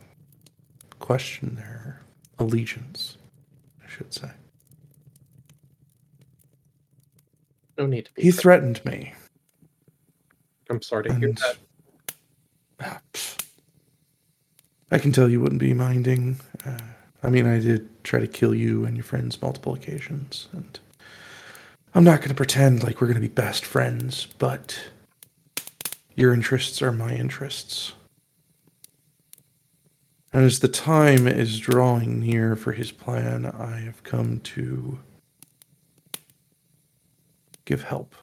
[1.00, 2.02] question their
[2.38, 3.18] allegiance,
[3.84, 4.30] I should say.
[7.80, 8.22] No need to be.
[8.22, 9.14] He threatened me.
[10.82, 11.34] I'm sorry to hear
[12.80, 13.46] that.
[14.90, 16.40] I can tell you wouldn't be minding.
[16.66, 16.80] Uh,
[17.22, 20.80] I mean, I did try to kill you and your friends multiple occasions, and
[21.94, 24.90] I'm not going to pretend like we're going to be best friends, but
[26.16, 27.94] your interests are my interests.
[30.34, 34.98] And as the time is drawing near for his plan, I have come to
[37.66, 38.16] give help.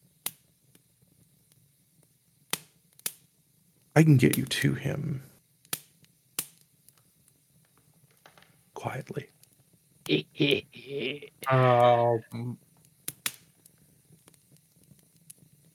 [3.99, 5.25] I can get you to him
[8.75, 9.27] quietly.
[11.51, 12.57] Um,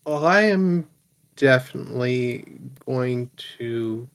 [0.05, 0.87] well, I am
[1.35, 2.45] definitely
[2.85, 4.07] going to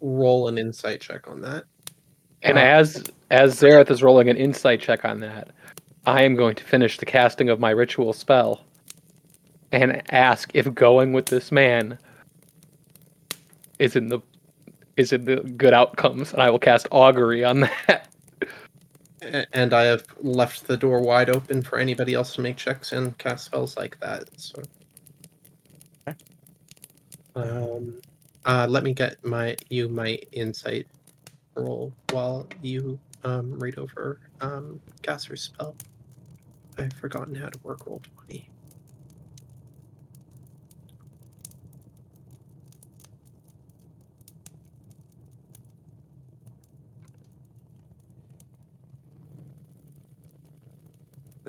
[0.00, 1.64] roll an insight check on that.
[2.42, 5.48] And Uh, as as Zareth is rolling an insight check on that,
[6.06, 8.62] I am going to finish the casting of my ritual spell
[9.72, 11.98] and ask if going with this man
[13.82, 14.20] is in the
[14.96, 18.08] is in the good outcomes, and I will cast augury on that.
[19.52, 23.16] And I have left the door wide open for anybody else to make checks and
[23.18, 24.28] cast spells like that.
[24.36, 24.62] So,
[27.36, 28.00] um,
[28.44, 30.86] uh, let me get my you my insight
[31.54, 35.76] roll while you um read over um Castor's spell.
[36.78, 38.51] I've forgotten how to work roll twenty.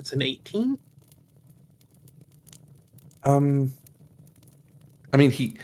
[0.04, 0.78] That's an eighteen.
[3.22, 3.72] Um,
[5.14, 5.56] I mean, he,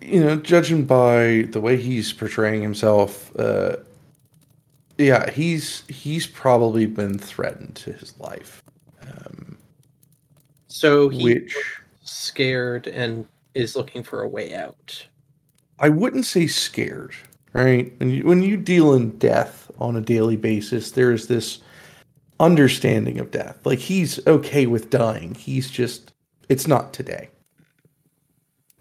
[0.00, 3.76] you know, judging by the way he's portraying himself, uh,
[4.98, 8.60] yeah, he's he's probably been threatened to his life,
[9.02, 9.56] um,
[10.66, 11.56] So he which
[12.02, 15.06] scared and is looking for a way out.
[15.78, 17.14] I wouldn't say scared.
[17.52, 21.60] Right when you when you deal in death on a daily basis, there is this
[22.40, 23.58] understanding of death.
[23.64, 25.34] Like he's okay with dying.
[25.34, 26.12] He's just
[26.48, 27.28] it's not today.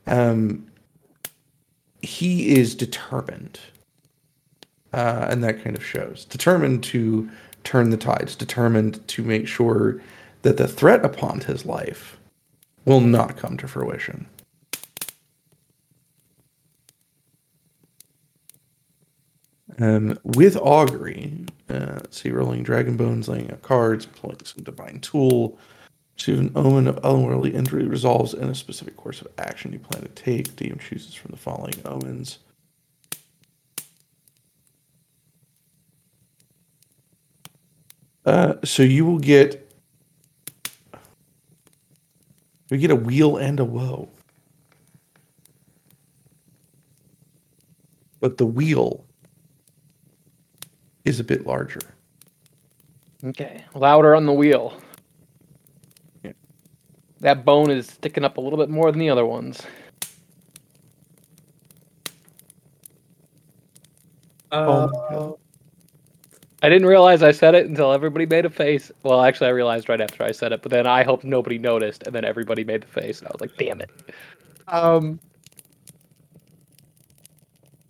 [0.08, 0.68] Um,
[2.02, 3.60] he is determined,
[4.94, 7.30] uh, and that kind of shows determined to
[7.64, 10.02] turn the tides, determined to make sure
[10.42, 12.18] that the threat upon his life
[12.86, 14.26] will not come to fruition.
[19.80, 25.00] Um, with augury, uh, let's see, rolling dragon bones, laying out cards, pulling some divine
[25.00, 25.58] tool.
[26.18, 30.04] To an omen of otherworldly injury resolves in a specific course of action you plan
[30.04, 30.56] to take.
[30.56, 32.38] DM chooses from the following omens.
[38.26, 39.68] Uh, so you will get
[42.70, 44.08] we get a wheel and a woe.
[48.20, 49.06] But the wheel
[51.06, 51.96] is a bit larger.
[53.24, 54.82] Okay, louder on the wheel.
[56.24, 56.34] Yeah.
[57.22, 59.62] That bone is sticking up a little bit more than the other ones.
[64.52, 65.40] Uh, Oh.
[66.64, 68.92] I didn't realize I said it until everybody made a face.
[69.04, 72.04] Well, actually, I realized right after I said it, but then I hoped nobody noticed,
[72.06, 73.90] and then everybody made the face, and I was like, "Damn it!"
[74.68, 75.20] um,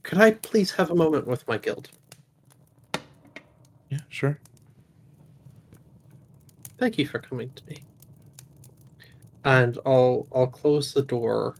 [0.03, 1.89] could I please have a moment with my guild?
[3.91, 4.39] Yeah, sure.
[6.77, 7.83] Thank you for coming to me.
[9.43, 11.55] And I'll I'll close the door.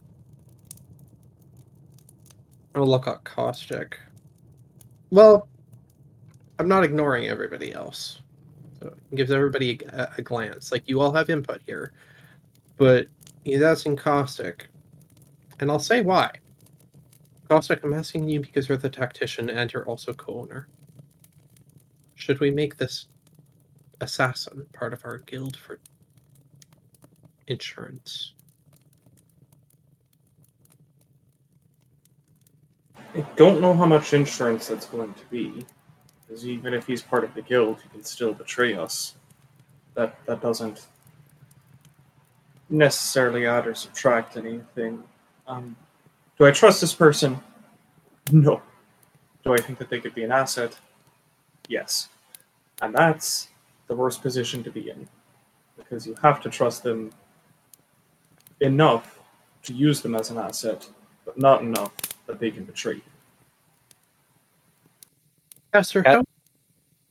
[2.74, 3.98] I'll look at Caustic.
[5.10, 5.46] Well,
[6.58, 8.20] I'm not ignoring everybody else.
[8.80, 10.72] So it gives everybody a, a glance.
[10.72, 11.92] Like you all have input here,
[12.78, 13.08] but
[13.44, 14.68] he's asking Caustic,
[15.60, 16.30] and I'll say why.
[17.48, 20.68] Caustic, I'm asking you because you're the tactician and you're also co-owner.
[22.22, 23.08] Should we make this
[24.00, 25.80] assassin part of our guild for
[27.48, 28.34] insurance?
[33.12, 35.66] I don't know how much insurance that's going to be,
[36.24, 39.16] because even if he's part of the guild, he can still betray us.
[39.94, 40.86] That that doesn't
[42.70, 45.02] necessarily add or subtract anything.
[45.48, 45.74] Um,
[46.38, 47.40] do I trust this person?
[48.30, 48.62] No.
[49.42, 50.78] Do I think that they could be an asset?
[51.66, 52.10] Yes.
[52.80, 53.48] And that's
[53.86, 55.08] the worst position to be in,
[55.76, 57.12] because you have to trust them
[58.60, 59.18] enough
[59.64, 60.88] to use them as an asset,
[61.24, 61.92] but not enough
[62.26, 63.02] that they can betray you.
[65.72, 66.24] Castor, Uh, how?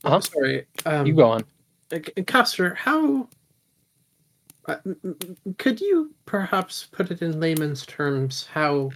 [0.03, 0.19] uh-huh.
[0.21, 0.65] Sorry.
[0.85, 1.43] Um, you go on.
[1.91, 3.27] Uh, C- Castor, how?
[4.67, 8.91] uh, m- m- Could you perhaps put it in layman's terms how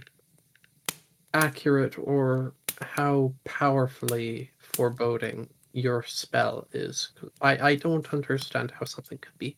[1.34, 7.10] accurate or how powerfully foreboding your spell is.
[7.42, 9.56] I, I don't understand how something could be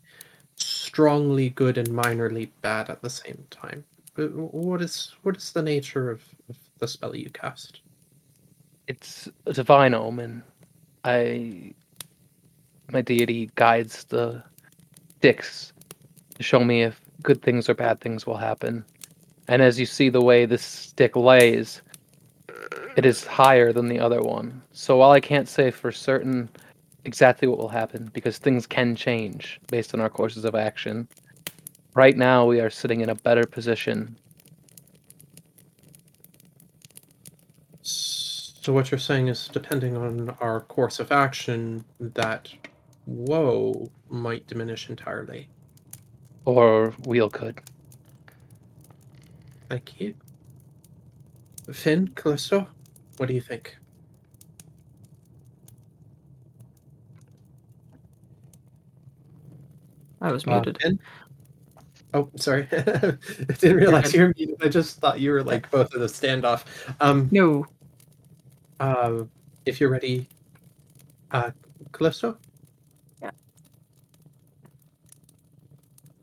[0.56, 3.84] strongly good and minorly bad at the same time.
[4.14, 7.82] But What is what is the nature of, of the spell you cast?
[8.88, 10.44] It's a divine omen.
[11.04, 11.74] I
[12.92, 14.42] my deity guides the
[15.18, 15.72] sticks
[16.36, 18.84] to show me if good things or bad things will happen.
[19.48, 21.82] And as you see the way this stick lays,
[22.98, 24.60] it is higher than the other one.
[24.72, 26.50] So while I can't say for certain
[27.04, 31.06] exactly what will happen, because things can change based on our courses of action,
[31.94, 34.18] right now we are sitting in a better position.
[37.82, 42.52] So what you're saying is, depending on our course of action, that
[43.06, 45.48] woe might diminish entirely.
[46.44, 47.60] Or Wheel could.
[49.70, 50.14] Thank you.
[51.72, 52.66] Finn, Callisto,
[53.18, 53.76] what do you think?
[60.20, 60.78] I was Uh, muted.
[60.80, 60.98] Finn?
[62.14, 62.66] Oh, sorry.
[62.72, 63.16] I
[63.58, 64.56] didn't realize you were muted.
[64.62, 66.64] I just thought you were like both of the standoff.
[67.00, 67.66] Um, No.
[68.80, 69.24] uh,
[69.66, 70.28] if you're ready,
[71.30, 71.50] uh,
[71.92, 72.38] Callisto?
[73.22, 73.30] Yeah.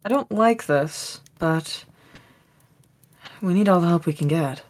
[0.03, 1.85] I don't like this, but
[3.41, 4.63] we need all the help we can get.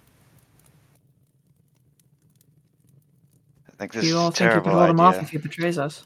[3.86, 5.22] I think Do this you is all a think you terrible can hold him off
[5.22, 6.06] if he betrays us?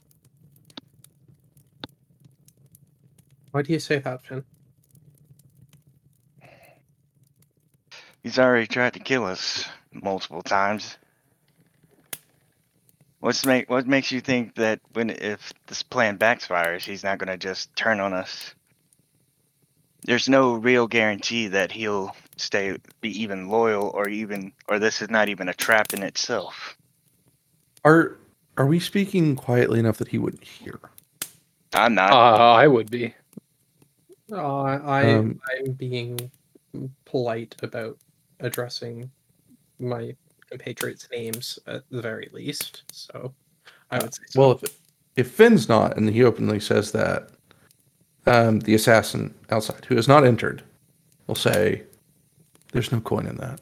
[3.52, 4.46] Why do you say that, Finn?
[8.24, 10.98] He's already tried to kill us multiple times.
[13.20, 17.38] What's make what makes you think that when if this plan backfires, he's not gonna
[17.38, 18.56] just turn on us?
[20.06, 25.12] There's no real guarantee that he'll stay be even loyal or even or this is
[25.12, 26.78] not even a trap in itself.
[27.86, 28.18] Are
[28.58, 30.80] are we speaking quietly enough that he wouldn't hear?
[31.74, 32.12] I'm Uh, not.
[32.42, 33.14] I would be.
[34.32, 36.30] Uh, I Um, I'm being
[37.06, 37.98] polite about
[38.42, 39.10] addressing
[39.80, 40.16] my
[40.50, 42.84] compatriots' names at the very least.
[42.92, 43.34] So
[43.92, 44.40] I would say so.
[44.40, 44.78] Well, if,
[45.16, 47.30] if Finn's not, and he openly says that,
[48.26, 50.64] um, the assassin outside, who has not entered,
[51.28, 51.84] will say,
[52.72, 53.62] "There's no coin in that."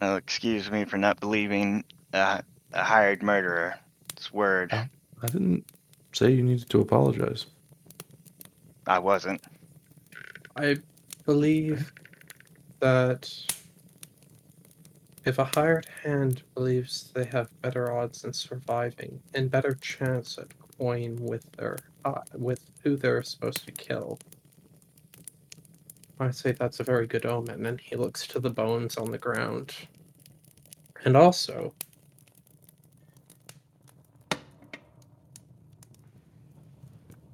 [0.00, 2.40] Well, excuse me for not believing uh,
[2.72, 3.74] a hired murderer's
[4.32, 4.70] word.
[4.72, 4.84] Oh.
[5.22, 5.64] I didn't
[6.12, 7.46] say you needed to apologize.
[8.86, 9.42] I wasn't.
[10.56, 10.76] I
[11.24, 11.92] believe
[12.80, 13.30] that
[15.24, 20.46] if a hired hand believes they have better odds in surviving and better chance at
[20.78, 24.18] coin with their uh, with who they're supposed to kill,
[26.20, 27.66] I say that's a very good omen.
[27.66, 29.74] And he looks to the bones on the ground,
[31.04, 31.72] and also.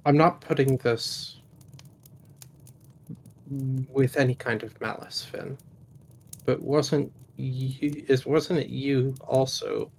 [0.07, 1.41] I'm not putting this
[3.89, 5.57] with any kind of malice, Finn.
[6.45, 9.91] But wasn't you, is wasn't it you also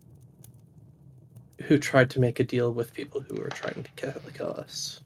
[1.63, 5.01] who tried to make a deal with people who were trying to kill, kill us?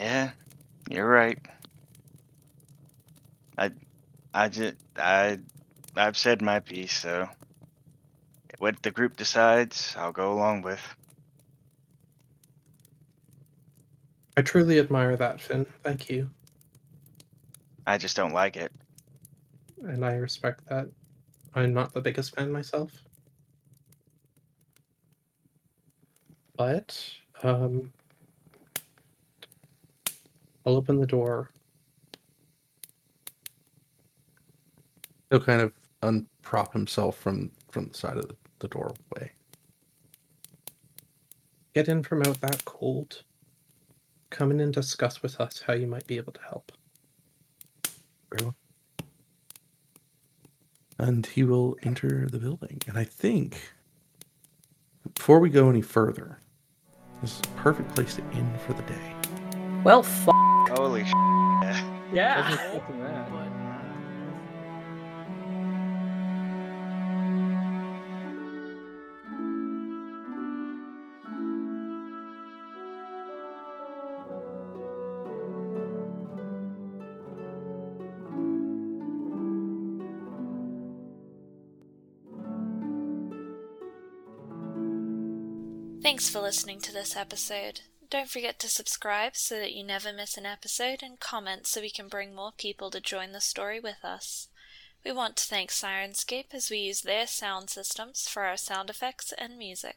[0.00, 0.32] Yeah,
[0.90, 1.38] you're right.
[3.58, 3.70] I,
[4.34, 5.38] I just, I,
[5.96, 7.28] I've said my piece, so
[8.58, 10.80] what the group decides, I'll go along with.
[14.36, 15.66] I truly admire that, Finn.
[15.84, 16.30] Thank you,
[17.86, 18.72] I just don't like it.
[19.84, 20.88] and I respect that.
[21.54, 22.92] I'm not the biggest fan myself,
[26.56, 26.98] but
[27.42, 27.92] um,
[30.64, 31.50] I'll open the door.
[35.30, 35.72] He'll kind of
[36.02, 39.32] unprop himself from from the side of the, the doorway.
[41.74, 43.22] Get in from out that cold.
[44.30, 46.72] Come in and discuss with us how you might be able to help.
[48.30, 48.56] Very well.
[50.98, 52.80] And he will enter the building.
[52.86, 53.72] And I think
[55.14, 56.38] before we go any further,
[57.22, 59.19] this is a perfect place to end for the day.
[59.82, 60.28] Well, f-
[60.76, 61.12] Holy sh!
[61.62, 62.80] Wasn't yeah.
[86.02, 87.80] Thanks for listening to this episode.
[88.10, 91.90] Don't forget to subscribe so that you never miss an episode and comment so we
[91.90, 94.48] can bring more people to join the story with us.
[95.04, 99.32] We want to thank Syrinscape as we use their sound systems for our sound effects
[99.38, 99.96] and music.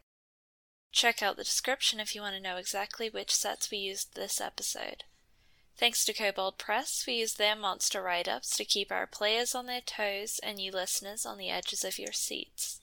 [0.92, 4.40] Check out the description if you want to know exactly which sets we used this
[4.40, 5.06] episode.
[5.76, 9.66] Thanks to Kobold Press, we use their monster write ups to keep our players on
[9.66, 12.80] their toes and you listeners on the edges of your seats.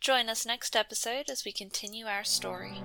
[0.00, 2.82] Join us next episode as we continue our story.